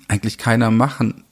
eigentlich 0.08 0.36
keiner 0.36 0.70
machen 0.70 1.24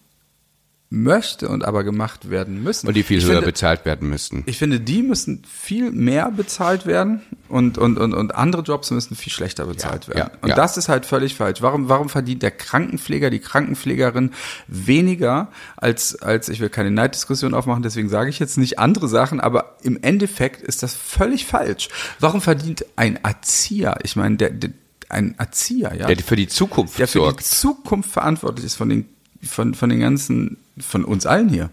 möchte 0.92 1.48
und 1.48 1.64
aber 1.64 1.85
gemacht 1.85 2.31
werden 2.31 2.64
müssen. 2.64 2.88
und 2.88 2.94
die 2.94 3.05
viel 3.05 3.18
Ich 3.18 3.24
höher 3.24 3.35
finde, 3.35 3.46
bezahlt 3.46 3.85
werden 3.85 4.09
müssten. 4.09 4.42
ich 4.46 4.59
finde, 4.59 4.81
die 4.81 5.03
müssen 5.05 5.44
viel 5.48 5.92
mehr 5.92 6.33
bezahlt 6.33 6.85
werden 6.85 7.22
und, 7.48 7.79
und, 7.79 7.96
und, 7.96 8.12
und 8.12 8.35
andere 8.35 8.62
Jobs 8.62 8.90
müssen 8.90 9.14
viel 9.14 9.33
schlechter 9.33 9.66
bezahlt 9.66 10.09
Ja, 10.09 10.14
werden. 10.14 10.31
ja, 10.35 10.38
und 10.42 10.48
ja. 10.48 10.55
das 10.57 10.76
ist 10.76 10.88
halt 10.88 11.07
völlig 11.07 11.37
falsch. 11.37 11.62
Warum, 11.62 11.88
warum 11.88 12.09
verdient 12.09 12.42
der 12.42 12.50
Krankenpfleger, 12.50 13.31
die 13.31 13.38
Krankenpflegerin 13.38 14.33
weniger 14.66 15.48
als, 15.76 16.20
als, 16.22 16.48
ich 16.48 16.59
will 16.59 16.70
keine 16.70 16.90
Neiddiskussion 16.90 17.55
aufmachen, 17.55 17.85
deswegen 17.85 18.09
sage 18.09 18.29
ich 18.29 18.40
jetzt 18.40 18.59
nicht 18.59 18.81
andere 18.81 19.07
Sachen, 19.07 19.38
aber 19.38 19.76
im 19.83 19.96
Endeffekt 20.03 20.61
ist 20.61 20.83
das 20.83 20.96
völlig 20.96 21.46
falsch. 21.46 21.88
Warum 22.18 22.40
verdient 22.40 22.85
ein 22.96 23.14
Erzieher, 23.22 23.98
ich 24.03 24.16
meine, 24.16 24.37
der, 24.38 24.50
der 24.50 24.70
ein 25.09 25.37
Erzieher, 25.38 25.94
ja, 25.94 26.07
Der 26.07 26.16
für 26.18 26.37
die 26.37 26.48
Zukunft 26.48 26.98
der 26.98 27.07
für 27.09 27.18
die 27.20 27.24
sorgt. 27.26 27.44
Zukunft 27.44 28.11
verantwortlich 28.11 28.64
ist 28.66 28.74
von 28.76 28.88
den, 28.88 29.07
von, 29.42 29.74
von 29.74 29.88
den 29.88 30.00
ganzen, 30.00 30.59
von 30.79 31.05
uns 31.05 31.26
allen 31.26 31.48
hier. 31.48 31.70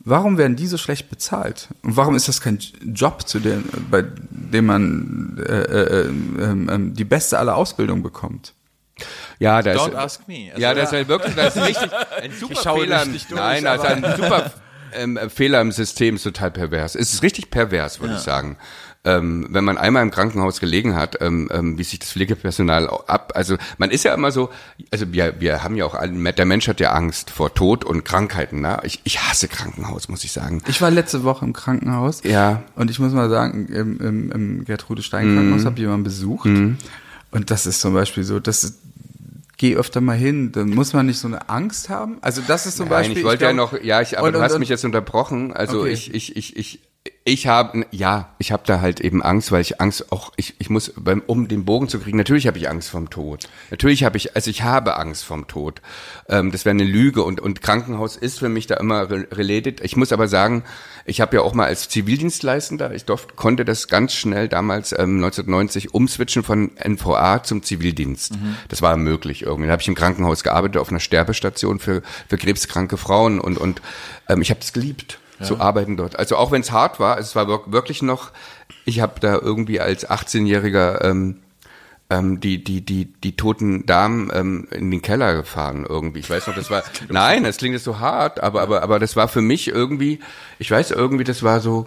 Warum 0.00 0.38
werden 0.38 0.56
die 0.56 0.66
so 0.66 0.76
schlecht 0.76 1.08
bezahlt? 1.08 1.68
Und 1.82 1.96
warum 1.96 2.14
ist 2.14 2.28
das 2.28 2.40
kein 2.40 2.58
Job, 2.82 3.26
zu 3.26 3.40
dem, 3.40 3.64
bei 3.90 4.04
dem 4.30 4.66
man 4.66 5.38
äh, 5.38 5.52
äh, 5.52 6.08
ähm, 6.08 6.68
ähm, 6.70 6.94
die 6.94 7.04
beste 7.04 7.38
aller 7.38 7.56
Ausbildung 7.56 8.02
bekommt? 8.02 8.52
Ja, 9.38 9.60
da 9.62 9.72
Don't 9.72 9.90
ist, 9.90 9.94
ask 9.94 10.28
me. 10.28 10.50
Also, 10.50 10.62
ja, 10.62 10.74
das 10.74 10.88
ist 10.88 10.92
halt 10.92 11.08
wirklich, 11.08 11.34
das 11.34 11.56
ist 11.56 11.62
richtig, 11.66 11.90
ein 12.22 12.32
super 12.32 12.76
Fehler. 12.76 13.04
durch, 13.04 13.30
nein, 13.30 13.66
also 13.66 13.86
ein 13.86 14.04
super 14.16 14.52
ähm, 14.94 15.18
Fehler 15.28 15.60
im 15.60 15.72
System 15.72 16.16
ist 16.16 16.22
total 16.22 16.50
pervers. 16.50 16.94
Es 16.94 17.12
ist 17.12 17.22
richtig 17.22 17.50
pervers, 17.50 18.00
würde 18.00 18.14
ich 18.14 18.20
sagen. 18.20 18.56
Ähm, 19.06 19.46
wenn 19.50 19.64
man 19.64 19.78
einmal 19.78 20.02
im 20.02 20.10
Krankenhaus 20.10 20.58
gelegen 20.60 20.96
hat, 20.96 21.16
ähm, 21.20 21.48
ähm, 21.52 21.78
wie 21.78 21.84
sich 21.84 22.00
das 22.00 22.10
Pflegepersonal 22.10 22.88
ab, 23.06 23.32
also 23.36 23.56
man 23.78 23.90
ist 23.90 24.04
ja 24.04 24.12
immer 24.12 24.32
so, 24.32 24.50
also 24.90 25.12
wir, 25.12 25.34
wir 25.38 25.62
haben 25.62 25.76
ja 25.76 25.84
auch, 25.86 25.96
der 25.98 26.44
Mensch 26.44 26.66
hat 26.66 26.80
ja 26.80 26.90
Angst 26.92 27.30
vor 27.30 27.54
Tod 27.54 27.84
und 27.84 28.04
Krankheiten. 28.04 28.60
Ne? 28.60 28.80
Ich, 28.82 29.00
ich 29.04 29.20
hasse 29.22 29.46
Krankenhaus, 29.48 30.08
muss 30.08 30.24
ich 30.24 30.32
sagen. 30.32 30.60
Ich 30.66 30.82
war 30.82 30.90
letzte 30.90 31.22
Woche 31.22 31.44
im 31.44 31.52
Krankenhaus. 31.52 32.22
Ja. 32.24 32.62
Und 32.74 32.90
ich 32.90 32.98
muss 32.98 33.12
mal 33.12 33.30
sagen, 33.30 33.66
im, 33.68 34.00
im, 34.00 34.32
im 34.32 34.64
Gertrude 34.64 35.02
Stein 35.02 35.34
Krankenhaus 35.34 35.64
habe 35.64 35.76
ich 35.76 35.82
jemanden 35.82 36.04
besucht. 36.04 36.46
Und 36.46 37.50
das 37.50 37.66
ist 37.66 37.80
zum 37.80 37.94
Beispiel 37.94 38.24
so, 38.24 38.40
das 38.40 38.64
ist, 38.64 38.78
geh 39.56 39.76
öfter 39.76 40.00
mal 40.00 40.16
hin, 40.16 40.52
dann 40.52 40.70
muss 40.70 40.92
man 40.92 41.06
nicht 41.06 41.18
so 41.18 41.28
eine 41.28 41.48
Angst 41.48 41.88
haben. 41.88 42.18
Also 42.22 42.42
das 42.46 42.66
ist 42.66 42.76
zum 42.76 42.86
Nein, 42.88 42.98
Beispiel. 42.98 43.18
ich 43.18 43.24
wollte 43.24 43.44
ja 43.44 43.52
glaub- 43.52 43.72
noch, 43.72 43.82
ja, 43.82 44.00
ich, 44.00 44.18
aber 44.18 44.26
Und- 44.28 44.32
du 44.34 44.40
hast 44.40 44.54
und- 44.54 44.60
mich 44.60 44.68
jetzt 44.68 44.84
unterbrochen. 44.84 45.52
Also 45.52 45.80
Okay. 45.80 45.90
ich, 45.90 46.12
ich, 46.14 46.36
ich, 46.36 46.56
ich, 46.56 46.80
ich 47.24 47.46
habe, 47.46 47.86
ja, 47.90 48.34
ich 48.38 48.52
habe 48.52 48.62
da 48.66 48.80
halt 48.80 49.00
eben 49.00 49.22
Angst, 49.22 49.50
weil 49.50 49.60
ich 49.60 49.80
Angst 49.80 50.12
auch, 50.12 50.32
ich, 50.36 50.54
ich 50.58 50.70
muss, 50.70 50.92
beim, 50.96 51.22
um 51.26 51.48
den 51.48 51.64
Bogen 51.64 51.88
zu 51.88 51.98
kriegen, 51.98 52.16
natürlich 52.16 52.46
habe 52.46 52.58
ich 52.58 52.68
Angst 52.68 52.90
vom 52.90 53.10
Tod. 53.10 53.48
Natürlich 53.70 54.04
habe 54.04 54.16
ich, 54.16 54.36
also 54.36 54.50
ich 54.50 54.62
habe 54.62 54.96
Angst 54.96 55.24
vom 55.24 55.46
Tod. 55.46 55.82
Ähm, 56.28 56.52
das 56.52 56.64
wäre 56.64 56.72
eine 56.72 56.84
Lüge 56.84 57.22
und, 57.22 57.40
und 57.40 57.62
Krankenhaus 57.62 58.16
ist 58.16 58.38
für 58.38 58.48
mich 58.48 58.66
da 58.66 58.76
immer 58.76 59.10
re 59.10 59.26
related. 59.32 59.80
Ich 59.80 59.96
muss 59.96 60.12
aber 60.12 60.28
sagen, 60.28 60.64
ich 61.04 61.20
habe 61.20 61.36
ja 61.36 61.42
auch 61.42 61.54
mal 61.54 61.66
als 61.66 61.88
Zivildienstleistender, 61.88 62.92
ich 62.94 63.04
durfte, 63.04 63.34
konnte 63.34 63.64
das 63.64 63.88
ganz 63.88 64.14
schnell 64.14 64.48
damals 64.48 64.92
ähm, 64.92 65.16
1990 65.16 65.94
umswitchen 65.94 66.42
von 66.42 66.72
NVA 66.82 67.42
zum 67.42 67.62
Zivildienst. 67.62 68.34
Das 68.68 68.82
war 68.82 68.96
möglich 68.96 69.42
irgendwie. 69.42 69.66
Da 69.66 69.72
habe 69.72 69.82
ich 69.82 69.88
im 69.88 69.94
Krankenhaus 69.94 70.42
gearbeitet 70.42 70.78
auf 70.78 70.90
einer 70.90 71.00
Sterbestation 71.00 71.78
für, 71.78 72.02
für 72.28 72.38
krebskranke 72.38 72.96
Frauen 72.96 73.40
und, 73.40 73.58
und 73.58 73.82
ähm, 74.28 74.42
ich 74.42 74.50
habe 74.50 74.60
das 74.60 74.72
geliebt 74.72 75.18
zu 75.42 75.60
arbeiten 75.60 75.96
dort. 75.96 76.18
Also 76.18 76.36
auch 76.36 76.50
wenn 76.50 76.62
es 76.62 76.72
hart 76.72 76.98
war, 77.00 77.18
es 77.18 77.34
war 77.36 77.46
wir- 77.48 77.60
wirklich 77.72 78.02
noch, 78.02 78.30
ich 78.84 79.00
habe 79.00 79.20
da 79.20 79.34
irgendwie 79.34 79.80
als 79.80 80.08
18-Jähriger 80.08 81.02
ähm, 81.04 81.38
ähm, 82.08 82.38
die, 82.40 82.62
die, 82.62 82.80
die, 82.82 83.06
die 83.12 83.36
toten 83.36 83.84
Damen 83.84 84.30
ähm, 84.32 84.68
in 84.70 84.90
den 84.90 85.02
Keller 85.02 85.34
gefahren 85.34 85.84
irgendwie. 85.88 86.20
Ich 86.20 86.30
weiß 86.30 86.46
noch, 86.46 86.54
das 86.54 86.70
war, 86.70 86.84
nein, 87.08 87.44
das 87.44 87.56
klingt 87.56 87.74
jetzt 87.74 87.84
so 87.84 87.98
hart, 87.98 88.40
aber, 88.42 88.62
aber, 88.62 88.82
aber 88.82 88.98
das 88.98 89.16
war 89.16 89.26
für 89.28 89.40
mich 89.42 89.68
irgendwie, 89.68 90.20
ich 90.58 90.70
weiß 90.70 90.92
irgendwie, 90.92 91.24
das 91.24 91.42
war 91.42 91.60
so, 91.60 91.86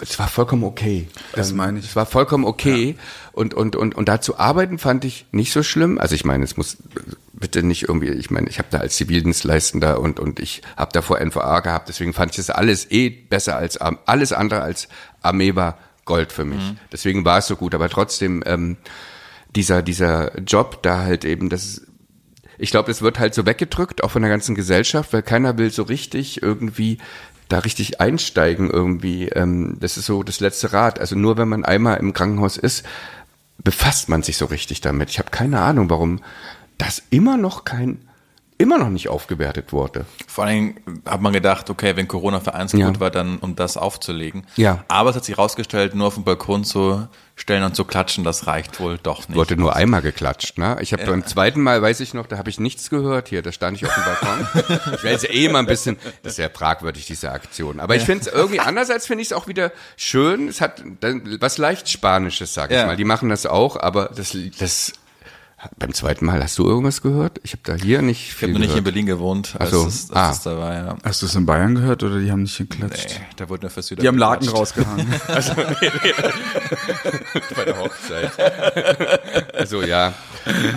es 0.00 0.18
war 0.18 0.28
vollkommen 0.28 0.64
okay. 0.64 1.08
Das 1.32 1.50
Ähm, 1.50 1.56
meine 1.58 1.78
ich. 1.78 1.86
Es 1.86 1.96
war 1.96 2.06
vollkommen 2.06 2.44
okay. 2.44 2.96
Und, 3.32 3.54
und, 3.54 3.76
und, 3.76 3.94
und 3.94 4.08
da 4.08 4.20
zu 4.20 4.38
arbeiten 4.38 4.78
fand 4.78 5.04
ich 5.04 5.26
nicht 5.32 5.52
so 5.52 5.62
schlimm. 5.62 5.98
Also 5.98 6.14
ich 6.14 6.24
meine, 6.24 6.44
es 6.44 6.56
muss 6.56 6.76
bitte 7.42 7.62
nicht 7.62 7.88
irgendwie, 7.88 8.08
ich 8.08 8.30
meine, 8.30 8.48
ich 8.48 8.58
habe 8.58 8.68
da 8.70 8.78
als 8.78 8.96
Zivildienstleistender 8.96 10.00
und, 10.00 10.20
und 10.20 10.40
ich 10.40 10.62
habe 10.76 10.92
davor 10.92 11.20
NVA 11.20 11.60
gehabt, 11.60 11.88
deswegen 11.88 12.14
fand 12.14 12.30
ich 12.30 12.36
das 12.36 12.50
alles 12.50 12.90
eh 12.90 13.10
besser 13.10 13.56
als 13.56 13.76
alles 13.76 14.32
andere 14.32 14.62
als 14.62 14.88
Ameba 15.20 15.76
Gold 16.04 16.32
für 16.32 16.44
mich. 16.44 16.62
Deswegen 16.90 17.24
war 17.24 17.38
es 17.38 17.46
so 17.46 17.56
gut. 17.56 17.74
Aber 17.74 17.88
trotzdem, 17.88 18.42
ähm, 18.46 18.76
dieser, 19.54 19.82
dieser 19.82 20.38
Job 20.40 20.82
da 20.82 21.00
halt 21.02 21.24
eben, 21.24 21.48
das 21.48 21.82
ich 22.58 22.70
glaube, 22.70 22.90
es 22.90 23.02
wird 23.02 23.18
halt 23.18 23.34
so 23.34 23.44
weggedrückt, 23.44 24.04
auch 24.04 24.12
von 24.12 24.22
der 24.22 24.30
ganzen 24.30 24.54
Gesellschaft, 24.54 25.12
weil 25.12 25.22
keiner 25.22 25.58
will 25.58 25.70
so 25.70 25.82
richtig 25.82 26.42
irgendwie 26.42 26.98
da 27.48 27.58
richtig 27.58 28.00
einsteigen 28.00 28.70
irgendwie. 28.70 29.28
Ähm, 29.28 29.78
das 29.80 29.96
ist 29.96 30.06
so 30.06 30.22
das 30.22 30.38
letzte 30.38 30.72
Rad. 30.72 31.00
Also 31.00 31.16
nur 31.16 31.36
wenn 31.36 31.48
man 31.48 31.64
einmal 31.64 31.98
im 31.98 32.12
Krankenhaus 32.12 32.56
ist, 32.56 32.84
befasst 33.58 34.08
man 34.08 34.22
sich 34.22 34.36
so 34.36 34.46
richtig 34.46 34.80
damit. 34.80 35.10
Ich 35.10 35.18
habe 35.18 35.30
keine 35.30 35.60
Ahnung, 35.60 35.90
warum 35.90 36.20
das 36.82 37.02
immer 37.10 37.36
noch 37.36 37.64
kein, 37.64 37.98
immer 38.58 38.78
noch 38.78 38.90
nicht 38.90 39.08
aufgewertet 39.08 39.72
wurde. 39.72 40.04
Vor 40.26 40.44
allen 40.44 40.74
Dingen 40.84 41.02
hat 41.06 41.20
man 41.20 41.32
gedacht, 41.32 41.68
okay, 41.70 41.96
wenn 41.96 42.08
Corona 42.08 42.40
für 42.40 42.54
eins 42.54 42.72
Ja. 42.72 42.86
gut 42.88 43.00
war, 43.00 43.10
dann 43.10 43.38
um 43.38 43.56
das 43.56 43.76
aufzulegen. 43.76 44.44
Ja. 44.56 44.84
Aber 44.88 45.10
es 45.10 45.16
hat 45.16 45.24
sich 45.24 45.36
herausgestellt, 45.36 45.94
nur 45.94 46.06
auf 46.08 46.14
dem 46.14 46.24
Balkon 46.24 46.64
zu 46.64 47.06
stellen 47.34 47.64
und 47.64 47.74
zu 47.74 47.84
klatschen, 47.84 48.24
das 48.24 48.46
reicht 48.46 48.78
wohl 48.78 48.98
doch 49.02 49.26
nicht. 49.28 49.36
Wurde 49.36 49.56
nur 49.56 49.74
einmal 49.74 50.02
geklatscht, 50.02 50.58
ne? 50.58 50.76
Ich 50.80 50.92
habe 50.92 51.04
beim 51.06 51.24
zweiten 51.26 51.60
Mal, 51.62 51.80
weiß 51.82 52.00
ich 52.00 52.14
noch, 52.14 52.26
da 52.26 52.36
habe 52.36 52.50
ich 52.50 52.60
nichts 52.60 52.88
gehört. 52.90 53.28
Hier, 53.28 53.42
da 53.42 53.50
stand 53.52 53.78
ich 53.78 53.86
auf 53.86 53.94
dem 53.94 54.04
Balkon. 54.04 54.94
ich 54.96 55.02
weiß 55.04 55.24
eh 55.24 55.46
immer 55.46 55.58
ein 55.58 55.66
bisschen, 55.66 55.96
das 56.22 56.32
ist 56.32 56.36
sehr 56.36 56.50
fragwürdig, 56.50 57.06
diese 57.06 57.32
Aktion. 57.32 57.80
Aber 57.80 57.96
ich 57.96 58.02
finde 58.04 58.26
es 58.26 58.32
irgendwie, 58.32 58.60
andererseits 58.60 59.06
finde 59.06 59.22
ich 59.22 59.28
es 59.28 59.32
auch 59.32 59.48
wieder 59.48 59.72
schön. 59.96 60.46
Es 60.46 60.60
hat 60.60 60.82
was 61.40 61.58
leicht 61.58 61.88
Spanisches, 61.88 62.54
sag 62.54 62.70
ich 62.70 62.76
Ja. 62.76 62.86
mal. 62.86 62.96
Die 62.96 63.04
machen 63.04 63.28
das 63.28 63.46
auch, 63.46 63.76
aber 63.76 64.10
das, 64.14 64.36
das, 64.58 64.92
beim 65.78 65.94
zweiten 65.94 66.26
Mal, 66.26 66.42
hast 66.42 66.58
du 66.58 66.66
irgendwas 66.66 67.02
gehört? 67.02 67.40
Ich 67.44 67.52
habe 67.52 67.62
da 67.64 67.74
hier 67.74 68.02
nicht 68.02 68.28
Ich 68.28 68.34
viel 68.34 68.48
habe 68.48 68.58
noch 68.58 68.66
nicht 68.66 68.76
in. 68.76 68.84
Berlin 68.84 69.06
gewohnt, 69.06 69.54
als, 69.58 69.70
Ach 69.70 69.72
so. 69.72 69.86
es, 69.86 70.10
als 70.10 70.16
Ah. 70.16 70.30
es 70.32 70.42
da 70.42 70.58
war, 70.58 70.74
ja. 70.74 70.96
Hast 71.04 71.22
du 71.22 71.26
es 71.26 71.34
in 71.34 71.46
Bayern 71.46 71.74
gehört 71.76 72.02
oder 72.02 72.18
die 72.18 72.30
haben 72.32 72.42
nicht 72.42 72.58
geklatscht? 72.58 73.10
Nee, 73.20 73.26
da 73.36 73.48
wurde 73.48 73.62
nur 73.62 73.70
für 73.70 73.82
Süd 73.82 74.02
Die 74.02 74.08
haben 74.08 74.18
Laken 74.18 74.48
rausgehangen. 74.48 75.06
bei 77.56 77.64
der 77.64 77.78
Hochzeit. 77.78 78.30
also 79.54 79.82
ja, 79.82 80.14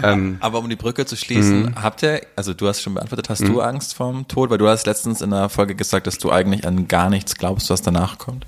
ähm, 0.03 0.37
Aber 0.39 0.59
um 0.59 0.69
die 0.69 0.75
Brücke 0.75 1.05
zu 1.05 1.15
schließen, 1.15 1.63
Mhm. 1.63 1.75
habt 1.81 2.03
ihr, 2.03 2.21
also 2.35 2.53
du 2.53 2.67
hast 2.67 2.81
schon 2.81 2.93
beantwortet, 2.93 3.29
hast 3.29 3.47
du 3.47 3.61
Angst 3.61 3.95
vorm 3.95 4.27
Tod? 4.27 4.49
Weil 4.49 4.57
du 4.57 4.67
hast 4.67 4.85
letztens 4.85 5.21
in 5.21 5.33
einer 5.33 5.49
Folge 5.49 5.75
gesagt, 5.75 6.07
dass 6.07 6.17
du 6.17 6.31
eigentlich 6.31 6.65
an 6.67 6.87
gar 6.87 7.09
nichts 7.09 7.35
glaubst, 7.35 7.69
was 7.69 7.81
danach 7.81 8.17
kommt. 8.17 8.45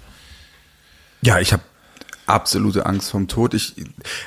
Ja, 1.21 1.39
ich 1.39 1.53
habe 1.53 1.63
absolute 2.27 2.85
Angst 2.85 3.09
vom 3.09 3.27
Tod. 3.27 3.53
Ich, 3.53 3.75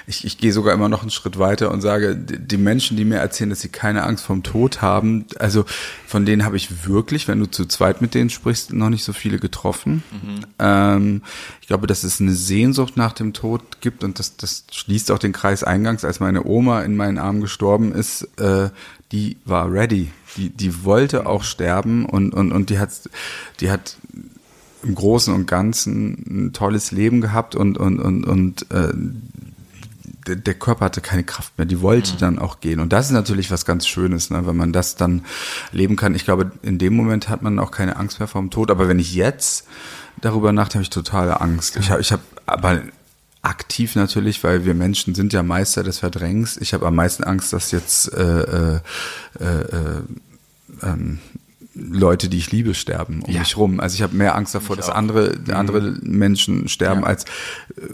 ich, 0.07 0.25
ich 0.25 0.39
gehe 0.39 0.53
sogar 0.53 0.75
immer 0.75 0.89
noch 0.89 1.03
einen 1.03 1.11
Schritt 1.11 1.39
weiter 1.39 1.71
und 1.71 1.83
sage, 1.83 2.17
die 2.17 2.57
Menschen, 2.57 2.97
die 2.97 3.05
mir 3.05 3.19
erzählen, 3.19 3.51
dass 3.51 3.61
sie 3.61 3.69
keine 3.69 4.05
Angst 4.05 4.25
vom 4.25 4.43
Tod 4.43 4.83
haben, 4.83 5.27
also 5.39 5.65
von 6.07 6.25
denen 6.25 6.45
habe 6.45 6.57
ich 6.57 6.87
wirklich, 6.87 7.29
wenn 7.29 7.39
du 7.39 7.47
zu 7.47 7.67
zweit 7.67 8.01
mit 8.01 8.15
denen 8.15 8.31
sprichst, 8.31 8.73
noch 8.73 8.89
nicht 8.89 9.05
so 9.05 9.13
viele 9.13 9.39
getroffen. 9.39 10.03
Ähm, 10.59 11.23
ich 11.61 11.69
glaube, 11.69 11.87
dass 11.87 12.03
es 12.03 12.21
eine 12.21 12.35
Sehnsucht 12.35 12.97
nach 12.97 13.13
dem 13.13 13.33
Tod 13.33 13.81
gibt 13.81 14.03
und 14.03 14.19
das, 14.19 14.37
das 14.37 14.65
schließt 14.73 15.11
auch 15.11 15.19
den 15.19 15.33
Kreis 15.33 15.63
eingangs, 15.63 16.05
als 16.05 16.21
meine 16.21 16.45
Oma 16.45 16.81
in 16.83 16.97
meinen 16.97 17.19
Armen 17.19 17.43
gestorben 17.43 17.93
ist, 17.93 18.23
äh, 18.39 18.71
die 19.13 19.37
war 19.45 19.71
ready. 19.71 20.11
Die, 20.37 20.49
die 20.51 20.85
wollte 20.85 21.27
auch 21.27 21.43
sterben 21.43 22.07
und, 22.07 22.33
und, 22.33 22.53
und 22.53 22.71
die 22.71 22.79
hat, 22.79 22.91
die 23.61 23.71
hat 23.71 23.97
im 24.83 24.95
Großen 24.95 25.35
und 25.35 25.47
Ganzen 25.47 26.25
ein 26.29 26.53
tolles 26.53 26.91
Leben 26.91 27.21
gehabt 27.21 27.55
und 27.55 27.79
und 27.79 27.99
und 28.01 28.25
und 28.25 28.71
äh, 28.71 28.93
der, 30.27 30.37
der 30.37 30.55
Körper 30.55 30.87
hatte 30.87 31.01
keine 31.01 31.25
Kraft 31.25 31.57
mehr, 31.59 31.67
die 31.67 31.81
wollte 31.81 32.17
dann 32.17 32.39
auch 32.39 32.61
gehen. 32.61 32.81
Und 32.81 32.93
das 32.93 33.07
ist 33.07 33.13
natürlich 33.13 33.51
was 33.51 33.65
ganz 33.65 33.87
Schönes, 33.87 34.31
ne, 34.31 34.47
wenn 34.47 34.57
man 34.57 34.73
das 34.73 34.97
dann 34.97 35.25
leben 35.73 35.97
kann. 35.97 36.15
Ich 36.15 36.25
glaube, 36.25 36.53
in 36.63 36.79
dem 36.79 36.95
Moment 36.95 37.29
hat 37.29 37.43
man 37.43 37.59
auch 37.59 37.71
keine 37.71 37.97
Angst 37.97 38.19
mehr 38.19 38.29
vor 38.29 38.41
dem 38.41 38.51
Tod. 38.51 38.71
Aber 38.71 38.89
wenn 38.89 38.99
ich 38.99 39.15
jetzt 39.15 39.67
darüber 40.21 40.53
nachdenke, 40.53 40.75
habe 40.75 40.83
ich 40.83 40.91
totale 40.91 41.41
Angst. 41.41 41.77
Ich 41.77 41.91
habe, 41.91 42.01
ich 42.01 42.13
habe, 42.13 42.23
aber 42.47 42.83
aktiv 43.43 43.97
natürlich, 43.97 44.45
weil 44.45 44.65
wir 44.65 44.75
Menschen 44.75 45.15
sind 45.15 45.33
ja 45.33 45.43
Meister 45.43 45.83
des 45.83 45.99
Verdrängens. 45.99 46.57
Ich 46.59 46.75
habe 46.75 46.87
am 46.87 46.95
meisten 46.95 47.25
Angst, 47.25 47.53
dass 47.53 47.71
jetzt 47.71 48.13
äh, 48.13 48.41
äh, 48.41 48.81
äh, 49.41 49.45
äh, 49.45 50.03
ähm, 50.83 51.19
Leute, 51.75 52.29
die 52.29 52.39
ich 52.39 52.51
liebe, 52.51 52.75
sterben 52.75 53.23
um 53.23 53.33
Ja. 53.33 53.41
mich 53.41 53.57
rum. 53.57 53.79
Also 53.79 53.95
ich 53.95 54.03
habe 54.03 54.17
mehr 54.17 54.35
Angst 54.35 54.55
davor, 54.55 54.75
dass 54.77 54.89
andere, 54.91 55.39
andere 55.53 55.97
Menschen 56.03 56.69
sterben, 56.69 57.03
Ja. 57.03 57.07
als 57.07 57.25
äh, 57.25 57.29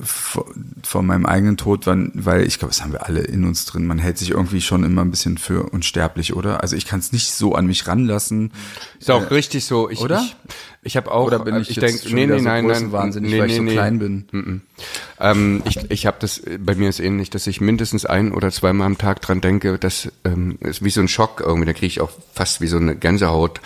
vor, 0.02 0.46
vor 0.82 1.02
meinem 1.02 1.26
eigenen 1.26 1.56
Tod, 1.58 1.86
weil, 1.86 2.10
weil 2.14 2.46
ich 2.46 2.58
glaube, 2.58 2.72
das 2.72 2.82
haben 2.82 2.92
wir 2.92 3.04
alle 3.06 3.20
in 3.20 3.44
uns 3.44 3.66
drin. 3.66 3.86
Man 3.86 3.98
hält 3.98 4.16
sich 4.16 4.30
irgendwie 4.30 4.62
schon 4.62 4.82
immer 4.82 5.02
ein 5.02 5.10
bisschen 5.10 5.36
für 5.36 5.64
unsterblich, 5.64 6.34
oder? 6.34 6.62
Also 6.62 6.74
ich 6.74 6.86
kann 6.86 7.00
es 7.00 7.12
nicht 7.12 7.30
so 7.32 7.54
an 7.54 7.66
mich 7.66 7.86
ranlassen. 7.86 8.52
Ist 8.98 9.10
auch 9.10 9.30
richtig 9.30 9.64
so. 9.66 9.90
Ich, 9.90 10.00
oder? 10.00 10.22
Ich, 10.22 10.36
ich 10.86 10.96
habe 10.96 11.10
auch. 11.10 11.26
Oder 11.26 11.40
bin 11.40 11.56
ich 11.56 11.70
ich 11.70 11.76
jetzt 11.76 12.04
denk, 12.04 12.10
schon 12.10 12.16
wieder 12.16 12.38
so 12.38 12.48
größenwahnsinnig, 12.48 13.38
weil 13.38 13.50
ich 13.50 13.56
so 13.56 13.64
klein 13.64 13.98
bin? 13.98 14.62
Ähm, 15.18 15.62
ich 15.64 15.90
ich 15.90 16.06
habe 16.06 16.16
das, 16.20 16.42
bei 16.60 16.74
mir 16.74 16.88
ist 16.88 17.00
ähnlich, 17.00 17.28
dass 17.30 17.46
ich 17.46 17.60
mindestens 17.60 18.06
ein 18.06 18.32
oder 18.32 18.50
zweimal 18.52 18.86
am 18.86 18.96
Tag 18.96 19.20
dran 19.20 19.40
denke, 19.40 19.78
das 19.78 20.12
ähm, 20.24 20.58
ist 20.60 20.84
wie 20.84 20.90
so 20.90 21.00
ein 21.00 21.08
Schock 21.08 21.42
irgendwie, 21.44 21.66
da 21.66 21.72
kriege 21.72 21.86
ich 21.86 22.00
auch 22.00 22.10
fast 22.32 22.60
wie 22.60 22.68
so 22.68 22.76
eine 22.76 22.94
Gänsehaut, 22.94 23.60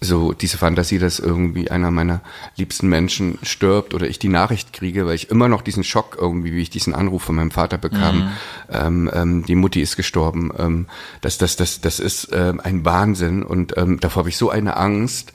so 0.00 0.32
diese 0.32 0.58
Fantasie, 0.58 0.98
dass 0.98 1.18
irgendwie 1.18 1.70
einer 1.70 1.90
meiner 1.90 2.20
liebsten 2.56 2.88
Menschen 2.88 3.38
stirbt 3.42 3.94
oder 3.94 4.06
ich 4.06 4.18
die 4.18 4.28
Nachricht 4.28 4.72
kriege, 4.72 5.06
weil 5.06 5.14
ich 5.14 5.30
immer 5.30 5.48
noch 5.48 5.62
diesen 5.62 5.84
Schock 5.84 6.18
irgendwie, 6.20 6.52
wie 6.52 6.62
ich 6.62 6.70
diesen 6.70 6.94
Anruf 6.94 7.22
von 7.22 7.34
meinem 7.34 7.50
Vater 7.50 7.78
bekam, 7.78 8.32
ähm, 8.70 9.10
ähm, 9.12 9.44
die 9.46 9.54
Mutti 9.54 9.80
ist 9.80 9.96
gestorben, 9.96 10.50
ähm, 10.58 10.86
das, 11.22 11.38
das, 11.38 11.56
das, 11.56 11.80
das 11.80 12.00
ist 12.00 12.28
ähm, 12.32 12.60
ein 12.62 12.84
Wahnsinn 12.84 13.42
und 13.42 13.76
ähm, 13.76 14.00
davor 14.00 14.20
habe 14.20 14.28
ich 14.28 14.36
so 14.36 14.50
eine 14.50 14.76
Angst. 14.76 15.32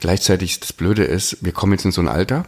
Gleichzeitig 0.00 0.60
das 0.60 0.72
Blöde 0.72 1.04
ist, 1.04 1.38
wir 1.42 1.52
kommen 1.52 1.72
jetzt 1.72 1.84
in 1.84 1.92
so 1.92 2.00
ein 2.00 2.08
Alter, 2.08 2.44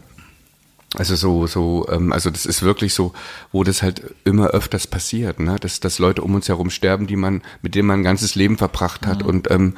also 0.96 1.14
so, 1.14 1.46
so, 1.46 1.86
ähm, 1.88 2.12
also 2.12 2.30
das 2.30 2.46
ist 2.46 2.62
wirklich 2.62 2.94
so, 2.94 3.12
wo 3.52 3.62
das 3.62 3.82
halt 3.82 4.02
immer 4.24 4.48
öfters 4.48 4.88
passiert, 4.88 5.38
ne? 5.38 5.56
Dass, 5.60 5.78
dass 5.78 6.00
Leute 6.00 6.22
um 6.22 6.34
uns 6.34 6.48
herum 6.48 6.68
sterben, 6.70 7.06
die 7.06 7.16
man, 7.16 7.42
mit 7.62 7.76
denen 7.76 7.86
man 7.86 8.00
ein 8.00 8.04
ganzes 8.04 8.34
Leben 8.34 8.58
verbracht 8.58 9.06
hat. 9.06 9.22
Und 9.22 9.50
ähm, 9.52 9.76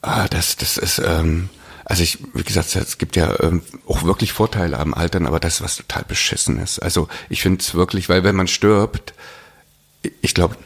ah, 0.00 0.26
das, 0.28 0.56
das 0.56 0.78
ist, 0.78 0.98
ähm, 1.04 1.50
also 1.84 2.02
ich, 2.02 2.18
wie 2.32 2.42
gesagt, 2.42 2.74
es 2.74 2.96
gibt 2.96 3.16
ja 3.16 3.38
ähm, 3.40 3.62
auch 3.86 4.02
wirklich 4.02 4.32
Vorteile 4.32 4.78
am 4.78 4.94
Altern, 4.94 5.26
aber 5.26 5.40
das 5.40 5.56
ist 5.56 5.62
was 5.62 5.76
total 5.76 6.04
beschissen 6.04 6.58
ist. 6.58 6.78
Also 6.78 7.08
ich 7.28 7.42
finde 7.42 7.60
es 7.60 7.74
wirklich, 7.74 8.08
weil 8.08 8.24
wenn 8.24 8.36
man 8.36 8.48
stirbt, 8.48 9.12
ich 10.22 10.34
glaube, 10.34 10.56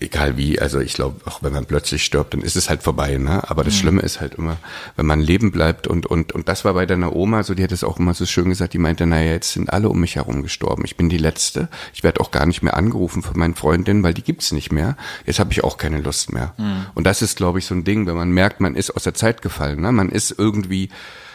egal 0.00 0.36
wie, 0.36 0.60
also 0.60 0.80
ich 0.80 0.94
glaube, 0.94 1.20
auch 1.26 1.42
wenn 1.42 1.52
man 1.52 1.66
plötzlich 1.66 2.04
stirbt, 2.04 2.34
dann 2.34 2.40
ist 2.40 2.56
es 2.56 2.68
halt 2.68 2.82
vorbei, 2.82 3.16
ne? 3.18 3.48
Aber 3.48 3.64
das 3.64 3.76
Schlimme 3.76 4.02
ist 4.02 4.20
halt 4.20 4.34
immer, 4.34 4.56
wenn 4.96 5.06
man 5.06 5.20
leben 5.20 5.50
bleibt 5.52 5.86
und 5.86 6.06
und 6.06 6.32
und 6.32 6.48
das 6.48 6.64
war 6.64 6.74
bei 6.74 6.86
deiner 6.86 7.14
Oma, 7.14 7.42
so 7.42 7.54
die 7.54 7.62
hat 7.62 7.72
es 7.72 7.84
auch 7.84 7.98
immer 7.98 8.14
so 8.14 8.26
schön 8.26 8.48
gesagt, 8.48 8.72
die 8.74 8.78
meinte, 8.78 9.06
naja, 9.06 9.32
jetzt 9.32 9.52
sind 9.52 9.72
alle 9.72 9.88
um 9.88 10.00
mich 10.00 10.16
herum 10.16 10.42
gestorben. 10.42 10.84
Ich 10.84 10.96
bin 10.96 11.08
die 11.08 11.18
letzte. 11.18 11.68
Ich 11.94 12.02
werde 12.02 12.20
auch 12.20 12.30
gar 12.30 12.46
nicht 12.46 12.62
mehr 12.62 12.76
angerufen 12.76 13.22
von 13.22 13.38
meinen 13.38 13.54
Freundinnen, 13.54 14.02
weil 14.02 14.14
die 14.14 14.22
gibt's 14.22 14.52
nicht 14.52 14.72
mehr. 14.72 14.96
Jetzt 15.26 15.38
habe 15.38 15.52
ich 15.52 15.64
auch 15.64 15.78
keine 15.78 16.00
Lust 16.00 16.32
mehr. 16.32 16.54
Und 16.94 17.04
das 17.04 17.22
ist, 17.22 17.36
glaube 17.36 17.58
ich, 17.58 17.66
so 17.66 17.74
ein 17.74 17.84
Ding, 17.84 18.06
wenn 18.06 18.16
man 18.16 18.30
merkt, 18.30 18.60
man 18.60 18.74
ist 18.74 18.90
aus 18.90 19.04
der 19.04 19.14
Zeit 19.14 19.42
gefallen, 19.42 19.80
ne? 19.80 19.92
Man 19.92 20.08
ist 20.10 20.34
irgendwie, 20.36 20.90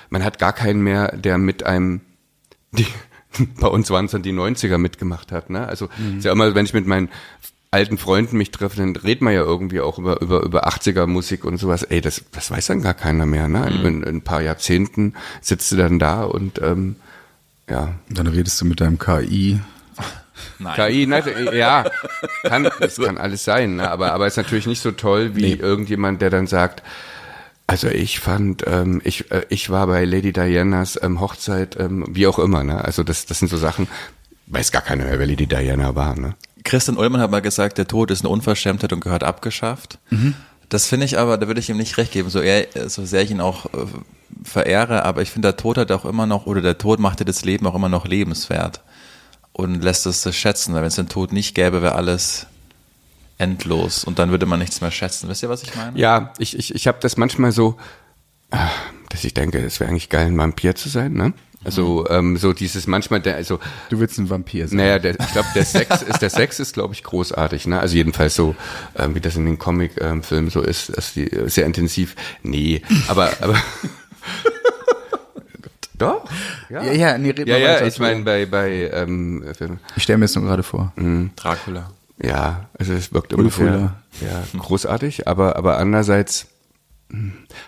man 0.09 0.23
hat 0.23 0.39
gar 0.39 0.53
keinen 0.53 0.81
mehr, 0.81 1.15
der 1.15 1.37
mit 1.37 1.65
einem 1.65 2.01
die, 2.71 2.87
bei 3.59 3.67
uns 3.67 3.89
waren 3.89 4.05
es 4.05 4.11
dann 4.11 4.23
die 4.23 4.33
90er 4.33 4.77
mitgemacht 4.77 5.31
hat, 5.31 5.49
ne? 5.49 5.67
Also 5.67 5.89
ist 6.17 6.25
ja 6.25 6.31
immer, 6.31 6.55
wenn 6.55 6.65
ich 6.65 6.73
mit 6.73 6.87
meinen 6.87 7.09
alten 7.75 7.97
Freunden 7.97 8.37
mich 8.37 8.51
treffe, 8.51 8.77
dann 8.77 8.95
redet 8.95 9.21
man 9.21 9.33
ja 9.33 9.41
irgendwie 9.41 9.81
auch 9.81 9.99
über, 9.99 10.21
über, 10.21 10.41
über 10.43 10.67
80er 10.67 11.07
Musik 11.07 11.43
und 11.43 11.57
sowas. 11.57 11.83
Ey, 11.83 11.99
das, 12.01 12.23
das 12.31 12.49
weiß 12.49 12.67
dann 12.67 12.81
gar 12.81 12.93
keiner 12.93 13.25
mehr, 13.25 13.47
ne? 13.47 13.67
In, 13.67 14.01
in 14.01 14.03
ein 14.03 14.21
paar 14.21 14.41
Jahrzehnten 14.41 15.13
sitzt 15.41 15.71
du 15.71 15.75
dann 15.75 15.99
da 15.99 16.23
und 16.23 16.61
ähm, 16.61 16.95
ja. 17.69 17.95
Dann 18.09 18.27
redest 18.27 18.61
du 18.61 18.65
mit 18.65 18.79
deinem 18.79 18.97
KI. 18.97 19.59
Nein. 20.59 20.75
KI, 20.75 21.05
ne, 21.07 21.23
ja, 21.53 21.85
kann, 22.43 22.69
das 22.79 22.97
kann 22.97 23.17
alles 23.17 23.43
sein, 23.43 23.77
ne? 23.77 23.89
aber, 23.89 24.13
aber 24.13 24.27
ist 24.27 24.37
natürlich 24.37 24.67
nicht 24.67 24.81
so 24.81 24.91
toll 24.91 25.35
wie 25.35 25.41
Nee. 25.41 25.53
irgendjemand, 25.53 26.21
der 26.21 26.29
dann 26.29 26.47
sagt, 26.47 26.83
also 27.67 27.87
ich 27.87 28.19
fand, 28.19 28.63
ähm, 28.67 29.01
ich, 29.03 29.31
äh, 29.31 29.45
ich 29.49 29.69
war 29.69 29.87
bei 29.87 30.05
Lady 30.05 30.33
Dianas 30.33 30.99
ähm, 31.01 31.19
Hochzeit, 31.19 31.77
ähm, 31.79 32.05
wie 32.09 32.27
auch 32.27 32.37
immer, 32.39 32.63
ne? 32.63 32.83
Also 32.83 33.03
das, 33.03 33.25
das 33.25 33.39
sind 33.39 33.47
so 33.47 33.57
Sachen, 33.57 33.87
weiß 34.47 34.71
gar 34.71 34.81
keiner 34.83 35.05
mehr, 35.05 35.17
wer 35.19 35.25
Lady 35.27 35.47
Diana 35.47 35.95
war, 35.95 36.15
ne? 36.19 36.35
Christian 36.65 36.97
Ullmann 36.97 37.21
hat 37.21 37.31
mal 37.31 37.41
gesagt, 37.41 37.77
der 37.77 37.87
Tod 37.87 38.11
ist 38.11 38.21
eine 38.21 38.29
Unverschämtheit 38.29 38.91
und 38.91 38.99
gehört 38.99 39.23
abgeschafft. 39.23 39.99
Das 40.67 40.87
finde 40.87 41.05
ich 41.05 41.17
aber, 41.17 41.37
da 41.37 41.47
würde 41.47 41.61
ich 41.61 41.69
ihm 41.69 41.77
nicht 41.77 41.97
recht 41.97 42.11
geben, 42.11 42.29
so, 42.29 42.41
eher, 42.41 42.67
so 42.89 43.05
sehr 43.05 43.21
ich 43.21 43.31
ihn 43.31 43.39
auch 43.39 43.67
äh, 43.67 43.85
verehre, 44.43 45.05
aber 45.05 45.21
ich 45.21 45.31
finde, 45.31 45.49
der 45.49 45.57
Tod 45.57 45.77
hat 45.77 45.91
auch 45.91 46.05
immer 46.05 46.25
noch, 46.25 46.47
oder 46.47 46.61
der 46.61 46.77
Tod 46.77 46.99
macht 46.99 47.19
ja 47.19 47.25
das 47.25 47.45
Leben 47.45 47.67
auch 47.67 47.75
immer 47.75 47.87
noch 47.87 48.05
lebenswert 48.05 48.81
und 49.53 49.81
lässt 49.83 50.05
es 50.05 50.35
schätzen, 50.35 50.73
weil 50.73 50.81
wenn 50.81 50.87
es 50.87 50.95
den 50.95 51.07
Tod 51.07 51.31
nicht 51.31 51.55
gäbe, 51.55 51.81
wäre 51.81 51.95
alles 51.95 52.47
endlos 53.37 54.03
und 54.03 54.17
dann 54.19 54.31
würde 54.31 54.45
man 54.45 54.59
nichts 54.59 54.81
mehr 54.81 54.91
schätzen. 54.91 55.29
Wisst 55.29 55.43
ihr, 55.43 55.49
was 55.49 55.63
ich 55.63 55.75
meine? 55.75 55.97
Ja, 55.97 56.33
ich, 56.39 56.57
ich, 56.57 56.73
ich 56.73 56.87
habe 56.87 56.97
das 56.99 57.15
manchmal 57.15 57.51
so, 57.51 57.77
ah, 58.51 58.69
dass 59.09 59.23
ich 59.23 59.33
denke, 59.33 59.59
es 59.59 59.79
wäre 59.79 59.89
eigentlich 59.89 60.09
geil, 60.09 60.27
ein 60.27 60.37
Vampir 60.37 60.75
zu 60.75 60.89
sein, 60.89 61.13
ne? 61.13 61.33
Also 61.65 62.07
ähm, 62.09 62.37
so 62.37 62.53
dieses 62.53 62.87
manchmal, 62.87 63.19
der, 63.21 63.35
also 63.35 63.59
Du 63.89 63.99
willst 63.99 64.17
ein 64.19 64.29
Vampir 64.29 64.67
sein. 64.67 64.77
Naja, 64.77 64.99
der, 64.99 65.19
ich 65.19 65.31
glaube, 65.31 65.47
der 65.55 65.65
Sex 65.65 66.01
ist 66.03 66.21
der 66.21 66.29
Sex 66.29 66.59
ist, 66.59 66.73
glaube 66.73 66.93
ich, 66.93 67.03
großartig. 67.03 67.67
Ne? 67.67 67.79
Also 67.79 67.95
jedenfalls 67.95 68.35
so, 68.35 68.55
ähm, 68.95 69.15
wie 69.15 69.19
das 69.19 69.35
in 69.35 69.45
den 69.45 69.57
Comic-Filmen 69.57 70.49
so 70.49 70.61
ist, 70.61 70.95
dass 70.95 71.13
die 71.13 71.31
äh, 71.31 71.49
sehr 71.49 71.65
intensiv. 71.65 72.15
Nee, 72.43 72.81
aber 73.07 73.31
aber 73.41 73.55
doch. 75.97 76.25
Ja, 76.69 76.83
Ja, 76.83 76.91
ja, 76.93 77.17
nee, 77.17 77.29
red 77.31 77.47
ja, 77.47 77.55
mal 77.55 77.61
ja 77.61 77.73
weiter. 77.75 77.87
ich 77.87 77.99
meine 77.99 78.23
bei 78.23 78.45
bei 78.45 78.89
ähm, 78.93 79.43
Filmen. 79.57 79.79
Ich 79.95 80.03
stelle 80.03 80.17
mir 80.17 80.25
das 80.25 80.35
nur 80.35 80.45
gerade 80.45 80.63
vor. 80.63 80.93
Dracula. 81.35 81.89
ja, 82.21 82.69
also 82.77 82.93
es 82.93 83.13
wirkt 83.13 83.33
Ulfula. 83.33 83.71
ungefähr 83.71 83.95
ja 84.21 84.59
großartig, 84.59 85.27
aber 85.27 85.55
aber 85.55 85.77
andererseits 85.77 86.47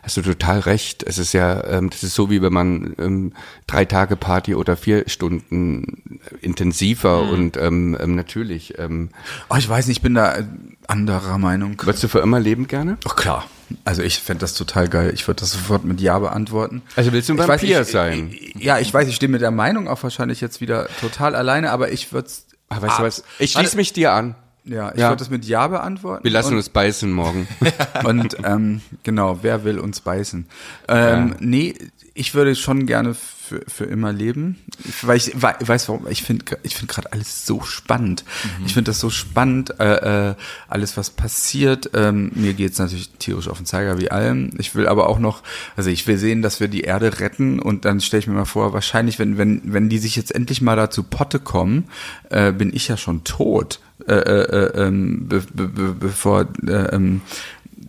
Hast 0.04 0.18
du 0.18 0.22
total 0.24 0.60
recht. 0.62 1.04
Es 1.04 1.18
ist 1.20 1.32
ja, 1.34 1.64
ähm, 1.66 1.90
das 1.90 2.04
ist 2.04 2.16
so 2.16 2.30
wie 2.30 2.42
wenn 2.42 2.52
man 2.52 2.96
ähm, 2.98 3.34
drei 3.68 3.86
Tage 3.86 4.16
Party 4.16 4.56
oder 4.56 4.76
vier 4.76 5.08
Stunden 5.08 6.20
intensiver 6.42 7.22
und 7.22 7.56
ähm, 7.58 7.96
ähm, 8.00 8.16
natürlich. 8.16 8.78
Ähm, 8.80 9.10
Oh, 9.50 9.56
ich 9.56 9.70
weiß 9.70 9.88
nicht, 9.88 9.98
ich 9.98 10.02
bin 10.02 10.16
da 10.16 10.36
äh, 10.38 10.44
anderer 10.88 11.38
Meinung. 11.38 11.76
würdest 11.84 12.04
du 12.04 12.08
für 12.08 12.20
immer 12.20 12.40
leben 12.40 12.68
gerne? 12.68 12.98
Ach 13.08 13.16
klar. 13.16 13.46
Also 13.86 14.02
ich 14.02 14.20
fände 14.20 14.42
das 14.42 14.54
total 14.54 14.88
geil. 14.88 15.12
Ich 15.14 15.28
würde 15.28 15.42
das 15.42 15.52
sofort 15.52 15.84
mit 15.86 16.00
Ja 16.02 16.18
beantworten. 16.20 16.82
Also 16.96 17.12
willst 17.12 17.30
du 17.30 17.34
ein 17.34 17.40
Ich 17.40 17.48
weiß, 17.48 17.62
Vampir 17.62 17.82
ich- 17.82 17.88
sein? 17.88 18.34
Ja, 18.56 18.80
ich 18.80 18.94
weiß, 18.94 19.08
ich 19.08 19.16
stehe 19.16 19.30
mit 19.32 19.42
der 19.42 19.52
Meinung 19.52 19.88
auch 19.88 20.02
wahrscheinlich 20.04 20.42
jetzt 20.42 20.62
wieder 20.62 20.88
total 21.02 21.36
alleine, 21.36 21.72
aber 21.72 21.92
ich 21.92 22.12
würde 22.12 22.30
Ah, 22.70 22.82
weißt 22.82 23.00
du 23.00 23.04
was? 23.04 23.24
Ich 23.40 23.52
schließe 23.54 23.78
mich 23.78 23.94
dir 23.94 24.12
an. 24.14 24.36
Ja, 24.68 24.92
ich 24.94 25.00
Ja. 25.00 25.10
würde 25.10 25.20
das 25.20 25.30
mit 25.30 25.46
Ja 25.46 25.68
beantworten. 25.68 26.24
Wir 26.24 26.32
lassen 26.32 26.52
und, 26.54 26.58
uns 26.58 26.70
beißen 26.70 27.12
morgen. 27.12 27.48
Und 28.04 28.38
ähm, 28.44 28.82
genau, 29.04 29.40
wer 29.42 29.64
will 29.64 29.80
uns 29.80 30.02
beißen? 30.02 30.46
Ähm, 30.88 31.36
Nee, 31.40 31.74
ich 32.14 32.34
würde 32.34 32.56
schon 32.56 32.86
gerne 32.86 33.14
für, 33.14 33.62
für 33.68 33.86
immer 33.86 34.12
leben, 34.12 34.58
weil 35.04 35.16
ich 35.18 35.42
wei- 35.42 35.56
weiß 35.60 35.88
warum. 35.88 36.08
Ich 36.10 36.24
finde 36.24 36.44
ich 36.64 36.76
finde 36.76 36.92
gerade 36.94 37.14
alles 37.14 37.46
so 37.46 37.62
spannend. 37.62 38.26
Ich 38.66 38.74
finde 38.74 38.90
das 38.90 39.00
so 39.00 39.10
spannend, 39.10 39.80
äh, 39.80 40.32
äh, 40.32 40.36
alles 40.68 40.98
was 40.98 41.12
passiert. 41.12 41.92
Ähm, 41.94 42.32
mir 42.36 42.54
geht's 42.54 42.78
natürlich 42.80 43.10
tierisch 43.20 43.48
auf 43.48 43.58
den 43.58 43.66
Zeiger 43.66 44.00
wie 44.02 44.12
allem. 44.12 44.50
Ich 44.58 44.76
will 44.76 44.88
aber 44.88 45.08
auch 45.08 45.20
noch, 45.20 45.44
also 45.78 45.90
ich 45.90 46.08
will 46.08 46.18
sehen, 46.18 46.42
dass 46.42 46.60
wir 46.60 46.68
die 46.68 46.82
Erde 46.82 47.20
retten 47.22 47.60
und 47.60 47.86
dann 47.86 48.02
stelle 48.02 48.20
ich 48.20 48.28
mir 48.28 48.34
mal 48.34 48.46
vor, 48.46 48.74
wahrscheinlich, 48.74 49.18
wenn 49.20 49.38
wenn 49.38 49.62
wenn 49.66 49.88
die 49.88 50.00
sich 50.00 50.16
jetzt 50.18 50.36
endlich 50.36 50.62
mal 50.62 50.76
dazu 50.76 51.04
Potte 51.04 51.40
kommen, 51.40 51.86
äh, 52.30 52.52
bin 52.52 52.76
ich 52.76 52.88
ja 52.90 52.98
schon 52.98 53.24
tot. 53.24 53.80
Äh, 54.08 54.14
äh, 54.14 54.88
ähm, 54.88 55.28
be, 55.28 55.44
be, 55.54 55.68
be, 55.68 55.94
bevor 56.00 56.48
äh, 56.66 56.72
ähm, 56.72 57.22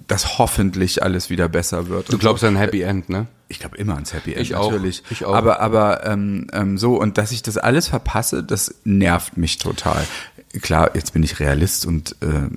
das 0.08 0.38
hoffentlich 0.38 1.02
alles 1.02 1.30
wieder 1.30 1.48
besser 1.48 1.88
wird. 1.88 2.12
Du 2.12 2.18
glaubst 2.18 2.42
an 2.42 2.54
ein 2.54 2.56
Happy 2.56 2.82
End, 2.82 3.08
ne? 3.08 3.26
Ich 3.46 3.60
glaube 3.60 3.76
immer 3.76 3.94
ans 3.94 4.12
Happy 4.12 4.32
End, 4.32 4.42
Ich 4.42 4.54
auch. 4.56 4.70
natürlich. 4.70 5.04
Ich 5.10 5.24
auch. 5.24 5.34
Aber, 5.34 5.60
aber 5.60 6.04
ähm, 6.06 6.48
ähm, 6.52 6.76
so, 6.76 7.00
und 7.00 7.18
dass 7.18 7.30
ich 7.30 7.42
das 7.42 7.56
alles 7.56 7.88
verpasse, 7.88 8.42
das 8.42 8.74
nervt 8.84 9.36
mich 9.36 9.58
total. 9.58 10.04
Klar, 10.60 10.90
jetzt 10.94 11.12
bin 11.12 11.22
ich 11.22 11.38
Realist 11.40 11.86
und 11.86 12.16
äh, 12.20 12.48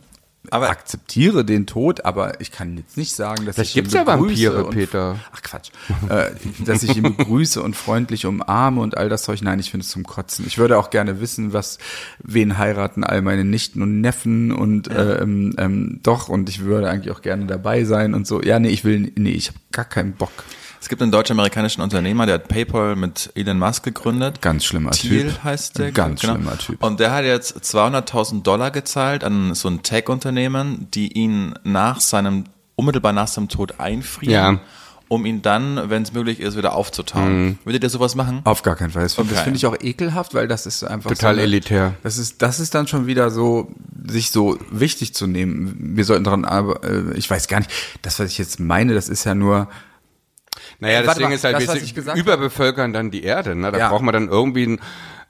Aber- 0.52 0.70
akzeptiere 0.70 1.43
den 1.43 1.66
Tod, 1.66 2.06
aber 2.06 2.39
ich 2.41 2.52
kann 2.52 2.78
jetzt 2.78 2.97
nicht 2.97 3.14
sagen, 3.16 3.45
dass 3.45 3.56
Vielleicht 3.56 3.72
ich 3.72 3.78
ihn 3.78 3.84
gibt's 3.84 3.93
ja 3.93 4.04
begrüße 4.04 4.43
Vampire, 4.47 4.66
und, 4.66 4.74
Peter. 4.76 5.20
Ach 5.34 5.41
Quatsch. 5.41 5.72
äh, 6.10 6.30
dass 6.66 6.84
ich 6.84 6.95
ihn 6.95 7.04
begrüße 7.04 7.62
und 7.62 7.76
freundlich 7.76 8.26
umarme 8.26 8.82
und 8.82 8.97
all 8.97 9.10
das 9.10 9.24
Zeug. 9.24 9.41
Nein, 9.41 9.60
ich 9.60 9.72
finde 9.72 9.86
es 9.86 9.89
zum 9.89 10.04
Kotzen. 10.06 10.45
Ich 10.45 10.58
würde 10.58 10.78
auch 10.78 10.89
gerne 10.89 11.20
wissen, 11.22 11.54
was, 11.54 11.80
wen 12.20 12.58
heiraten 12.58 13.04
all 13.04 13.22
meine 13.22 13.43
Nichten 13.43 13.82
und 13.82 14.02
Neffen 14.02 14.52
und 14.52 14.88
äh, 14.89 15.22
ähm, 15.22 15.56
ähm, 15.58 15.99
doch, 16.04 16.30
und 16.30 16.49
ich 16.49 16.60
würde 16.62 16.89
eigentlich 16.89 17.16
auch 17.16 17.22
gerne 17.22 17.45
dabei 17.45 17.84
sein 17.86 18.14
und 18.14 18.28
so. 18.28 18.41
Ja, 18.41 18.60
nee, 18.60 18.70
ich 18.70 18.84
will, 18.84 19.12
nee, 19.18 19.32
ich 19.32 19.47
habe 19.47 19.58
gar 19.72 19.86
keinen 19.86 20.14
Bock. 20.14 20.32
Es 20.82 20.90
gibt 20.90 21.00
einen 21.04 21.12
deutsch-amerikanischen 21.12 21.82
Unternehmer, 21.84 22.26
der 22.26 22.36
hat 22.36 22.48
PayPal 22.48 22.96
mit 22.96 23.32
Elon 23.36 23.60
Musk 23.60 23.84
gegründet. 23.84 24.42
Ganz 24.42 24.66
schlimmer 24.66 24.90
Thiel 24.92 25.26
Typ. 25.30 25.44
heißt 25.44 25.78
der. 25.78 25.92
Ganz 25.92 26.22
schlimmer 26.22 26.58
Typ. 26.58 26.84
Und 26.84 27.00
der 27.00 27.12
hat 27.12 27.24
jetzt 27.24 27.56
200.000 27.56 28.42
Dollar 28.42 28.72
gezahlt 28.72 29.24
an 29.24 29.54
so 29.54 29.68
ein 29.70 29.84
Tech-Unternehmen, 29.84 30.88
die 30.92 31.14
ihn 31.14 31.54
nach 31.64 32.02
seinem, 32.02 32.46
unmittelbar 32.76 33.14
nach 33.14 33.28
seinem 33.28 33.48
Tod 33.48 33.80
einfrieren. 33.80 34.56
Ja. 34.56 34.62
Um 35.08 35.26
ihn 35.26 35.42
dann, 35.42 35.90
wenn 35.90 36.02
es 36.04 36.14
möglich 36.14 36.40
ist, 36.40 36.58
wieder 36.58 36.74
aufzutauen. 36.74 37.60
Würdet 37.66 37.84
ihr 37.84 37.90
sowas 37.90 38.16
machen? 38.16 38.42
Auf 38.46 38.64
gar 38.64 38.76
keinen 38.78 38.92
Fall. 38.92 39.04
Das 39.04 39.14
finde 39.14 39.34
Okay. 39.34 39.44
find 39.44 39.58
ich 39.58 39.66
auch 39.68 39.76
ekelhaft, 39.80 40.34
weil 40.34 40.48
das 40.48 40.66
ist 40.66 40.84
einfach 40.86 41.10
Total 41.10 41.36
so 41.36 41.42
eine, 41.42 41.42
elitär. 41.42 41.94
Das 42.02 42.18
ist, 42.18 42.42
das 42.42 42.60
ist 42.62 42.74
dann 42.74 42.88
schon 42.88 43.06
wieder 43.08 43.30
so, 43.30 43.72
sich 44.08 44.32
so 44.32 44.58
wichtig 44.72 45.14
zu 45.14 45.28
nehmen. 45.28 45.76
Wir 45.96 46.06
sollten 46.06 46.24
daran, 46.24 46.46
aber 46.46 46.84
äh, 46.86 47.14
ich 47.18 47.30
weiß 47.30 47.48
gar 47.50 47.60
nicht, 47.60 47.70
das, 48.02 48.20
was 48.20 48.30
ich 48.32 48.38
jetzt 48.38 48.62
meine, 48.62 48.94
das 48.94 49.10
ist 49.10 49.26
ja 49.26 49.36
nur, 49.36 49.68
Naja, 50.82 51.00
das 51.00 51.08
Warte 51.08 51.22
Ding 51.22 51.32
ist 51.32 51.44
halt, 51.46 51.56
das, 51.68 51.96
wir 51.96 52.16
überbevölkern 52.16 52.92
dann 52.92 53.10
die 53.12 53.24
Erde. 53.24 53.56
Ne? 53.56 53.72
Da 53.72 53.78
Ja. 53.78 53.90
braucht 53.90 54.02
man 54.04 54.14
dann 54.14 54.28
irgendwie, 54.28 54.64
ein, 54.66 54.80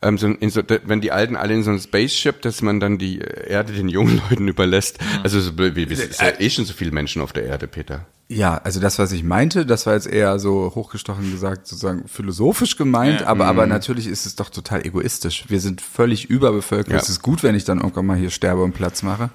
ähm, 0.02 0.18
so, 0.18 0.34
so, 0.50 0.62
wenn 0.86 1.00
die 1.02 1.12
Alten 1.12 1.36
alle 1.36 1.54
in 1.54 1.62
so 1.64 1.70
ein 1.72 1.80
Spaceship, 1.80 2.42
dass 2.42 2.62
man 2.64 2.80
dann 2.80 2.98
die 2.98 3.20
Erde 3.20 3.74
den 3.74 3.88
jungen 3.90 4.20
Leuten 4.30 4.48
überlässt. 4.48 4.98
Also 5.24 5.40
so, 5.40 5.54
blöd 5.54 5.76
wie, 5.76 5.90
wie, 5.90 5.94
es 5.94 6.00
ist 6.00 6.22
ja 6.22 6.40
eh 6.40 6.50
schon 6.50 6.66
so 6.66 6.74
viele 6.74 6.92
Menschen 6.92 7.22
auf 7.22 7.34
der 7.34 7.44
Erde, 7.46 7.68
Peter. 7.68 8.08
ja, 8.30 8.58
also 8.64 8.80
das, 8.80 8.98
was 8.98 9.12
ich 9.12 9.24
meinte, 9.24 9.66
das 9.66 9.86
war 9.86 9.94
jetzt 9.94 10.08
eher 10.08 10.40
so 10.40 10.72
hochgestochen 10.74 11.30
gesagt, 11.32 11.68
sozusagen 11.68 12.08
philosophisch 12.08 12.78
gemeint, 12.78 13.20
Ja. 13.22 13.28
aber, 13.28 13.46
aber 13.46 13.68
natürlich 13.68 14.08
ist 14.08 14.26
es 14.26 14.38
doch 14.38 14.50
total 14.50 14.86
egoistisch. 14.88 15.44
Wir 15.50 15.60
sind 15.60 15.82
völlig 15.82 16.30
überbevölkert. 16.30 16.94
Ja. 16.94 16.98
Es 17.00 17.10
ist 17.10 17.22
gut, 17.22 17.44
wenn 17.44 17.56
ich 17.56 17.66
dann 17.66 17.80
irgendwann 17.80 18.06
mal 18.06 18.18
hier 18.18 18.30
sterbe 18.32 18.64
und 18.64 18.72
Platz 18.74 19.04
mache. 19.04 19.30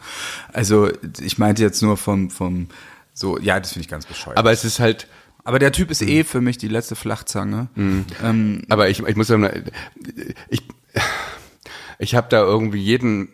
Also 0.52 0.88
ich 1.20 1.36
meinte 1.38 1.62
jetzt 1.62 1.82
nur 1.82 1.98
vom, 1.98 2.30
vom, 2.30 2.68
so, 3.12 3.38
ja, 3.38 3.60
das 3.60 3.72
finde 3.74 3.82
ich 3.82 3.88
ganz 3.88 4.06
bescheuert. 4.06 4.38
Aber 4.38 4.50
es 4.50 4.64
ist 4.64 4.80
halt, 4.80 5.06
Aber 5.46 5.60
der 5.60 5.70
Typ 5.70 5.92
ist 5.92 6.02
eh 6.02 6.24
für 6.24 6.40
mich 6.40 6.58
die 6.58 6.66
letzte 6.66 6.96
Flachzange. 6.96 7.68
Ähm, 8.24 8.62
aber 8.68 8.88
ich, 8.88 8.98
ich 8.98 9.14
muss 9.14 9.28
sagen, 9.28 9.48
ich, 10.48 10.62
ich 12.00 12.16
habe 12.16 12.26
da 12.28 12.42
irgendwie 12.42 12.80
jeden, 12.80 13.28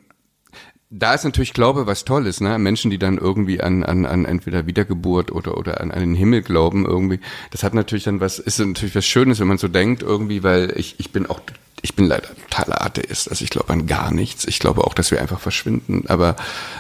da 0.91 1.15
ist 1.15 1.25
natürlich 1.25 1.55
Glaube 1.55 1.87
was 1.87 2.05
Tolles, 2.05 2.43
ne? 2.43 2.59
Menschen, 2.59 2.91
die 2.91 2.99
dann 2.99 3.17
irgendwie 3.17 3.63
an, 3.63 3.83
an, 3.83 4.05
an 4.05 4.27
entweder 4.27 4.67
Wiedergeburt 4.67 5.33
oder, 5.33 5.57
oder 5.57 5.81
an, 5.81 5.91
an 5.91 6.01
den 6.01 6.15
Himmel 6.15 6.43
glauben 6.43 6.85
irgendwie. 6.85 7.19
Das 7.51 7.63
hat 7.63 7.73
natürlich 7.73 8.05
dann 8.05 8.21
was, 8.21 8.39
ist 8.39 8.59
natürlich 8.59 8.95
was 8.95 9.07
Schönes, 9.07 9.41
wenn 9.41 9.49
man 9.49 9.57
so 9.57 9.69
denkt 9.69 10.03
irgendwie, 10.03 10.43
weil 10.43 10.75
ich, 10.77 10.97
ich 10.99 11.13
bin 11.13 11.25
auch, 11.25 11.41
ich 11.81 11.97
bin 11.97 12.05
leider 12.05 12.29
totaler 12.51 12.85
Atheist. 12.85 13.31
Also 13.31 13.43
ich 13.43 13.49
glaube 13.49 13.71
an 13.71 13.87
gar 13.87 14.13
nichts. 14.13 14.45
Ich 14.45 14.59
glaube 14.59 14.85
auch, 14.85 14.93
dass 14.93 15.11
wir 15.11 15.23
einfach 15.23 15.41
verschwinden. 15.41 16.05
Aber 16.09 16.37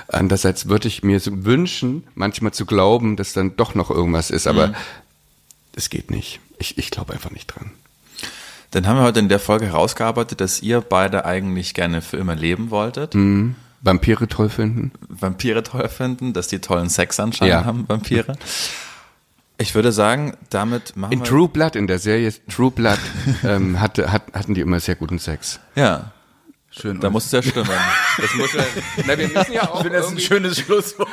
andererseits 0.08 0.68
würde 0.68 0.88
ich 0.88 1.02
mir 1.02 1.20
so 1.20 1.46
wünschen, 1.46 2.04
manchmal 2.14 2.52
zu 2.52 2.66
glauben, 2.66 3.16
dass 3.16 3.32
dann 3.32 3.56
doch 3.56 3.74
noch 3.74 3.90
irgendwas 3.90 4.30
ist. 4.30 4.46
Aber 4.46 4.74
es 5.76 5.90
geht 5.90 6.10
nicht. 6.10 6.40
Ich, 6.58 6.78
ich 6.78 6.90
glaube 6.90 7.12
einfach 7.12 7.30
nicht 7.30 7.46
dran. 7.48 7.70
Dann 8.70 8.86
haben 8.86 8.96
wir 8.96 9.02
heute 9.02 9.18
in 9.20 9.28
der 9.28 9.38
Folge 9.40 9.66
herausgearbeitet, 9.66 10.40
dass 10.40 10.62
ihr 10.62 10.80
beide 10.80 11.24
eigentlich 11.26 11.74
gerne 11.74 12.00
für 12.00 12.16
immer 12.16 12.34
leben 12.34 12.70
wolltet. 12.70 13.14
Mhm. 13.14 13.54
Vampire 13.82 14.28
toll 14.28 14.48
finden? 14.48 14.92
Vampire 15.08 15.62
toll 15.62 15.88
finden, 15.88 16.32
dass 16.32 16.48
die 16.48 16.60
tollen 16.60 16.88
Sex 16.88 17.18
anscheinend 17.20 17.52
Ja. 17.52 17.64
haben, 17.64 17.88
Vampire. 17.88 18.36
Ich 19.58 19.74
würde 19.74 19.92
sagen, 19.92 20.36
damit 20.50 20.96
machen 20.96 21.12
In 21.12 21.20
wir... 21.20 21.26
True 21.26 21.48
Blood, 21.48 21.76
in 21.76 21.86
der 21.86 21.98
Serie 21.98 22.32
True 22.48 22.70
Blood, 22.70 22.98
ähm, 23.44 23.80
hatte, 23.80 24.10
hat, 24.10 24.22
hatten 24.32 24.54
die 24.54 24.60
immer 24.60 24.80
sehr 24.80 24.94
guten 24.94 25.18
Sex. 25.18 25.60
Ja, 25.74 26.12
schön. 26.72 26.98
da 27.00 27.10
muss 27.10 27.26
es 27.26 27.32
ja 27.32 27.42
stimmen. 27.42 27.68
Das 28.20 28.34
muss 28.34 28.52
ja, 28.52 28.64
na, 29.06 29.16
wir 29.16 29.28
müssen 29.28 29.52
ja 29.52 29.68
auch 29.70 29.76
ich 29.76 29.82
finde 29.82 29.98
das 29.98 30.08
ein 30.10 30.18
schönes 30.18 30.58
Schlusswort. 30.58 31.08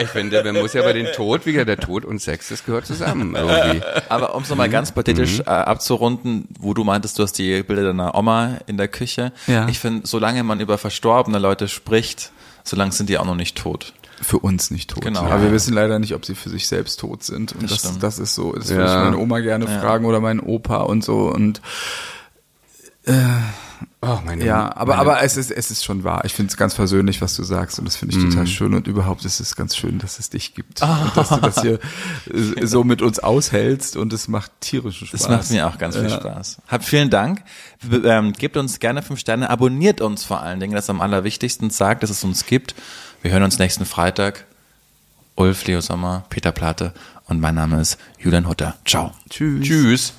Ich 0.00 0.08
finde, 0.08 0.44
man 0.44 0.62
muss 0.62 0.72
ja 0.74 0.82
bei 0.82 0.92
den 0.92 1.06
Tod, 1.12 1.44
wie 1.46 1.52
gesagt, 1.52 1.68
der 1.68 1.78
Tod 1.78 2.04
und 2.04 2.20
Sex, 2.20 2.48
das 2.50 2.64
gehört 2.64 2.86
zusammen 2.86 3.34
irgendwie. 3.34 3.82
Aber 4.08 4.34
um 4.34 4.42
es 4.42 4.48
nochmal 4.50 4.68
ganz 4.70 4.92
pathetisch 4.92 5.38
Mhm. 5.38 5.44
äh, 5.46 5.50
abzurunden, 5.50 6.48
wo 6.58 6.74
du 6.74 6.84
meintest, 6.84 7.18
du 7.18 7.22
hast 7.22 7.32
die 7.38 7.62
Bilder 7.62 7.82
deiner 7.84 8.14
Oma 8.14 8.58
in 8.66 8.76
der 8.76 8.88
Küche. 8.88 9.32
Ja. 9.46 9.66
Ich 9.68 9.78
finde, 9.78 10.06
solange 10.06 10.42
man 10.44 10.60
über 10.60 10.78
verstorbene 10.78 11.38
Leute 11.38 11.68
spricht, 11.68 12.30
solange 12.64 12.92
sind 12.92 13.08
die 13.08 13.18
auch 13.18 13.24
noch 13.24 13.34
nicht 13.36 13.56
tot. 13.58 13.92
Für 14.22 14.38
uns 14.38 14.70
nicht 14.70 14.90
tot. 14.90 15.02
Genau. 15.02 15.20
Aber 15.22 15.42
wir 15.42 15.50
wissen 15.50 15.72
leider 15.72 15.98
nicht, 15.98 16.14
ob 16.14 16.26
sie 16.26 16.34
für 16.34 16.50
sich 16.50 16.68
selbst 16.68 17.00
tot 17.00 17.22
sind. 17.24 17.54
Und 17.54 17.70
Das 17.70 17.80
das, 17.82 17.98
das, 17.98 18.18
ist 18.18 18.34
so. 18.34 18.52
Das 18.52 18.68
würde 18.68 18.82
Ja. 18.84 18.98
ich 18.98 19.04
meine 19.04 19.16
Oma 19.16 19.40
gerne 19.40 19.66
fragen 19.66 20.04
oder 20.04 20.20
meinen 20.20 20.40
Opa 20.40 20.82
und 20.82 21.02
so. 21.02 21.30
Und 21.32 21.62
Oh, 24.02 24.18
meine, 24.24 24.42
ja, 24.46 24.74
aber, 24.76 24.96
meine, 24.96 25.00
aber 25.10 25.22
es 25.22 25.36
ist, 25.36 25.50
es 25.50 25.70
ist 25.70 25.84
schon 25.84 26.04
wahr. 26.04 26.24
Ich 26.24 26.32
finde 26.32 26.50
es 26.50 26.56
ganz 26.56 26.74
persönlich, 26.74 27.20
was 27.20 27.36
du 27.36 27.42
sagst. 27.42 27.78
Und 27.78 27.84
das 27.84 27.96
finde 27.96 28.16
ich 28.16 28.22
Mhm. 28.24 28.30
total 28.30 28.46
schön. 28.46 28.72
Und 28.72 28.86
überhaupt 28.86 29.26
ist 29.26 29.40
es 29.40 29.56
ganz 29.56 29.76
schön, 29.76 29.98
dass 29.98 30.18
es 30.18 30.30
dich 30.30 30.54
gibt. 30.54 30.82
Ah. 30.82 31.02
Und 31.04 31.16
dass 31.18 31.28
du 31.28 31.36
das 31.36 31.60
hier 31.60 31.78
äh, 32.32 32.66
so 32.66 32.82
mit 32.82 33.02
uns 33.02 33.18
aushältst. 33.18 33.96
Und 33.98 34.14
es 34.14 34.26
macht 34.26 34.52
tierischen 34.60 35.06
Spaß. 35.06 35.20
Das 35.20 35.28
macht 35.28 35.50
mir 35.50 35.66
auch 35.68 35.76
ganz 35.76 35.96
viel 35.96 36.08
Ja. 36.08 36.18
Spaß. 36.18 36.62
Habt 36.68 36.84
vielen 36.86 37.10
Dank. 37.10 37.42
Ähm, 37.92 38.32
gebt 38.32 38.56
uns 38.56 38.78
gerne 38.78 39.02
fünf 39.02 39.20
Sterne, 39.20 39.50
abonniert 39.50 40.00
uns 40.00 40.24
vor 40.24 40.40
allen 40.40 40.60
Dingen, 40.60 40.74
das 40.74 40.84
ist 40.86 40.90
am 40.90 41.02
allerwichtigsten, 41.02 41.68
sagt, 41.68 42.02
dass 42.02 42.08
es 42.10 42.24
uns 42.24 42.46
gibt. 42.46 42.74
Wir 43.20 43.32
hören 43.32 43.42
uns 43.42 43.58
nächsten 43.58 43.84
Freitag. 43.84 44.46
Ulf, 45.36 45.66
Leo 45.66 45.80
Sommer, 45.82 46.24
Peter 46.30 46.52
Plate 46.52 46.92
und 47.26 47.38
mein 47.40 47.54
Name 47.54 47.80
ist 47.80 47.98
Julian 48.18 48.48
Hutter. 48.48 48.76
Ciao. 48.86 49.12
Tschüss. 49.28 49.66
Tschüss. 49.66 50.12